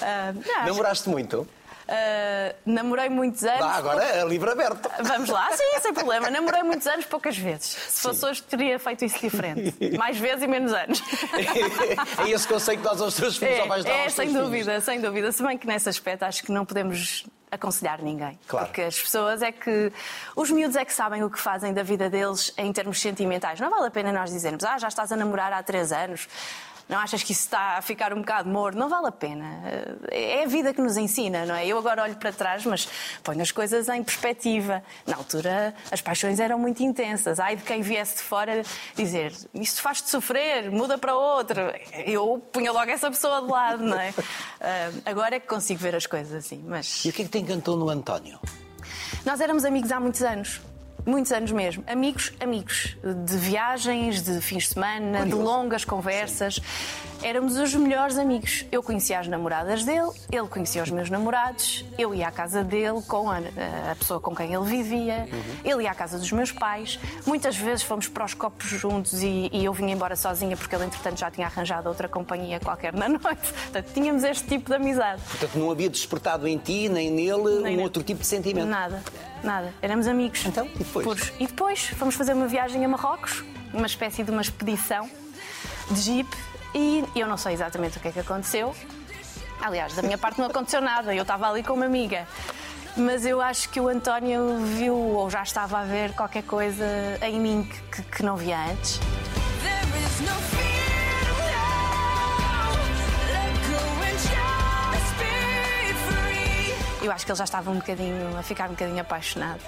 Acho- 0.00 0.66
namoraste 0.66 1.08
muito? 1.08 1.46
ah, 1.88 2.54
namorei 2.64 3.08
muitos 3.08 3.42
anos. 3.44 3.58
Dá, 3.60 3.70
agora 3.72 4.04
é 4.04 4.24
livre 4.24 4.48
aberto. 4.50 4.88
Vamos 5.02 5.28
lá, 5.28 5.48
sim, 5.52 5.80
sem 5.80 5.92
problema. 5.92 6.30
Namorei 6.30 6.62
muitos 6.62 6.86
anos, 6.86 7.04
poucas 7.04 7.36
vezes. 7.36 7.66
Se 7.66 8.02
fosse 8.02 8.24
hoje, 8.24 8.42
teria 8.42 8.78
feito 8.78 9.04
isso 9.04 9.18
diferente. 9.20 9.96
Mais 9.98 10.16
vezes 10.16 10.42
e 10.44 10.46
menos 10.46 10.72
anos. 10.72 11.02
é 12.24 12.30
esse 12.30 12.46
conceito 12.46 12.80
que 12.80 12.86
nós 12.86 13.00
aos 13.00 13.14
teus 13.16 13.36
filhos 13.36 13.58
É, 13.58 13.62
ou 13.62 13.68
vais 13.68 13.84
dar 13.84 13.90
é, 13.92 14.08
sem 14.08 14.32
dúvida, 14.32 14.80
sem 14.80 15.00
dúvida. 15.00 15.32
Se 15.32 15.42
bem 15.42 15.58
que 15.58 15.66
nesse 15.66 15.88
aspecto 15.88 16.22
acho 16.22 16.42
que 16.44 16.52
não 16.52 16.64
podemos 16.64 17.26
aconselhar 17.50 18.02
ninguém. 18.02 18.38
Claro. 18.46 18.66
Porque 18.66 18.82
as 18.82 18.98
pessoas 18.98 19.42
é 19.42 19.52
que. 19.52 19.92
Os 20.36 20.50
miúdos 20.50 20.76
é 20.76 20.84
que 20.84 20.92
sabem 20.92 21.22
o 21.22 21.30
que 21.30 21.38
fazem 21.38 21.72
da 21.72 21.82
vida 21.82 22.08
deles 22.08 22.52
em 22.56 22.72
termos 22.72 23.00
sentimentais. 23.00 23.58
Não 23.60 23.70
vale 23.70 23.86
a 23.86 23.90
pena 23.90 24.12
nós 24.12 24.30
dizermos, 24.30 24.64
ah, 24.64 24.78
já 24.78 24.88
estás 24.88 25.10
a 25.12 25.16
namorar 25.16 25.52
há 25.52 25.62
três 25.62 25.92
anos. 25.92 26.28
Não 26.90 26.98
achas 26.98 27.22
que 27.22 27.30
isso 27.30 27.42
está 27.42 27.78
a 27.78 27.82
ficar 27.82 28.12
um 28.12 28.18
bocado 28.18 28.48
morno? 28.50 28.80
Não 28.80 28.88
vale 28.88 29.06
a 29.06 29.12
pena. 29.12 29.62
É 30.10 30.42
a 30.42 30.46
vida 30.46 30.74
que 30.74 30.80
nos 30.82 30.96
ensina, 30.96 31.46
não 31.46 31.54
é? 31.54 31.64
Eu 31.64 31.78
agora 31.78 32.02
olho 32.02 32.16
para 32.16 32.32
trás, 32.32 32.66
mas 32.66 32.88
ponho 33.22 33.40
as 33.40 33.52
coisas 33.52 33.88
em 33.88 34.02
perspectiva. 34.02 34.82
Na 35.06 35.16
altura, 35.16 35.72
as 35.92 36.00
paixões 36.00 36.40
eram 36.40 36.58
muito 36.58 36.82
intensas. 36.82 37.38
Ai 37.38 37.54
de 37.54 37.62
quem 37.62 37.80
viesse 37.80 38.16
de 38.16 38.22
fora 38.22 38.62
dizer 38.96 39.32
isto 39.54 39.80
faz-te 39.80 40.10
sofrer, 40.10 40.68
muda 40.70 40.98
para 40.98 41.14
outro. 41.14 41.60
Eu 42.04 42.42
punha 42.52 42.72
logo 42.72 42.90
essa 42.90 43.08
pessoa 43.08 43.40
de 43.40 43.46
lado, 43.48 43.84
não 43.84 43.98
é? 43.98 44.12
Ah, 44.60 44.90
agora 45.06 45.36
é 45.36 45.40
que 45.40 45.46
consigo 45.46 45.78
ver 45.78 45.94
as 45.94 46.06
coisas 46.06 46.34
assim. 46.34 46.60
Mas 46.66 47.04
E 47.04 47.10
o 47.10 47.12
que 47.12 47.22
é 47.22 47.24
que 47.24 47.30
te 47.30 47.38
encantou 47.38 47.76
no 47.76 47.88
António? 47.88 48.40
nós 49.24 49.40
éramos 49.40 49.64
amigos 49.64 49.92
há 49.92 50.00
muitos 50.00 50.22
anos. 50.22 50.60
Muitos 51.06 51.32
anos 51.32 51.52
mesmo. 51.52 51.82
Amigos, 51.86 52.32
amigos. 52.40 52.96
De 53.02 53.36
viagens, 53.36 54.22
de 54.22 54.40
fins 54.40 54.64
de 54.64 54.74
semana, 54.74 55.24
de 55.24 55.30
Curioso. 55.30 55.42
longas 55.42 55.84
conversas. 55.84 56.60
Éramos 57.22 57.58
os 57.58 57.74
melhores 57.74 58.16
amigos. 58.16 58.64
Eu 58.72 58.82
conhecia 58.82 59.18
as 59.20 59.28
namoradas 59.28 59.84
dele, 59.84 60.10
ele 60.32 60.48
conhecia 60.48 60.82
os 60.82 60.90
meus 60.90 61.10
namorados, 61.10 61.84
eu 61.98 62.14
ia 62.14 62.28
à 62.28 62.30
casa 62.30 62.64
dele 62.64 63.02
com 63.06 63.30
a, 63.30 63.38
a 63.90 63.96
pessoa 63.96 64.18
com 64.18 64.34
quem 64.34 64.54
ele 64.54 64.64
vivia, 64.64 65.28
ele 65.62 65.82
ia 65.82 65.90
à 65.90 65.94
casa 65.94 66.18
dos 66.18 66.32
meus 66.32 66.50
pais. 66.50 66.98
Muitas 67.26 67.56
vezes 67.56 67.82
fomos 67.82 68.08
para 68.08 68.24
os 68.24 68.32
copos 68.32 68.66
juntos 68.68 69.22
e, 69.22 69.50
e 69.52 69.64
eu 69.64 69.72
vinha 69.72 69.92
embora 69.92 70.16
sozinha 70.16 70.56
porque 70.56 70.74
ele, 70.74 70.84
entretanto, 70.84 71.18
já 71.18 71.30
tinha 71.30 71.46
arranjado 71.46 71.88
outra 71.88 72.08
companhia 72.08 72.58
qualquer 72.58 72.94
na 72.94 73.08
noite. 73.08 73.52
Portanto, 73.52 73.90
tínhamos 73.92 74.24
este 74.24 74.46
tipo 74.46 74.70
de 74.70 74.76
amizade. 74.76 75.20
Portanto, 75.28 75.58
não 75.58 75.70
havia 75.70 75.90
despertado 75.90 76.48
em 76.48 76.56
ti, 76.56 76.88
nem 76.88 77.10
nele, 77.10 77.60
Nem 77.62 77.78
um 77.78 77.82
outro 77.82 78.02
tipo 78.02 78.20
de 78.20 78.26
sentimento. 78.26 78.66
Nada, 78.66 79.02
nada. 79.44 79.74
Éramos 79.82 80.06
amigos. 80.06 80.44
Então, 80.46 80.66
e 80.66 80.78
depois? 80.78 81.06
Puros. 81.06 81.32
E 81.38 81.46
depois 81.46 81.86
fomos 81.88 82.14
fazer 82.14 82.32
uma 82.32 82.46
viagem 82.46 82.82
a 82.82 82.88
Marrocos, 82.88 83.44
uma 83.74 83.86
espécie 83.86 84.22
de 84.24 84.30
uma 84.30 84.40
expedição 84.40 85.08
de 85.90 86.00
jeep, 86.00 86.28
e 86.74 87.04
eu 87.16 87.26
não 87.26 87.36
sei 87.36 87.54
exatamente 87.54 87.98
o 87.98 88.00
que 88.00 88.08
é 88.08 88.12
que 88.12 88.20
aconteceu. 88.20 88.74
Aliás, 89.62 89.94
da 89.94 90.02
minha 90.02 90.16
parte 90.18 90.38
não 90.38 90.46
aconteceu 90.46 90.80
nada, 90.80 91.14
eu 91.14 91.22
estava 91.22 91.48
ali 91.48 91.62
com 91.62 91.74
uma 91.74 91.84
amiga. 91.86 92.26
Mas 92.96 93.24
eu 93.24 93.40
acho 93.40 93.68
que 93.68 93.80
o 93.80 93.88
António 93.88 94.58
viu, 94.64 94.96
ou 94.96 95.30
já 95.30 95.42
estava 95.42 95.78
a 95.80 95.84
ver 95.84 96.12
qualquer 96.14 96.42
coisa 96.42 96.84
em 97.22 97.38
mim 97.38 97.68
que, 97.92 98.02
que- 98.02 98.22
não 98.22 98.36
via 98.36 98.58
antes. 98.70 98.98
Eu 107.02 107.10
acho 107.10 107.24
que 107.24 107.32
ele 107.32 107.38
já 107.38 107.44
estava 107.44 107.70
um 107.70 107.76
bocadinho, 107.76 108.36
a 108.38 108.42
ficar 108.42 108.66
um 108.66 108.72
bocadinho 108.72 109.00
apaixonado. 109.00 109.60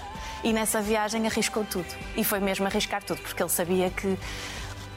E 0.44 0.52
nessa 0.52 0.80
viagem 0.82 1.26
arriscou 1.26 1.64
tudo. 1.64 1.86
E 2.16 2.22
foi 2.24 2.40
mesmo 2.40 2.66
arriscar 2.66 3.02
tudo, 3.02 3.20
porque 3.22 3.42
ele 3.42 3.48
sabia 3.50 3.90
que 3.90 4.18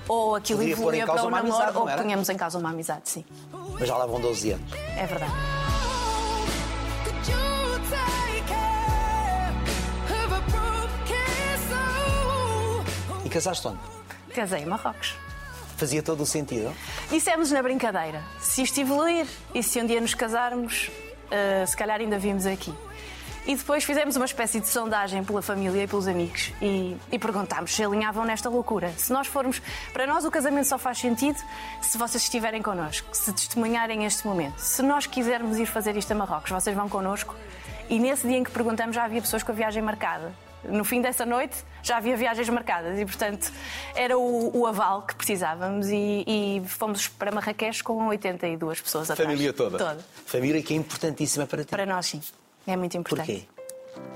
ou 0.07 0.35
aquilo 0.35 0.59
Podia 0.59 0.73
evoluía 0.73 1.05
causa 1.05 1.21
para 1.21 1.25
o 1.25 1.29
uma 1.29 1.41
namoro 1.41 1.79
ou 1.79 1.97
punhamos 1.97 2.29
em 2.29 2.37
causa 2.37 2.57
uma 2.57 2.69
amizade, 2.69 3.01
sim. 3.05 3.25
Mas 3.77 3.87
já 3.87 3.97
lá 3.97 4.05
vão 4.05 4.19
12 4.19 4.51
anos. 4.51 4.71
É 4.97 5.05
verdade. 5.05 5.33
E 13.23 13.29
casaste 13.29 13.67
onde? 13.67 13.79
Casei 14.33 14.61
em 14.61 14.65
Marrocos. 14.65 15.15
Fazia 15.77 16.01
todo 16.01 16.23
o 16.23 16.25
sentido. 16.25 16.73
Dissemos 17.09 17.51
na 17.51 17.61
brincadeira: 17.61 18.23
se 18.39 18.61
isto 18.61 18.79
evoluir 18.79 19.27
e 19.53 19.61
se 19.61 19.81
um 19.81 19.85
dia 19.85 19.99
nos 19.99 20.13
casarmos, 20.13 20.89
eh, 21.29 21.65
se 21.65 21.75
calhar 21.75 21.99
ainda 21.99 22.17
vimos 22.17 22.45
aqui. 22.45 22.73
E 23.47 23.55
depois 23.55 23.83
fizemos 23.83 24.15
uma 24.15 24.25
espécie 24.25 24.59
de 24.59 24.67
sondagem 24.67 25.23
pela 25.23 25.41
família 25.41 25.83
e 25.83 25.87
pelos 25.87 26.07
amigos 26.07 26.51
e, 26.59 26.97
e 27.11 27.19
perguntámos 27.19 27.75
se 27.75 27.83
alinhavam 27.83 28.25
nesta 28.25 28.49
loucura. 28.49 28.91
Se 28.97 29.13
nós 29.13 29.27
formos. 29.27 29.61
Para 29.93 30.07
nós, 30.07 30.25
o 30.25 30.31
casamento 30.31 30.67
só 30.67 30.79
faz 30.79 30.97
sentido 30.97 31.37
se 31.81 31.97
vocês 31.97 32.23
estiverem 32.23 32.61
connosco, 32.61 33.07
se 33.15 33.31
testemunharem 33.31 34.03
este 34.05 34.25
momento. 34.25 34.57
Se 34.57 34.81
nós 34.81 35.05
quisermos 35.05 35.57
ir 35.57 35.67
fazer 35.67 35.95
isto 35.95 36.11
a 36.11 36.15
Marrocos, 36.15 36.49
vocês 36.49 36.75
vão 36.75 36.89
connosco. 36.89 37.35
E 37.87 37.99
nesse 37.99 38.27
dia 38.27 38.37
em 38.37 38.43
que 38.43 38.49
perguntamos, 38.49 38.95
já 38.95 39.03
havia 39.03 39.21
pessoas 39.21 39.43
com 39.43 39.51
a 39.51 39.55
viagem 39.55 39.81
marcada. 39.81 40.33
No 40.63 40.83
fim 40.83 40.99
dessa 40.99 41.23
noite 41.23 41.63
já 41.83 41.97
havia 41.97 42.17
viagens 42.17 42.49
marcadas 42.49 42.97
e, 42.97 43.05
portanto, 43.05 43.51
era 43.93 44.17
o, 44.17 44.57
o 44.57 44.65
aval 44.65 45.03
que 45.03 45.13
precisávamos 45.13 45.87
e, 45.89 46.23
e 46.25 46.63
fomos 46.65 47.07
para 47.07 47.31
Marrakech 47.31 47.83
com 47.83 48.07
82 48.07 48.81
pessoas 48.81 49.11
atrás. 49.11 49.29
Família 49.29 49.53
toda. 49.53 49.77
Toda. 49.77 50.03
Família 50.25 50.63
que 50.63 50.73
é 50.73 50.77
importantíssima 50.77 51.45
para 51.45 51.63
ti. 51.63 51.69
Para 51.69 51.85
nós, 51.85 52.07
sim. 52.07 52.21
É 52.67 52.75
muito 52.75 52.97
importante. 52.97 53.47
Porquê? 53.47 53.55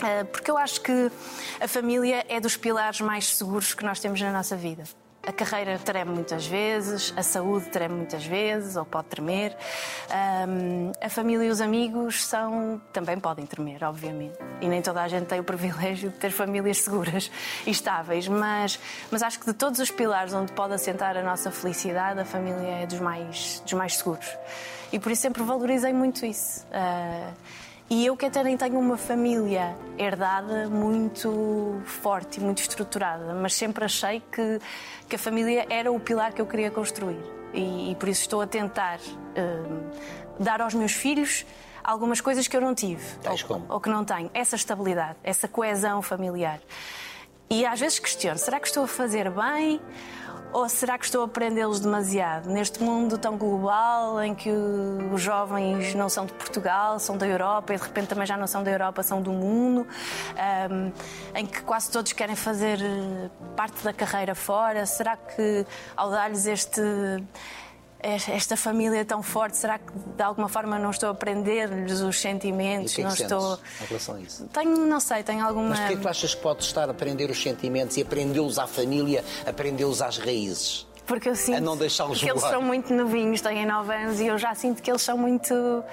Ah, 0.02 0.26
porque 0.26 0.50
eu 0.50 0.58
acho 0.58 0.82
que 0.82 1.12
a 1.60 1.68
família 1.68 2.26
é 2.30 2.39
dos 2.39 2.56
pilares 2.56 3.02
mais 3.02 3.36
seguros 3.36 3.74
que 3.74 3.84
nós 3.84 4.00
temos 4.00 4.20
na 4.22 4.32
nossa 4.32 4.56
vida. 4.56 4.84
A 5.28 5.34
carreira 5.34 5.78
treme 5.78 6.12
muitas 6.12 6.47
vezes, 6.47 7.14
a 7.16 7.22
saúde 7.22 7.70
treme 7.70 7.93
muitas 7.93 8.26
vezes, 8.26 8.78
ou 8.78 8.86
pode 8.86 9.10
tremer. 9.10 9.56
Ahm, 10.10 10.91
a 11.02 11.10
família 11.10 11.45
e 11.45 11.50
os 11.50 11.60
amigos 11.60 12.26
são, 12.26 12.82
também 12.93 13.20
podem 13.20 13.45
tremer, 13.45 13.84
obviamente. 13.84 14.38
E 14.62 14.68
nem 14.68 14.82
toda 14.82 15.02
a 15.02 15.08
gente 15.08 15.26
tem 15.26 15.39
o 15.39 15.43
privilégio 15.43 16.10
de 16.10 16.16
ter 16.18 16.32
famílias 16.32 16.78
seguras 16.80 17.30
e 17.68 17.70
estáveis. 17.70 18.28
Mas, 18.30 18.80
mas 19.12 19.22
acho 19.22 19.39
que 19.39 19.45
de 19.45 19.54
todos 19.54 19.80
os 19.80 19.91
pilares 19.91 20.34
onde 20.34 20.54
pode 20.54 20.74
assentar 20.74 21.16
a 21.18 21.22
nossa 21.22 21.52
felicidade, 21.52 22.22
a 22.22 22.26
família 22.26 22.84
é 22.84 22.86
dos 22.88 23.00
mais, 23.00 23.60
dos 23.60 23.74
mais 23.74 23.97
seguros. 23.97 24.36
E 24.91 24.97
por 24.97 25.12
isso 25.12 25.22
sempre 25.22 25.43
valorizei 25.43 25.93
muito 25.93 26.26
isso. 26.26 26.66
Ah, 26.72 27.34
e 27.90 28.06
eu 28.06 28.16
que 28.16 28.26
até 28.26 28.44
nem 28.44 28.56
tenho 28.56 28.80
uma 28.80 28.98
família 28.98 29.76
herdada 29.98 30.70
muito 30.70 31.82
forte 31.86 32.40
e 32.40 32.44
muito 32.44 32.60
estruturada, 32.60 33.34
mas 33.34 33.56
sempre 33.56 33.84
achei 33.84 34.22
que, 34.32 34.60
que 35.08 35.16
a 35.16 35.20
família 35.20 35.66
era 35.70 35.92
o 35.92 36.00
pilar 36.00 36.34
que 36.34 36.42
eu 36.42 36.46
queria 36.46 36.70
construir. 36.70 37.20
E, 37.52 37.92
e 37.92 37.96
por 37.96 38.08
isso 38.08 38.22
estou 38.22 38.42
a 38.42 38.48
tentar 38.48 39.00
hum, 39.00 39.90
dar 40.40 40.62
aos 40.62 40.76
meus 40.76 40.92
filhos 40.92 41.46
algumas 41.84 42.22
coisas 42.22 42.48
que 42.48 42.56
eu 42.56 42.62
não 42.62 42.76
tive 42.76 43.04
Tais 43.24 43.42
ou, 43.42 43.48
como? 43.48 43.66
ou 43.68 43.80
que 43.80 43.90
não 43.90 44.06
tenho. 44.06 44.30
Essa 44.36 44.56
estabilidade, 44.56 45.18
essa 45.24 45.48
coesão 45.48 46.02
familiar. 46.04 46.60
E 47.50 47.66
às 47.66 47.80
vezes 47.80 47.98
questiono: 47.98 48.38
será 48.38 48.60
que 48.60 48.68
estou 48.68 48.84
a 48.84 48.88
fazer 48.88 49.32
bem? 49.32 49.82
Ou 50.52 50.68
será 50.68 50.97
que 50.97 51.06
estou 51.06 51.24
a 51.24 51.28
prendê-los 51.28 51.80
demasiado? 51.80 52.50
Neste 52.50 52.82
mundo 52.82 53.20
tão 53.20 53.38
global 53.38 54.22
em 54.24 54.34
que 54.34 54.50
os 54.50 55.22
jovens 55.22 55.93
não 55.93 56.10
são 56.10 56.26
de 56.26 56.34
Portugal, 56.34 56.97
são 57.00 57.16
da 57.16 57.28
Europa 57.28 57.74
e 57.74 57.78
de 57.78 57.84
repente 57.84 58.08
também 58.08 58.26
já 58.26 58.36
não 58.36 58.47
são 58.47 58.64
da 58.64 58.72
Europa, 58.72 59.04
são 59.04 59.22
do 59.22 59.32
mundo, 59.32 59.86
ahm, 60.36 60.91
em 61.36 61.45
que 61.45 61.62
quase 61.62 61.91
todos 61.91 62.14
querem 62.14 62.36
fazer 62.36 62.80
eh, 62.82 63.30
parte 63.56 63.84
da 63.84 63.93
carreira 63.93 64.34
fora, 64.34 64.88
será 64.88 65.16
que 65.16 65.68
ao 65.95 66.10
dar-lhes 66.10 66.47
este 66.47 66.82
esta 68.02 68.56
família 68.56 69.04
tão 69.04 69.22
forte, 69.22 69.58
será 69.58 69.78
que 69.78 69.91
de 70.16 70.24
alguma 70.24 70.47
forma 70.47 70.80
não 70.80 70.89
estou 70.91 71.10
a 71.10 71.14
prender-lhes 71.14 72.00
os 72.00 72.16
E 72.16 72.20
sentimentos? 72.20 72.93
o 72.93 72.95
que 72.95 73.02
é 73.02 73.04
que 73.04 73.10
não 73.10 73.16
sentes 73.16 73.32
estou. 73.34 73.60
em 73.82 73.86
relação 73.88 74.16
a 74.16 74.20
isso? 74.22 74.47
Tenho, 74.54 74.78
não 74.86 75.00
sei, 75.00 75.22
tenho 75.24 75.45
alguma. 75.45 75.70
Mas 75.70 75.80
porquê 75.80 75.93
é 75.93 75.95
que 75.97 76.02
tu 76.02 76.08
achas 76.08 76.34
que 76.36 76.41
podes 76.41 76.68
estar 76.68 76.88
a 76.88 76.91
aprender 76.91 77.30
os 77.30 77.41
sentimentos 77.41 77.97
e 77.97 78.02
aprendê-los 78.02 78.58
à 78.58 78.68
família, 78.68 79.24
aprendê-los 79.45 80.02
às 80.02 80.18
raízes? 80.18 80.88
Porque 81.06 81.28
eu 81.28 81.36
sinto 81.36 81.58
A 81.58 81.62
não 81.62 81.76
deixá-los 81.76 82.20
que 82.20 82.30
eles 82.30 82.41
são 82.41 82.62
muito 82.62 82.93
novinhos, 82.93 83.41
têm 83.41 83.66
9 83.66 83.93
anos, 83.93 84.20
e 84.20 84.28
eu 84.28 84.38
já 84.38 84.54
sinto 84.56 84.82
que 84.82 84.89
eles 84.91 85.02
são 85.02 85.18
muito. 85.18 85.84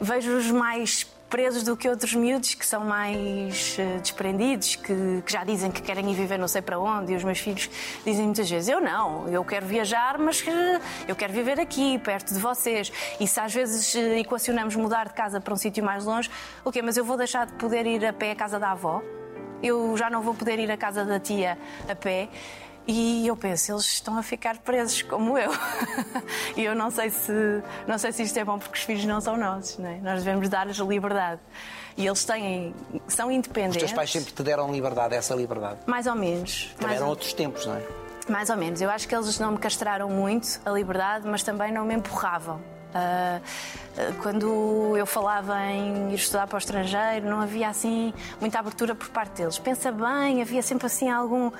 Vejo-os 0.00 0.50
mais 0.50 1.06
presos 1.30 1.62
do 1.62 1.76
que 1.76 1.88
outros 1.88 2.12
miúdos 2.12 2.54
que 2.54 2.66
são 2.66 2.84
mais 2.84 3.76
eh, 3.78 3.98
desprendidos, 3.98 4.74
que, 4.74 5.22
que 5.24 5.32
já 5.32 5.44
dizem 5.44 5.70
que 5.70 5.80
querem 5.80 6.10
ir 6.10 6.14
viver 6.14 6.36
não 6.38 6.48
sei 6.48 6.60
para 6.60 6.78
onde. 6.78 7.12
E 7.12 7.16
os 7.16 7.22
meus 7.22 7.38
filhos 7.38 7.70
dizem 8.04 8.24
muitas 8.26 8.50
vezes: 8.50 8.68
Eu 8.68 8.80
não, 8.80 9.28
eu 9.28 9.44
quero 9.44 9.64
viajar, 9.64 10.18
mas 10.18 10.44
eh, 10.46 10.80
eu 11.06 11.14
quero 11.14 11.32
viver 11.32 11.60
aqui, 11.60 11.98
perto 12.00 12.34
de 12.34 12.40
vocês. 12.40 12.92
E 13.20 13.28
se 13.28 13.38
às 13.38 13.54
vezes 13.54 13.94
eh, 13.94 14.18
equacionamos 14.18 14.74
mudar 14.74 15.06
de 15.06 15.14
casa 15.14 15.40
para 15.40 15.54
um 15.54 15.56
sítio 15.56 15.84
mais 15.84 16.04
longe, 16.04 16.28
ok, 16.64 16.82
mas 16.82 16.96
eu 16.96 17.04
vou 17.04 17.16
deixar 17.16 17.46
de 17.46 17.52
poder 17.52 17.86
ir 17.86 18.04
a 18.04 18.12
pé 18.12 18.32
à 18.32 18.34
casa 18.34 18.58
da 18.58 18.72
avó? 18.72 19.00
Eu 19.62 19.96
já 19.96 20.10
não 20.10 20.22
vou 20.22 20.34
poder 20.34 20.58
ir 20.58 20.70
à 20.70 20.76
casa 20.76 21.04
da 21.04 21.20
tia 21.20 21.56
a 21.88 21.94
pé. 21.94 22.28
E 22.92 23.26
eu 23.26 23.36
penso, 23.36 23.70
eles 23.70 23.84
estão 23.84 24.18
a 24.18 24.22
ficar 24.22 24.58
presos 24.58 25.02
como 25.02 25.38
eu. 25.38 25.52
e 26.56 26.64
eu 26.64 26.74
não 26.74 26.90
sei 26.90 27.08
se 27.10 27.62
não 27.86 27.96
sei 27.98 28.10
se 28.10 28.24
isto 28.24 28.36
é 28.36 28.44
bom 28.44 28.58
porque 28.58 28.76
os 28.76 28.84
filhos 28.84 29.04
não 29.04 29.20
são 29.20 29.36
nossos, 29.36 29.78
não 29.78 29.88
é? 29.88 29.98
Nós 29.98 30.24
devemos 30.24 30.48
dar-lhes 30.48 30.78
liberdade. 30.78 31.40
E 31.96 32.04
eles 32.04 32.24
têm 32.24 32.74
são 33.06 33.28
Os 33.28 33.34
independentes. 33.34 33.78
teus 33.78 33.92
pais 33.92 34.10
sempre 34.10 34.32
te 34.32 34.42
deram 34.42 34.72
liberdade, 34.72 35.14
essa 35.14 35.34
liberdade. 35.36 35.78
mais 35.86 36.08
ou 36.08 36.16
menos. 36.16 36.74
Também 36.78 36.96
eram 36.96 37.08
outros 37.08 37.32
tempos, 37.32 37.64
não 37.64 37.76
é? 37.76 37.82
mais 38.28 38.50
ou 38.50 38.56
menos. 38.56 38.80
Eu 38.80 38.90
acho 38.90 39.06
que 39.06 39.14
eles 39.14 39.38
não 39.38 39.52
me 39.52 39.58
castraram 39.58 40.08
muito 40.08 40.60
a 40.64 40.70
liberdade, 40.70 41.26
mas 41.28 41.42
também 41.42 41.72
não 41.72 41.84
me 41.84 41.94
empurravam. 41.94 42.60
Ah, 42.94 43.40
quando 44.22 44.96
eu 44.96 45.06
falava 45.06 45.60
em 45.66 46.10
ir 46.10 46.14
estudar 46.14 46.46
para 46.46 46.56
o 46.56 46.58
estrangeiro, 46.58 47.28
não 47.28 47.40
havia 47.40 47.68
assim 47.68 48.12
muita 48.40 48.58
abertura 48.58 48.94
por 48.94 49.08
parte 49.10 49.42
deles. 49.42 49.58
Pensa 49.58 49.92
bem, 49.92 50.42
havia 50.42 50.62
sempre 50.62 50.86
assim 50.86 51.08
algum. 51.08 51.50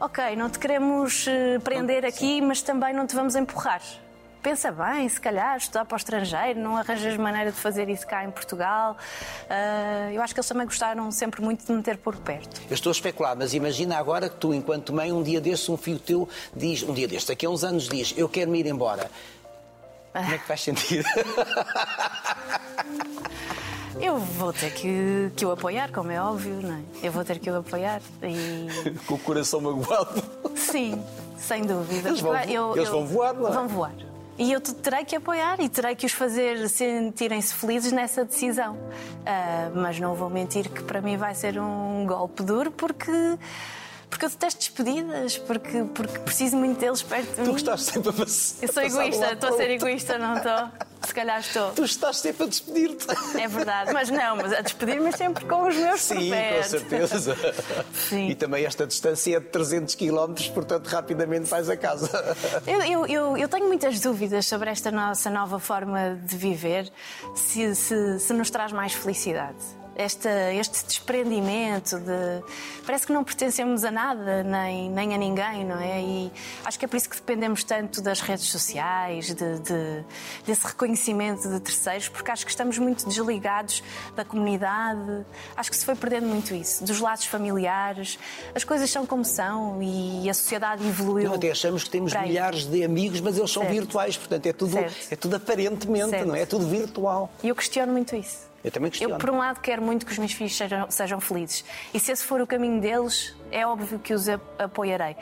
Ok, 0.00 0.34
não 0.34 0.48
te 0.48 0.58
queremos 0.58 1.26
eh, 1.28 1.58
prender 1.58 2.06
aqui, 2.06 2.40
mas 2.40 2.62
também 2.62 2.94
não 2.94 3.06
te 3.06 3.14
vamos 3.14 3.36
empurrar. 3.36 3.82
Pensa 4.42 4.72
bem, 4.72 5.06
se 5.06 5.20
calhar, 5.20 5.58
estudar 5.58 5.84
para 5.84 5.94
o 5.94 5.98
estrangeiro, 5.98 6.58
não 6.58 6.74
arranjas 6.74 7.14
maneira 7.18 7.52
de 7.52 7.58
fazer 7.58 7.86
isso 7.90 8.06
cá 8.06 8.24
em 8.24 8.30
Portugal. 8.30 8.96
Ah, 9.50 10.10
eu 10.10 10.22
acho 10.22 10.32
que 10.32 10.40
eles 10.40 10.48
também 10.48 10.64
gostaram 10.64 11.12
sempre 11.12 11.42
muito 11.42 11.66
de 11.66 11.72
me 11.72 11.82
ter 11.82 11.98
por 11.98 12.16
perto. 12.16 12.62
Eu 12.70 12.72
estou 12.72 12.88
a 12.88 12.92
especular, 12.92 13.36
mas 13.36 13.52
imagina 13.52 13.98
agora 13.98 14.30
que 14.30 14.36
tu, 14.36 14.54
enquanto 14.54 14.94
mãe, 14.94 15.12
um 15.12 15.22
dia 15.22 15.38
destes, 15.38 15.68
um 15.68 15.76
filho 15.76 15.98
teu 15.98 16.26
diz, 16.56 16.82
um 16.82 16.94
dia 16.94 17.06
destes, 17.06 17.26
daqui 17.26 17.44
a 17.44 17.50
uns 17.50 17.62
anos 17.62 17.86
diz, 17.86 18.14
eu 18.16 18.30
quero 18.30 18.50
me 18.50 18.60
ir 18.60 18.66
embora. 18.66 19.10
Como 20.14 20.32
é 20.32 20.38
que 20.38 20.46
faz 20.46 20.62
sentido? 20.62 21.04
Eu 24.00 24.18
vou 24.18 24.52
ter 24.52 24.72
que, 24.72 25.30
que 25.36 25.44
o 25.44 25.52
apoiar, 25.52 25.90
como 25.92 26.10
é 26.10 26.20
óbvio, 26.20 26.60
não 26.62 26.74
é? 26.76 26.80
Eu 27.02 27.12
vou 27.12 27.24
ter 27.24 27.38
que 27.38 27.50
o 27.50 27.58
apoiar. 27.58 28.00
E 28.22 28.68
Com 29.06 29.14
o 29.14 29.18
coração 29.18 29.60
magoado. 29.60 30.22
sim, 30.56 31.02
sem 31.38 31.62
dúvida. 31.64 32.08
Eles 32.08 32.20
vão 32.20 32.32
vo- 32.32 32.76
eles 32.76 32.88
vão 32.88 33.06
voar, 33.06 33.34
não 33.34 33.48
é? 33.48 33.52
Vão 33.52 33.68
voar. 33.68 33.92
E 34.38 34.50
eu 34.52 34.60
te- 34.60 34.72
terei 34.74 35.04
que 35.04 35.14
apoiar 35.14 35.60
e 35.60 35.68
terei 35.68 35.94
que 35.94 36.06
os 36.06 36.12
fazer 36.12 36.66
sentirem-se 36.70 37.52
felizes 37.52 37.92
nessa 37.92 38.24
decisão. 38.24 38.76
Ah, 39.26 39.70
mas 39.74 40.00
não 40.00 40.14
vou 40.14 40.30
mentir 40.30 40.70
que 40.70 40.82
para 40.82 41.02
mim 41.02 41.18
vai 41.18 41.34
ser 41.34 41.60
um 41.60 42.06
golpe 42.06 42.42
duro 42.42 42.70
porque. 42.70 43.12
Porque 44.10 44.24
eu 44.24 44.28
detesto 44.28 44.58
despedidas, 44.58 45.38
porque, 45.38 45.84
porque 45.94 46.18
preciso 46.18 46.56
muito 46.56 46.78
deles 46.80 47.00
perto 47.02 47.28
de 47.28 47.34
Tu 47.36 47.42
mim. 47.42 47.50
que 47.52 47.56
estás 47.56 47.82
sempre 47.84 48.10
a 48.10 48.12
passar. 48.12 48.56
Eu 48.66 48.72
sou 48.72 48.82
egoísta, 48.82 49.32
estou 49.32 49.48
a 49.50 49.56
ser 49.56 49.70
egoísta, 49.70 50.18
não 50.18 50.36
estou? 50.36 50.68
Se 51.06 51.14
calhar 51.14 51.40
estou. 51.40 51.70
Tu 51.70 51.84
estás 51.84 52.18
sempre 52.18 52.42
a 52.44 52.46
despedir-te. 52.46 53.06
É 53.40 53.48
verdade, 53.48 53.92
mas 53.92 54.10
não, 54.10 54.36
mas 54.36 54.52
a 54.52 54.60
despedir-me 54.60 55.10
sempre 55.16 55.44
com 55.46 55.66
os 55.66 55.74
meus 55.76 56.00
Sim, 56.02 56.30
com 56.30 56.62
certeza. 56.62 57.36
Sim. 57.94 58.28
E 58.28 58.34
também 58.34 58.64
esta 58.66 58.86
distância 58.86 59.36
é 59.36 59.40
de 59.40 59.46
300 59.46 59.94
km, 59.94 60.34
portanto 60.52 60.86
rapidamente 60.88 61.46
vais 61.46 61.70
a 61.70 61.76
casa. 61.76 62.10
Eu, 62.66 62.82
eu, 62.82 63.06
eu, 63.06 63.36
eu 63.38 63.48
tenho 63.48 63.66
muitas 63.68 64.00
dúvidas 64.00 64.44
sobre 64.46 64.68
esta 64.70 64.90
nossa 64.90 65.30
nova 65.30 65.58
forma 65.58 66.20
de 66.26 66.36
viver, 66.36 66.90
se, 67.34 67.74
se, 67.74 68.18
se 68.18 68.32
nos 68.34 68.50
traz 68.50 68.72
mais 68.72 68.92
felicidade. 68.92 69.56
Esta, 70.00 70.30
este 70.54 70.82
desprendimento 70.86 71.98
de. 71.98 72.42
Parece 72.86 73.06
que 73.06 73.12
não 73.12 73.22
pertencemos 73.22 73.84
a 73.84 73.90
nada, 73.90 74.42
nem, 74.42 74.88
nem 74.90 75.14
a 75.14 75.18
ninguém, 75.18 75.64
não 75.64 75.78
é? 75.78 76.00
E 76.00 76.32
acho 76.64 76.78
que 76.78 76.86
é 76.86 76.88
por 76.88 76.96
isso 76.96 77.08
que 77.10 77.16
dependemos 77.16 77.62
tanto 77.62 78.00
das 78.00 78.20
redes 78.22 78.46
sociais, 78.46 79.26
de, 79.34 79.58
de- 79.58 80.04
desse 80.46 80.66
reconhecimento 80.66 81.46
de 81.50 81.60
terceiros, 81.60 82.08
porque 82.08 82.30
acho 82.30 82.46
que 82.46 82.50
estamos 82.50 82.78
muito 82.78 83.06
desligados 83.06 83.82
da 84.16 84.24
comunidade. 84.24 85.24
Acho 85.54 85.70
que 85.70 85.76
se 85.76 85.84
foi 85.84 85.94
perdendo 85.94 86.26
muito 86.28 86.54
isso, 86.54 86.82
dos 86.82 86.98
laços 86.98 87.26
familiares. 87.26 88.18
As 88.54 88.64
coisas 88.64 88.90
são 88.90 89.04
como 89.04 89.22
são 89.24 89.82
e 89.82 90.30
a 90.30 90.32
sociedade 90.34 90.82
evoluiu. 90.86 91.28
Não, 91.28 91.34
até 91.34 91.50
achamos 91.50 91.84
que 91.84 91.90
temos 91.90 92.14
milhares 92.14 92.64
de 92.64 92.82
amigos, 92.82 93.20
mas 93.20 93.36
eles 93.36 93.50
são 93.50 93.62
Certo. 93.64 93.74
virtuais, 93.74 94.16
portanto 94.16 94.46
é 94.46 94.52
tudo, 94.54 94.72
Certo. 94.72 95.12
é 95.12 95.16
tudo 95.16 95.36
aparentemente, 95.36 96.08
Certo. 96.10 96.26
não 96.26 96.34
é? 96.34 96.40
É 96.40 96.46
tudo 96.46 96.66
virtual. 96.66 97.30
E 97.42 97.48
eu 97.48 97.54
questiono 97.54 97.92
muito 97.92 98.16
isso. 98.16 98.48
Eu 98.62 98.70
também 98.70 98.90
questiono. 98.90 99.14
Eu, 99.14 99.18
por 99.18 99.30
um 99.30 99.38
lado, 99.38 99.60
quero 99.60 99.80
muito 99.82 100.04
que 100.04 100.12
os 100.12 100.18
meus 100.18 100.32
filhos 100.32 100.54
sejam, 100.56 100.90
sejam 100.90 101.20
felizes. 101.20 101.64
E 101.94 101.98
se 102.00 102.12
esse 102.12 102.22
for 102.24 102.40
o 102.40 102.46
caminho 102.46 102.80
deles, 102.80 103.34
é 103.50 103.66
óbvio 103.66 103.98
que 103.98 104.12
os 104.12 104.28
ap- 104.28 104.42
apoiarei. 104.60 105.16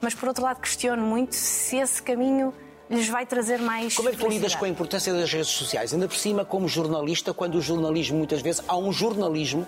Mas, 0.00 0.14
por 0.14 0.28
outro 0.28 0.44
lado, 0.44 0.60
questiono 0.60 1.02
muito 1.02 1.34
se 1.34 1.76
esse 1.76 2.00
caminho 2.00 2.54
lhes 2.88 3.08
vai 3.08 3.26
trazer 3.26 3.58
mais. 3.58 3.96
Como 3.96 4.08
é 4.08 4.12
que 4.12 4.18
tu 4.18 4.28
lidas 4.28 4.54
com 4.54 4.64
a 4.64 4.68
importância 4.68 5.12
das 5.12 5.32
redes 5.32 5.48
sociais? 5.48 5.92
Ainda 5.92 6.06
por 6.06 6.16
cima, 6.16 6.44
como 6.44 6.68
jornalista, 6.68 7.34
quando 7.34 7.56
o 7.56 7.60
jornalismo, 7.60 8.16
muitas 8.18 8.40
vezes, 8.40 8.62
há 8.68 8.76
um 8.76 8.92
jornalismo, 8.92 9.66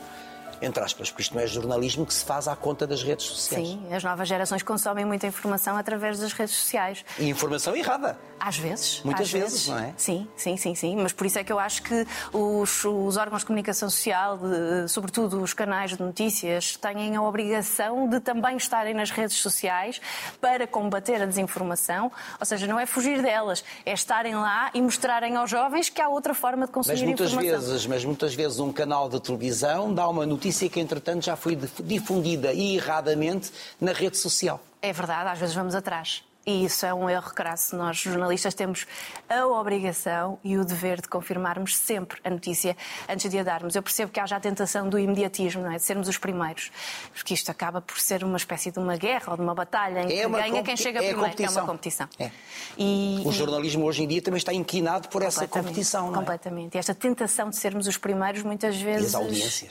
entre 0.63 0.83
aspas, 0.83 1.11
porque 1.11 1.23
isto 1.23 1.35
não 1.35 1.43
é 1.43 1.47
jornalismo 1.47 2.05
que 2.07 2.15
se 2.15 2.25
faz 2.25 2.49
à 2.49 2.57
conta 2.57 2.87
das 2.87 3.03
redes 3.03 3.27
sociais. 3.27 3.69
Sim, 3.69 3.93
as 3.95 4.03
novas 4.05 4.29
gerações 4.29 4.63
consomem 4.63 5.05
muita 5.05 5.27
informação 5.27 5.77
através 5.77 6.19
das 6.19 6.33
redes 6.33 6.55
sociais. 6.55 7.05
E 7.19 7.29
informação 7.29 7.75
errada. 7.77 8.19
Às 8.39 8.59
vezes. 8.59 9.01
Muitas 9.03 9.23
às 9.27 9.33
vezes, 9.33 9.69
não 9.69 9.79
é? 9.79 9.95
Sim, 9.97 10.29
sim, 10.37 10.57
sim, 10.57 10.75
sim. 10.75 10.97
Mas 10.97 11.13
por 11.13 11.27
isso 11.27 11.39
é 11.39 11.45
que 11.45 11.51
eu 11.53 11.59
acho 11.59 11.83
que 11.83 12.07
os, 12.33 12.85
os 12.85 13.17
órgãos 13.17 13.41
de 13.41 13.47
comunicação 13.47 13.89
social, 13.89 14.37
de- 14.37 14.89
sobretudo 14.89 15.41
os 15.43 15.55
canais 15.55 15.97
de 15.97 16.03
notícias, 16.03 16.77
têm 16.77 17.17
a 17.17 17.23
obrigação 17.23 18.09
de 18.09 18.21
também 18.21 18.57
estarem 18.57 18.93
nas 18.95 19.11
redes 19.11 19.37
sociais 19.39 20.01
para 20.41 20.67
combater 20.67 21.23
a 21.23 21.27
desinformação. 21.27 22.13
Ou 22.39 22.45
seja, 22.47 22.67
não 22.67 22.79
é 22.79 22.85
fugir 22.85 23.23
delas, 23.23 23.65
é 23.87 23.93
estarem 23.95 24.35
lá 24.35 24.71
e 24.75 24.83
mostrarem 24.83 25.35
aos 25.37 25.49
jovens 25.51 25.89
que 25.89 26.01
há 26.01 26.09
outra 26.09 26.35
forma 26.35 26.67
de 26.67 26.73
consumir 26.73 26.95
Mas 26.99 27.03
muitas 27.07 27.33
informação. 27.33 27.61
vezes, 27.61 27.87
mas 27.87 28.05
muitas 28.05 28.35
vezes 28.35 28.59
um 28.61 28.71
canal 28.73 29.09
de 29.09 29.19
televisão 29.21 29.93
dá 29.95 30.07
uma 30.09 30.27
notícia 30.27 30.46
que 30.69 30.81
entretanto 30.81 31.25
já 31.25 31.37
foi 31.37 31.57
dif- 31.57 31.83
difundida 31.83 32.53
e 32.53 32.77
erradamente 32.77 33.51
na 33.81 33.93
rede 33.93 34.17
social. 34.17 34.61
É 34.83 34.93
verdade, 34.93 35.31
às 35.31 35.39
vezes 35.39 35.55
vamos 35.55 35.75
atrás. 35.75 36.23
E 36.47 36.65
isso 36.65 36.87
é 36.87 36.95
um 36.95 37.11
erro 37.11 37.35
crasso. 37.35 37.75
Nós, 37.75 37.97
jornalistas, 37.97 38.55
temos 38.55 38.87
a 39.29 39.45
obrigação 39.49 40.39
e 40.45 40.57
o 40.57 40.65
dever 40.65 41.01
de 41.01 41.09
confirmarmos 41.09 41.77
sempre 41.77 42.21
a 42.23 42.31
notícia 42.31 42.77
antes 43.09 43.29
de 43.29 43.37
a 43.37 43.43
darmos. 43.43 43.75
Eu 43.75 43.83
percebo 43.83 44.13
que 44.13 44.21
haja 44.21 44.37
a 44.37 44.41
tentação 44.41 44.89
do 44.89 44.97
imediatismo, 44.97 45.63
não 45.63 45.73
é? 45.73 45.75
De 45.75 45.83
sermos 45.83 46.07
os 46.07 46.19
primeiros. 46.19 46.71
Porque 47.13 47.35
isto 47.35 47.51
acaba 47.51 47.81
por 47.81 47.99
ser 47.99 48.23
uma 48.23 48.37
espécie 48.37 48.71
de 48.71 48.79
uma 48.79 48.97
guerra 48.97 49.33
ou 49.33 49.37
de 49.37 49.43
uma 49.43 49.57
batalha 49.57 50.03
em 50.03 50.07
que 50.07 50.21
É 50.21 50.29
ganha 50.29 50.63
quem 50.63 50.77
chega 50.77 51.03
é 51.03 51.13
primeiro. 51.13 51.43
É 51.43 51.51
uma 51.51 51.67
competição. 51.67 52.09
É. 52.17 52.31
E, 52.79 53.23
O 53.25 53.33
jornalismo 53.33 53.85
hoje 53.85 54.05
em 54.05 54.07
dia 54.07 54.23
também 54.23 54.39
está 54.39 54.55
inquinado 54.55 55.09
por 55.09 55.23
essa 55.23 55.49
competição, 55.49 56.07
não 56.07 56.15
é? 56.15 56.19
Completamente. 56.19 56.77
E 56.77 56.79
esta 56.79 56.95
tentação 56.95 57.51
de 57.51 57.57
sermos 57.57 57.89
os 57.89 57.97
primeiros 57.97 58.45
muitas 58.45 58.81
vezes 58.81 59.17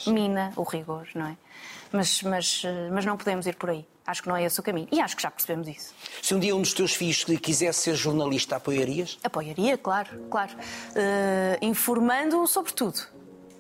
mina 0.08 0.52
o 0.58 0.64
rigor, 0.64 1.08
não 1.16 1.28
é? 1.28 1.38
Mas, 1.94 2.22
mas, 2.22 2.64
mas 2.92 3.06
não 3.06 3.16
podemos 3.16 3.48
ir 3.48 3.56
por 3.56 3.70
aí. 3.70 3.86
Acho 4.08 4.22
que 4.22 4.30
não 4.30 4.36
é 4.36 4.44
esse 4.44 4.60
o 4.60 4.64
caminho. 4.64 4.88
E 4.92 5.02
acho 5.02 5.16
que 5.16 5.24
já 5.24 5.32
percebemos 5.32 5.68
isso. 5.68 5.94
Se 6.22 6.36
um 6.36 6.40
dia 6.40 6.56
um 6.56 6.62
dos 6.62 6.74
teus 6.74 6.94
filhos 6.94 7.24
quisesse 7.42 7.80
ser 7.80 7.96
jornalista, 7.96 8.56
apoiarias? 8.56 9.18
Apoiaria, 9.24 9.78
claro, 9.78 10.10
claro. 10.30 10.52
Eh, 10.96 11.58
Informando-o 11.62 12.46
sobre 12.48 12.72
tudo. 12.74 13.00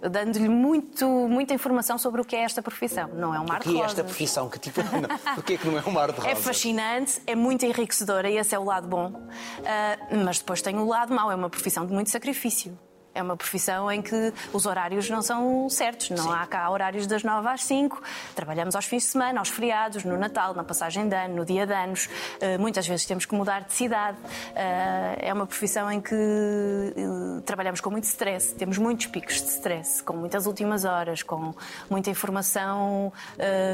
Dando-lhe 0.08 0.48
muito, 0.50 1.08
muita 1.08 1.54
informação 1.56 1.98
sobre 1.98 2.22
o 2.22 2.26
que 2.26 2.36
é 2.36 2.41
esta 2.43 2.62
profissão. 2.62 3.08
Não 3.16 3.34
é 3.34 3.39
um 3.39 3.46
mar 3.46 3.62
O 3.62 3.64
de 3.64 3.70
que 3.70 3.76
é 3.76 3.78
rosas. 3.78 3.91
esta 3.91 4.04
profissão? 4.04 4.48
Que 4.50 4.60
tipo... 4.60 4.82
Porquê 5.34 5.54
é 5.54 5.58
que 5.58 5.68
não 5.68 5.80
é 5.80 5.84
um 5.84 5.91
mar 5.91 6.12
de 6.12 6.20
rosas? 6.20 6.32
É 6.32 6.36
fascinante, 6.36 7.20
é 7.26 7.34
muito 7.34 7.66
enriquecedora 7.66 8.30
e 8.30 8.38
esse 8.38 8.54
é 8.54 8.60
o 8.60 8.64
lado 8.64 8.88
bom. 8.88 9.28
Ah, 9.66 9.98
mas 10.24 10.38
depois 10.38 10.62
tem 10.62 10.76
o 10.78 10.86
lado 10.86 11.12
mau, 11.12 11.32
é 11.32 11.36
uma 11.36 11.50
profissão 11.50 11.88
de 11.88 11.93
muito 11.93 12.12
sacrifício. 12.12 12.78
É 13.16 13.24
uma 13.24 13.38
profissão 13.38 13.89
em 13.89 14.01
que 14.01 14.34
os 14.51 14.66
horários 14.66 15.09
não 15.09 15.22
são 15.22 15.70
certos. 15.70 16.09
Não 16.09 16.30
há 16.30 16.45
cá 16.45 16.70
horários 16.70 17.07
das 17.07 17.24
9 17.24 17.47
às 17.47 17.63
5. 17.63 18.03
Trabalhamos 18.36 18.76
aos 18.76 18.84
fins 18.84 19.03
de 19.03 19.09
semana, 19.09 19.39
aos 19.39 19.47
feriados, 19.47 20.03
no 20.03 20.18
Natal, 20.18 20.53
na 20.53 20.66
passagem 20.66 21.07
de 21.07 21.16
ano, 21.16 21.38
no 21.38 21.45
dia 21.45 21.66
de 21.66 21.72
anos. 21.72 22.09
Ah, 22.41 22.57
muitas 22.59 22.86
vezes 22.86 23.05
temos 23.05 23.26
que 23.26 23.34
mudar 23.34 23.61
de 23.61 23.74
cidade. 23.74 24.18
Ah, 24.53 25.16
é 25.18 25.34
uma 25.34 25.47
profissão 25.47 25.89
em 25.89 26.01
que 26.01 26.13
eh, 26.13 27.41
trabalhamos 27.45 27.80
com 27.80 27.89
muito 27.89 28.03
stress. 28.03 28.53
Temos 28.53 28.78
muitos 28.78 29.05
picos 29.05 29.41
de 29.41 29.47
stress, 29.47 30.03
com 30.03 30.13
muitas 30.18 30.45
últimas 30.45 30.84
horas, 30.84 31.24
com 31.24 31.55
muita 31.89 32.09
informação 32.09 33.13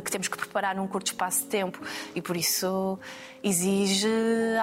que 0.05 0.11
temos 0.11 0.27
que 0.27 0.37
preparar 0.37 0.75
num 0.75 0.87
curto 0.87 1.07
espaço 1.07 1.41
de 1.41 1.47
tempo. 1.47 1.79
E 2.13 2.21
por 2.21 2.37
isso 2.37 2.99
exige 3.43 4.07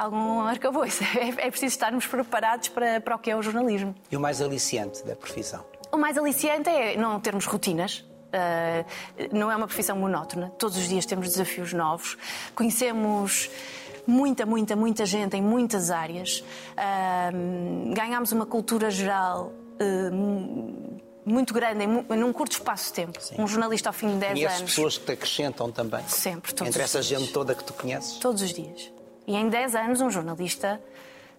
algum 0.01 0.41
arcabouço. 0.43 1.03
É, 1.19 1.47
é 1.47 1.51
preciso 1.51 1.73
estarmos 1.73 2.07
preparados 2.07 2.69
para, 2.69 3.01
para 3.01 3.17
o 3.17 3.19
que 3.19 3.31
é 3.31 3.37
o 3.37 3.43
jornalismo. 3.43 3.95
E 4.11 4.17
o 4.17 4.21
mais 4.21 4.41
aliciante 4.41 5.05
da 5.05 5.17
profissão? 5.17 5.65
O 5.91 5.97
mais 5.97 6.17
aliciante 6.17 6.69
é 6.69 6.97
não 6.97 7.19
termos 7.19 7.45
rotinas. 7.47 8.05
Ah, 8.33 8.85
não 9.33 9.51
é 9.51 9.57
uma 9.57 9.67
profissão 9.67 9.97
monótona. 9.97 10.53
Todos 10.59 10.77
os 10.77 10.89
dias 10.89 11.07
temos 11.07 11.29
desafios 11.29 11.73
novos. 11.73 12.17
Conhecemos 12.55 13.51
muita, 14.07 14.45
muita, 14.47 14.77
muita 14.77 15.07
gente 15.07 15.37
em 15.37 15.43
muitas 15.43 15.91
áreas. 15.91 16.45
Ah, 16.77 17.31
ganhamos 17.95 18.33
uma 18.33 18.47
cultura 18.47 18.91
geral. 18.91 19.53
Mu- 21.29 21.35
muito 21.35 21.53
grande, 21.55 21.85
em 21.85 22.17
num 22.17 22.33
curto 22.33 22.53
espaço 22.53 22.87
de 22.87 22.93
tempo. 22.95 23.19
Um 23.39 23.47
jornalista 23.47 23.89
ao 23.89 23.93
fim 23.93 24.09
de 24.09 24.17
10 24.17 24.33
Conheces 24.33 24.59
anos. 24.59 24.71
pessoas 24.75 24.99
que 24.99 25.05
te 25.07 25.13
acrescentam 25.13 25.71
também? 25.71 26.01
Sempre, 26.09 26.53
todos 26.55 26.69
Entre 26.69 26.83
essa 26.83 27.01
dias. 27.01 27.21
gente 27.21 27.33
toda 27.33 27.55
que 27.55 27.65
tu 27.65 27.73
conheces? 27.73 28.15
Todos 28.19 28.43
os 28.43 28.53
dias. 28.53 28.91
E 29.27 29.35
em 29.37 29.49
10 29.49 29.75
anos, 29.75 30.01
um 30.01 30.11
jornalista 30.11 30.81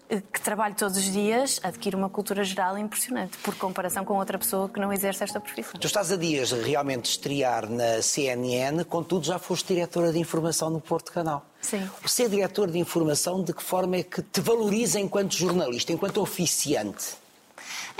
eh, 0.09 0.21
que 0.31 0.39
trabalha 0.41 0.73
todos 0.75 0.97
os 0.97 1.03
dias 1.11 1.59
adquire 1.63 1.95
uma 1.95 2.09
cultura 2.09 2.43
geral 2.43 2.77
impressionante, 2.77 3.37
por 3.39 3.55
comparação 3.55 4.03
com 4.05 4.15
outra 4.17 4.37
pessoa 4.39 4.67
que 4.69 4.79
não 4.79 4.91
exerce 4.93 5.23
esta 5.23 5.39
profissão. 5.39 5.79
Tu 5.79 5.85
estás 5.87 6.11
a 6.11 6.15
dias 6.15 6.49
de 6.49 6.61
realmente 6.61 7.05
estrear 7.09 7.69
na 7.69 8.01
CNN, 8.01 8.83
contudo 8.85 9.25
já 9.25 9.37
foste 9.39 9.73
diretora 9.73 10.11
de 10.11 10.19
informação 10.19 10.69
no 10.69 10.79
Porto 10.81 11.11
Canal. 11.11 11.45
Sim. 11.61 11.87
Ser 12.05 12.29
diretor 12.29 12.69
de 12.71 12.79
informação, 12.79 13.43
de 13.43 13.53
que 13.53 13.61
forma 13.63 13.97
é 13.97 14.03
que 14.03 14.21
te 14.21 14.39
valoriza 14.39 14.99
enquanto 14.99 15.35
jornalista, 15.35 15.91
enquanto 15.91 16.21
oficiante? 16.21 17.18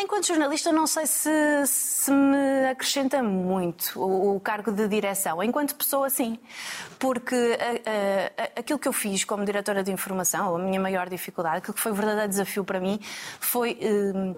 Enquanto 0.02 0.28
jornalista, 0.28 0.72
não 0.72 0.88
sei 0.88 1.06
se, 1.06 1.30
se 1.66 2.12
me 2.12 2.68
acrescenta 2.72 3.22
muito 3.22 4.00
o, 4.00 4.36
o 4.36 4.40
cargo 4.40 4.72
de 4.72 4.88
direção. 4.88 5.44
Enquanto 5.44 5.76
pessoa, 5.76 6.10
sim. 6.10 6.40
Porque 6.98 7.36
a- 7.36 8.42
a- 8.42 8.44
a- 8.44 8.60
aquilo 8.60 8.80
que 8.80 8.88
eu 8.88 8.94
fiz 8.94 9.24
como 9.24 9.44
diretora 9.46 9.84
de 9.84 9.92
informação, 9.92 10.56
a 10.56 10.60
minha 10.60 10.80
maior 10.80 11.10
dificuldade, 11.10 11.58
aquilo 11.58 11.74
que 11.74 11.80
foi 11.82 11.92
o 11.92 11.96
verdadeiro 11.96 12.30
desafio 12.30 12.64
para 12.64 12.80
mim, 12.80 13.00
foi. 13.40 13.78
hum, 13.82 14.36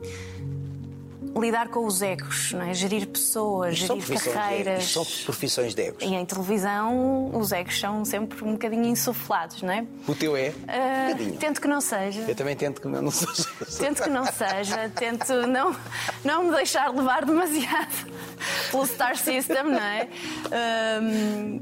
lidar 1.36 1.70
com 1.70 1.86
os 1.86 2.02
egos, 2.02 2.52
não 2.54 2.64
é? 2.64 2.74
gerir 2.74 3.08
pessoas, 3.08 3.80
são 3.82 4.00
gerir 4.00 4.22
de 4.22 4.30
carreiras. 4.30 4.84
Isto 4.84 5.04
são 5.06 5.24
profissões 5.26 5.74
de 5.74 5.82
egos. 5.84 6.04
E 6.04 6.14
em 6.14 6.26
televisão 6.26 7.32
os 7.34 7.52
egos 7.52 7.80
são 7.80 8.04
sempre 8.06 8.44
um 8.44 8.54
bocadinho 8.54 8.86
insuflados, 8.86 9.62
não 9.62 9.72
é? 9.74 9.86
O 10.08 10.16
teu 10.16 10.36
é? 10.36 10.54
Ah, 10.68 11.16
Um 11.20 11.36
tento 11.38 11.62
que 11.62 11.68
não 11.68 11.80
seja. 11.82 12.22
Eu 12.28 12.36
também 12.36 12.56
tento 12.56 12.82
que 12.82 12.88
não, 12.88 13.02
não 13.02 13.12
seja. 13.12 13.48
Tento 13.80 14.04
que 14.04 14.10
não 14.10 14.26
seja, 14.26 14.90
tento 14.96 15.34
não, 15.48 15.76
não 16.24 16.44
me 16.46 16.52
deixar 16.56 16.90
levar 16.94 17.26
demasiado 17.26 18.08
pelo 18.72 18.86
Star 18.86 19.16
System, 19.18 19.64
não 19.64 19.80
é? 19.80 20.08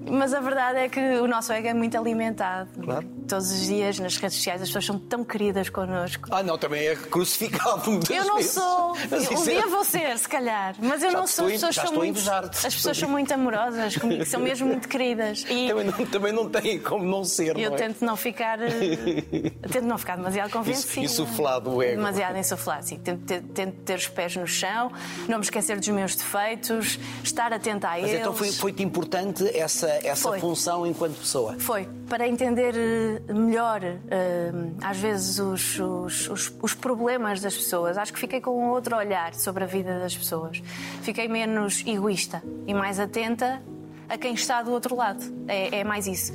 Mas 0.10 0.34
a 0.34 0.40
verdade 0.40 0.80
é 0.80 0.90
que 0.90 1.00
o 1.00 1.28
nosso 1.28 1.52
ego 1.52 1.68
é 1.68 1.74
muito 1.74 1.98
alimentado. 1.98 2.70
Claro. 2.84 3.08
Todos 3.28 3.52
os 3.52 3.66
dias 3.68 4.00
nas 4.00 4.18
redes 4.18 4.38
sociais 4.38 4.62
as 4.62 4.70
pessoas 4.70 4.86
são 4.86 4.98
tão 5.00 5.24
queridas 5.24 5.70
connosco. 5.70 6.28
Ah, 6.32 6.42
não, 6.42 6.58
também 6.58 6.88
é 6.88 6.96
crucificado 6.96 7.90
muitas 7.92 8.10
Eu 8.10 8.26
não 8.26 8.38
vezes. 8.38 8.52
sou. 8.52 8.96
Mas 9.10 9.30
Um 9.30 9.38
isso 9.60 9.68
dia 9.68 9.74
é- 9.74 9.76
vou 9.76 9.84
ser, 9.84 10.18
se 10.18 10.28
calhar. 10.30 10.76
Mas 10.80 11.04
eu 11.04 11.12
Já 11.12 11.18
não 11.20 11.28
sou. 11.28 11.46
As 11.46 11.52
pessoas 11.54 11.76
são 11.76 11.94
muito. 11.94 12.20
As 12.20 12.76
pessoas 12.76 12.98
são 12.98 13.10
muito 13.10 13.34
amorosas 13.34 13.96
comigo, 13.98 14.26
são 14.26 14.40
mesmo 14.40 14.68
muito 14.68 14.88
queridas. 14.88 15.46
E 15.50 15.68
Também 15.70 15.86
não, 15.86 16.06
também 16.06 16.34
não 16.34 16.50
tem 16.50 16.80
como 16.80 17.04
não 17.06 17.24
ser, 17.24 17.58
eu 17.58 17.70
não 17.70 17.76
é? 17.76 17.78
tento 17.78 18.04
não 18.06 18.16
ficar. 18.16 18.60
eh, 18.62 18.70
tento 19.72 19.86
não 19.86 19.98
ficar 19.98 20.16
demasiado 20.18 20.52
convencida. 20.52 21.06
insuflado 21.06 21.72
o 21.76 21.84
ego. 21.84 21.98
Demasiado 21.98 22.38
insuflado, 22.38 22.86
sim. 22.86 22.98
Tento 23.00 23.24
ter, 23.26 23.42
tento 23.42 23.76
ter 23.84 23.96
os 23.96 24.08
pés 24.08 24.36
no 24.36 24.48
chão, 24.48 24.92
não 25.28 25.38
me 25.40 25.44
esquecer 25.44 25.78
dos 25.78 25.88
meus 25.90 26.16
defeitos, 26.16 27.00
estar 27.24 27.52
atenta 27.54 27.88
a 27.88 27.92
Mas 27.92 28.04
eles. 28.10 28.20
então 28.22 28.34
foi- 28.34 28.52
foi-te 28.52 28.84
importante 28.84 29.46
essa, 29.58 29.88
essa 30.04 30.30
Foi. 30.30 30.40
função 30.40 30.86
enquanto 30.86 31.18
pessoa? 31.18 31.56
Foi, 31.60 31.88
para 32.08 32.28
entender 32.28 32.74
eh, 32.76 33.34
melhor, 33.34 33.82
eh, 33.84 34.52
às 34.84 34.98
vezes, 34.98 35.40
os, 35.40 35.80
os, 35.80 36.30
os, 36.30 36.54
os 36.62 36.74
problemas 36.74 37.42
das 37.42 37.56
pessoas. 37.56 37.98
Acho 37.98 38.14
que 38.14 38.20
fiquei 38.20 38.42
com 38.42 38.70
outro 38.70 38.96
olhar 38.96 39.34
sobre 39.50 39.64
a 39.64 39.68
vida 39.68 39.98
das 40.00 40.16
pessoas. 40.16 40.62
Fiquei 41.02 41.28
menos 41.28 41.84
egoísta 41.88 42.44
e 42.68 42.74
mais 42.74 43.00
atenta 43.00 43.60
a 44.08 44.16
quem 44.18 44.34
está 44.36 44.62
do 44.62 44.72
outro 44.72 44.96
lado. 44.96 45.24
É, 45.48 45.80
é 45.80 45.84
mais 45.84 46.06
isso. 46.06 46.32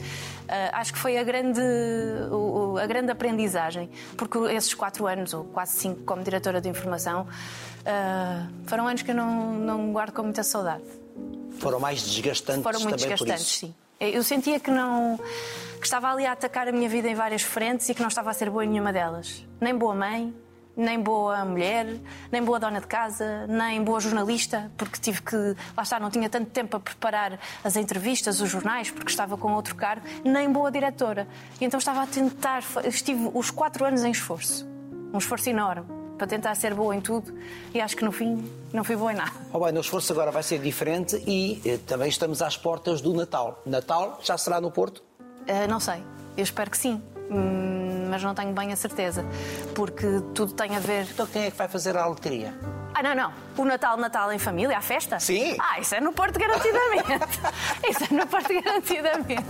Eh, 0.48 0.70
acho 0.72 0.92
que 0.92 0.98
foi 0.98 1.16
a 1.16 1.22
grande, 1.22 1.60
o- 2.30 2.72
o- 2.74 2.78
a 2.78 2.86
grande 2.86 3.10
aprendizagem, 3.12 3.88
porque 4.16 4.36
esses 4.52 4.74
quatro 4.74 5.06
anos, 5.06 5.32
ou 5.32 5.44
quase 5.44 5.76
cinco, 5.76 6.02
como 6.02 6.22
diretora 6.24 6.60
de 6.60 6.68
informação, 6.68 7.26
eh, 7.84 8.46
foram 8.66 8.86
anos 8.88 9.02
que 9.02 9.10
eu 9.12 9.14
não, 9.14 9.52
não 9.54 9.92
guardo 9.92 10.12
com 10.12 10.22
muita 10.24 10.42
saudade. 10.42 10.82
Foram 11.58 11.78
mais 11.78 12.02
desgastantes 12.02 12.62
Foram 12.64 12.80
muito 12.80 12.96
também 12.98 13.16
desgastantes, 13.16 13.58
sim. 13.58 13.74
Eu 14.00 14.22
sentia 14.24 14.58
que 14.58 14.70
não. 14.72 15.18
que 15.80 15.86
estava 15.86 16.10
ali 16.10 16.26
a 16.26 16.32
atacar 16.32 16.66
a 16.66 16.72
minha 16.72 16.88
vida 16.88 17.08
em 17.08 17.14
várias 17.14 17.42
frentes 17.42 17.88
e 17.88 17.94
que 17.94 18.00
não 18.00 18.08
estava 18.08 18.30
a 18.30 18.34
ser 18.34 18.50
boa 18.50 18.64
em 18.64 18.68
nenhuma 18.68 18.92
delas. 18.92 19.44
Nem 19.60 19.76
boa 19.76 19.94
mãe, 19.94 20.34
nem 20.76 21.00
boa 21.00 21.44
mulher, 21.44 21.86
nem 22.30 22.42
boa 22.42 22.58
dona 22.58 22.80
de 22.80 22.86
casa, 22.86 23.46
nem 23.46 23.82
boa 23.82 24.00
jornalista, 24.00 24.70
porque 24.76 24.98
tive 24.98 25.22
que. 25.22 25.36
lá 25.76 25.82
está, 25.82 26.00
não 26.00 26.10
tinha 26.10 26.28
tanto 26.28 26.50
tempo 26.50 26.76
a 26.76 26.80
preparar 26.80 27.38
as 27.62 27.76
entrevistas, 27.76 28.40
os 28.40 28.50
jornais, 28.50 28.90
porque 28.90 29.10
estava 29.10 29.36
com 29.36 29.52
outro 29.52 29.74
cargo, 29.74 30.06
nem 30.24 30.50
boa 30.50 30.70
diretora. 30.70 31.28
E 31.60 31.64
então 31.64 31.78
estava 31.78 32.02
a 32.02 32.06
tentar. 32.06 32.62
estive 32.84 33.30
os 33.32 33.50
quatro 33.50 33.84
anos 33.84 34.04
em 34.04 34.10
esforço. 34.10 34.66
Um 35.12 35.18
esforço 35.18 35.48
enorme 35.48 35.86
para 36.18 36.26
tentar 36.26 36.54
ser 36.54 36.74
boa 36.74 36.94
em 36.94 37.00
tudo 37.00 37.32
e 37.72 37.80
acho 37.80 37.96
que 37.96 38.04
no 38.04 38.12
fim 38.12 38.48
não 38.72 38.84
fui 38.84 38.96
boa 38.96 39.12
em 39.12 39.16
nada. 39.16 39.32
Oh, 39.52 39.58
bem, 39.58 39.76
o 39.76 39.80
esforço 39.80 40.12
agora 40.12 40.30
vai 40.30 40.42
ser 40.42 40.60
diferente 40.60 41.22
e 41.26 41.60
eh, 41.64 41.78
também 41.86 42.08
estamos 42.08 42.40
às 42.40 42.56
portas 42.56 43.00
do 43.00 43.12
Natal. 43.12 43.60
Natal 43.66 44.20
já 44.22 44.38
será 44.38 44.60
no 44.60 44.70
Porto? 44.70 45.02
Uh, 45.48 45.68
não 45.68 45.80
sei, 45.80 46.02
eu 46.36 46.42
espero 46.42 46.70
que 46.70 46.78
sim, 46.78 47.02
Hum, 47.30 47.84
mas 48.14 48.22
não 48.22 48.32
tenho 48.32 48.52
bem 48.52 48.72
a 48.72 48.76
certeza, 48.76 49.24
porque 49.74 50.06
tudo 50.32 50.52
tem 50.52 50.76
a 50.76 50.78
ver. 50.78 51.08
Então 51.10 51.26
quem 51.26 51.46
é 51.46 51.50
que 51.50 51.56
vai 51.56 51.66
fazer 51.66 51.96
a 51.96 52.06
loteria? 52.06 52.54
Ah, 52.94 53.02
não, 53.02 53.12
não. 53.12 53.32
O 53.57 53.64
Natal, 53.64 53.96
Natal 53.96 54.32
em 54.32 54.38
família, 54.38 54.76
a 54.76 54.80
festa? 54.80 55.18
Sim. 55.20 55.57
Ah, 55.61 55.78
isso 55.80 55.94
é 55.94 56.00
no 56.00 56.12
Porto 56.12 56.38
garantidamente. 56.38 57.12
isso 57.88 58.05
é 58.11 58.14
no 58.14 58.26
Porto 58.26 58.48
garantidamente. 58.52 59.44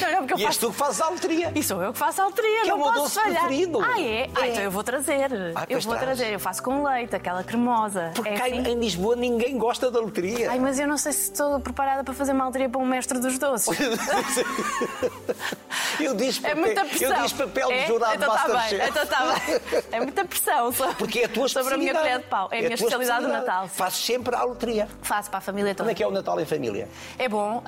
Não, 0.00 0.12
não, 0.12 0.18
porque 0.18 0.34
eu 0.34 0.38
E 0.38 0.44
és 0.46 0.56
faço. 0.56 0.60
tu 0.60 0.70
que 0.72 0.78
fazes 0.78 1.00
a 1.00 1.08
loteria. 1.08 1.52
E 1.54 1.62
sou 1.62 1.82
eu 1.82 1.92
que 1.92 1.98
faço 1.98 2.22
a 2.22 2.24
loteria, 2.24 2.62
Que 2.62 2.66
é 2.68 2.70
não 2.70 2.76
o 2.76 2.78
meu 2.78 2.86
posso 2.88 3.00
doce 3.02 3.14
falhar. 3.20 3.46
preferido. 3.46 3.80
Ah, 3.82 4.00
é? 4.00 4.30
Ah, 4.34 4.46
É. 4.46 4.50
então 4.50 4.62
eu 4.62 4.70
vou 4.70 4.82
trazer. 4.82 5.30
Ah, 5.54 5.66
eu 5.68 5.80
vou 5.80 5.94
traz. 5.94 6.04
trazer. 6.18 6.32
Eu 6.32 6.40
faço 6.40 6.62
com 6.62 6.82
leite, 6.84 7.14
aquela 7.14 7.44
cremosa. 7.44 8.12
Porque 8.14 8.30
é 8.30 8.34
cá 8.36 8.44
assim? 8.46 8.56
em 8.62 8.80
Lisboa 8.80 9.14
ninguém 9.16 9.58
gosta 9.58 9.90
da 9.90 10.00
loteria. 10.00 10.50
Ai, 10.50 10.58
mas 10.58 10.78
eu 10.78 10.88
não 10.88 10.96
sei 10.96 11.12
se 11.12 11.30
estou 11.32 11.60
preparada 11.60 12.02
para 12.02 12.14
fazer 12.14 12.32
uma 12.32 12.46
loteria 12.46 12.68
para 12.68 12.80
um 12.80 12.86
mestre 12.86 13.18
dos 13.18 13.38
doces. 13.38 13.78
eu 16.00 16.14
disse 16.14 16.38
É 16.46 16.50
papel, 16.50 16.64
muita 16.64 16.84
pressão. 16.84 17.16
eu 17.16 17.22
disse 17.22 17.34
papel 17.34 17.70
é? 17.70 17.82
de 17.82 17.86
jurado 17.88 18.14
então 18.14 18.34
tá 18.34 18.48
bem, 18.48 18.88
então 18.88 19.06
tá 19.06 19.34
bem. 19.34 19.60
É 19.92 20.00
muita 20.00 20.24
pressão 20.24 20.72
sobre, 20.72 20.94
Porque 20.94 21.20
é 21.20 21.24
a 21.24 21.28
tua 21.28 21.48
sobre 21.48 21.74
a 21.74 21.76
minha 21.76 21.94
colher 21.94 22.18
de 22.18 22.24
pau. 22.24 22.48
É 22.50 22.58
a 22.58 22.62
minha 22.62 22.74
especialidade 22.74 23.24
do 23.24 23.28
Natal. 23.32 23.49
Fazes 23.68 24.04
sempre 24.04 24.34
a 24.34 24.42
loteria. 24.44 24.88
Faço 25.02 25.28
para 25.30 25.38
a 25.38 25.42
família 25.42 25.74
toda. 25.74 25.84
Como 25.84 25.90
é 25.90 25.94
que 25.94 26.02
é 26.02 26.06
o 26.06 26.10
Natal 26.10 26.38
em 26.40 26.44
família? 26.44 26.88
É 27.18 27.28
bom. 27.28 27.62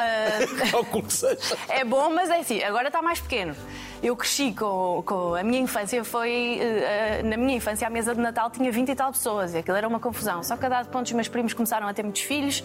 seja. 1.10 1.56
É 1.68 1.84
bom, 1.84 2.10
mas 2.10 2.30
é 2.30 2.38
assim, 2.38 2.62
agora 2.62 2.88
está 2.88 3.02
mais 3.02 3.20
pequeno. 3.20 3.54
Eu 4.02 4.16
cresci 4.16 4.52
com, 4.52 5.02
com 5.04 5.34
a 5.34 5.42
minha 5.42 5.60
infância, 5.60 6.02
foi. 6.04 6.58
eh, 6.60 7.22
na 7.24 7.36
minha 7.36 7.56
infância, 7.56 7.86
a 7.86 7.90
mesa 7.90 8.14
de 8.14 8.20
Natal 8.20 8.50
tinha 8.50 8.70
20 8.70 8.88
e 8.88 8.94
tal 8.94 9.12
pessoas 9.12 9.54
e 9.54 9.58
aquilo 9.58 9.76
era 9.76 9.86
uma 9.86 10.00
confusão. 10.00 10.42
Só 10.42 10.56
que 10.56 10.66
a 10.66 10.68
dado 10.68 10.88
ponto 10.88 11.06
os 11.06 11.12
meus 11.12 11.28
primos 11.28 11.52
começaram 11.54 11.86
a 11.86 11.94
ter 11.94 12.02
muitos 12.02 12.22
filhos 12.22 12.62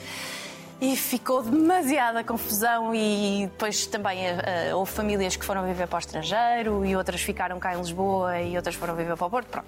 e 0.80 0.96
ficou 0.96 1.42
demasiada 1.44 2.24
confusão. 2.24 2.94
E 2.94 3.48
depois 3.52 3.86
também 3.88 4.20
eh, 4.28 4.72
houve 4.74 4.92
famílias 4.92 5.36
que 5.36 5.44
foram 5.46 5.64
viver 5.66 5.88
para 5.88 5.98
o 5.98 6.00
estrangeiro 6.00 6.86
e 6.86 6.96
outras 6.96 7.22
ficaram 7.22 7.60
cá 7.60 7.74
em 7.74 7.78
Lisboa 7.78 8.40
e 8.42 8.56
outras 8.56 8.76
foram 8.76 8.96
viver 8.96 9.16
para 9.18 9.28
o 9.28 9.30
Porto. 9.30 9.48
Pronto. 9.48 9.68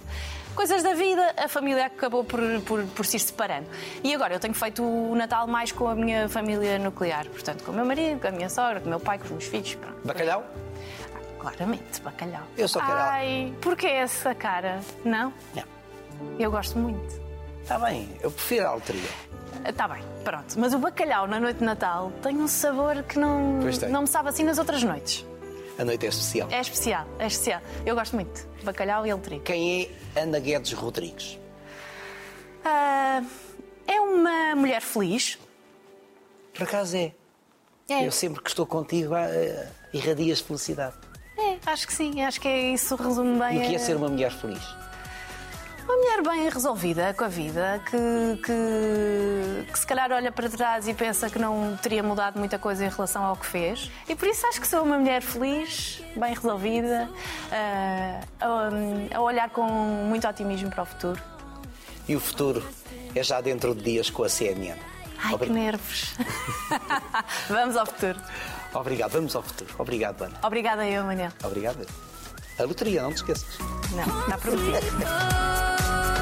Coisas 0.55 0.83
da 0.83 0.93
vida, 0.93 1.35
a 1.37 1.47
família 1.47 1.85
acabou 1.85 2.23
por, 2.23 2.39
por, 2.65 2.83
por 2.83 3.05
se 3.05 3.15
ir 3.17 3.19
separando. 3.21 3.67
E 4.03 4.13
agora 4.13 4.33
eu 4.33 4.39
tenho 4.39 4.53
feito 4.53 4.83
o 4.83 5.15
Natal 5.15 5.47
mais 5.47 5.71
com 5.71 5.87
a 5.87 5.95
minha 5.95 6.27
família 6.27 6.77
nuclear, 6.77 7.25
portanto, 7.27 7.63
com 7.63 7.71
o 7.71 7.75
meu 7.75 7.85
marido, 7.85 8.19
com 8.19 8.27
a 8.27 8.31
minha 8.31 8.49
sogra, 8.49 8.79
com 8.81 8.87
o 8.87 8.89
meu 8.89 8.99
pai, 8.99 9.17
com 9.19 9.25
os 9.25 9.31
meus 9.31 9.45
filhos. 9.45 9.75
Pronto. 9.75 9.99
Bacalhau? 10.05 10.43
Claramente, 11.39 12.01
bacalhau. 12.01 12.43
Eu 12.57 12.67
só 12.67 12.79
quero- 12.81 12.91
Ai, 12.99 13.53
porquê 13.61 13.87
essa 13.87 14.35
cara? 14.35 14.81
Não? 15.05 15.31
Não. 15.55 15.63
Eu 16.37 16.51
gosto 16.51 16.77
muito. 16.77 17.21
Está 17.61 17.79
bem, 17.79 18.09
eu 18.21 18.29
prefiro 18.29 18.67
a 18.67 18.73
loteria. 18.73 19.09
Está 19.67 19.87
bem, 19.87 20.01
pronto. 20.23 20.59
Mas 20.59 20.73
o 20.73 20.79
bacalhau 20.79 21.27
na 21.27 21.39
noite 21.39 21.57
de 21.59 21.65
Natal 21.65 22.11
tem 22.21 22.37
um 22.37 22.47
sabor 22.47 23.03
que 23.03 23.19
não, 23.19 23.59
não 23.89 24.01
me 24.01 24.07
sabe 24.07 24.29
assim 24.29 24.43
nas 24.43 24.57
outras 24.57 24.83
noites. 24.83 25.25
A 25.77 25.85
noite 25.85 26.05
é 26.05 26.09
especial. 26.09 26.47
É 26.51 26.59
especial, 26.59 27.07
é 27.19 27.27
especial. 27.27 27.61
Eu 27.85 27.95
gosto 27.95 28.13
muito. 28.15 28.45
Bacalhau 28.63 29.05
e 29.05 29.09
eletrico. 29.09 29.43
Quem 29.45 29.89
é 30.15 30.19
Ana 30.21 30.39
Guedes 30.39 30.73
Rodrigues? 30.73 31.37
Ah, 32.65 33.23
é 33.87 33.99
uma 34.01 34.55
mulher 34.55 34.81
feliz. 34.81 35.37
Por 36.53 36.63
acaso 36.63 36.97
é. 36.97 37.11
É, 37.89 38.05
Eu 38.05 38.11
sempre 38.11 38.41
que 38.43 38.49
estou 38.49 38.65
contigo 38.65 39.15
ah, 39.15 39.27
irradias 39.93 40.39
felicidade. 40.41 40.95
é, 41.37 41.57
acho 41.65 41.87
que 41.87 41.93
sim. 41.93 42.21
Acho 42.21 42.39
que 42.41 42.47
é 42.47 42.73
isso 42.73 42.95
resume 42.95 43.39
bem. 43.39 43.55
E 43.55 43.63
o 43.63 43.67
que 43.67 43.73
é 43.73 43.77
a- 43.77 43.79
ser 43.79 43.95
uma 43.95 44.09
mulher 44.09 44.31
feliz? 44.31 44.61
Uma 45.89 45.97
mulher 45.97 46.21
bem 46.21 46.49
resolvida 46.49 47.15
com 47.15 47.23
a 47.23 47.27
vida, 47.27 47.81
que, 47.89 47.97
que, 48.45 49.71
que 49.71 49.79
se 49.79 49.87
calhar 49.87 50.11
olha 50.11 50.31
para 50.31 50.47
trás 50.47 50.87
e 50.87 50.93
pensa 50.93 51.31
que 51.31 51.39
não 51.39 51.75
teria 51.81 52.03
mudado 52.03 52.37
muita 52.37 52.59
coisa 52.59 52.85
em 52.85 52.89
relação 52.89 53.25
ao 53.25 53.35
que 53.35 53.47
fez. 53.47 53.89
E 54.07 54.15
por 54.15 54.27
isso 54.27 54.45
acho 54.45 54.61
que 54.61 54.67
sou 54.67 54.83
uma 54.83 54.99
mulher 54.99 55.23
feliz, 55.23 55.99
bem 56.15 56.35
resolvida, 56.35 57.09
ah, 57.51 58.19
a, 58.39 59.17
a 59.17 59.19
olhar 59.21 59.49
com 59.49 59.63
muito 59.67 60.27
otimismo 60.27 60.69
para 60.69 60.83
o 60.83 60.85
futuro. 60.85 61.19
E 62.07 62.15
o 62.15 62.19
futuro 62.19 62.63
é 63.15 63.23
já 63.23 63.41
dentro 63.41 63.73
de 63.73 63.81
dias 63.81 64.11
com 64.11 64.23
a 64.23 64.29
CNN. 64.29 64.79
Ai, 65.17 65.33
Obri- 65.33 65.47
que 65.47 65.53
nervos! 65.53 66.13
Vamos 67.49 67.75
ao 67.75 67.87
futuro. 67.87 68.19
Obrigado, 68.75 69.09
vamos 69.13 69.35
ao 69.35 69.41
futuro. 69.41 69.73
Obrigado, 69.79 70.21
Ana. 70.21 70.37
Obrigada 70.43 70.85
eu, 70.87 71.03
Manel. 71.03 71.31
Obrigado. 71.43 71.87
A 72.59 72.63
loteria, 72.63 73.01
não 73.01 73.11
te 73.13 73.17
esqueças. 73.17 73.45
Não, 73.91 74.21
está 74.21 74.37
prometido. 74.37 74.85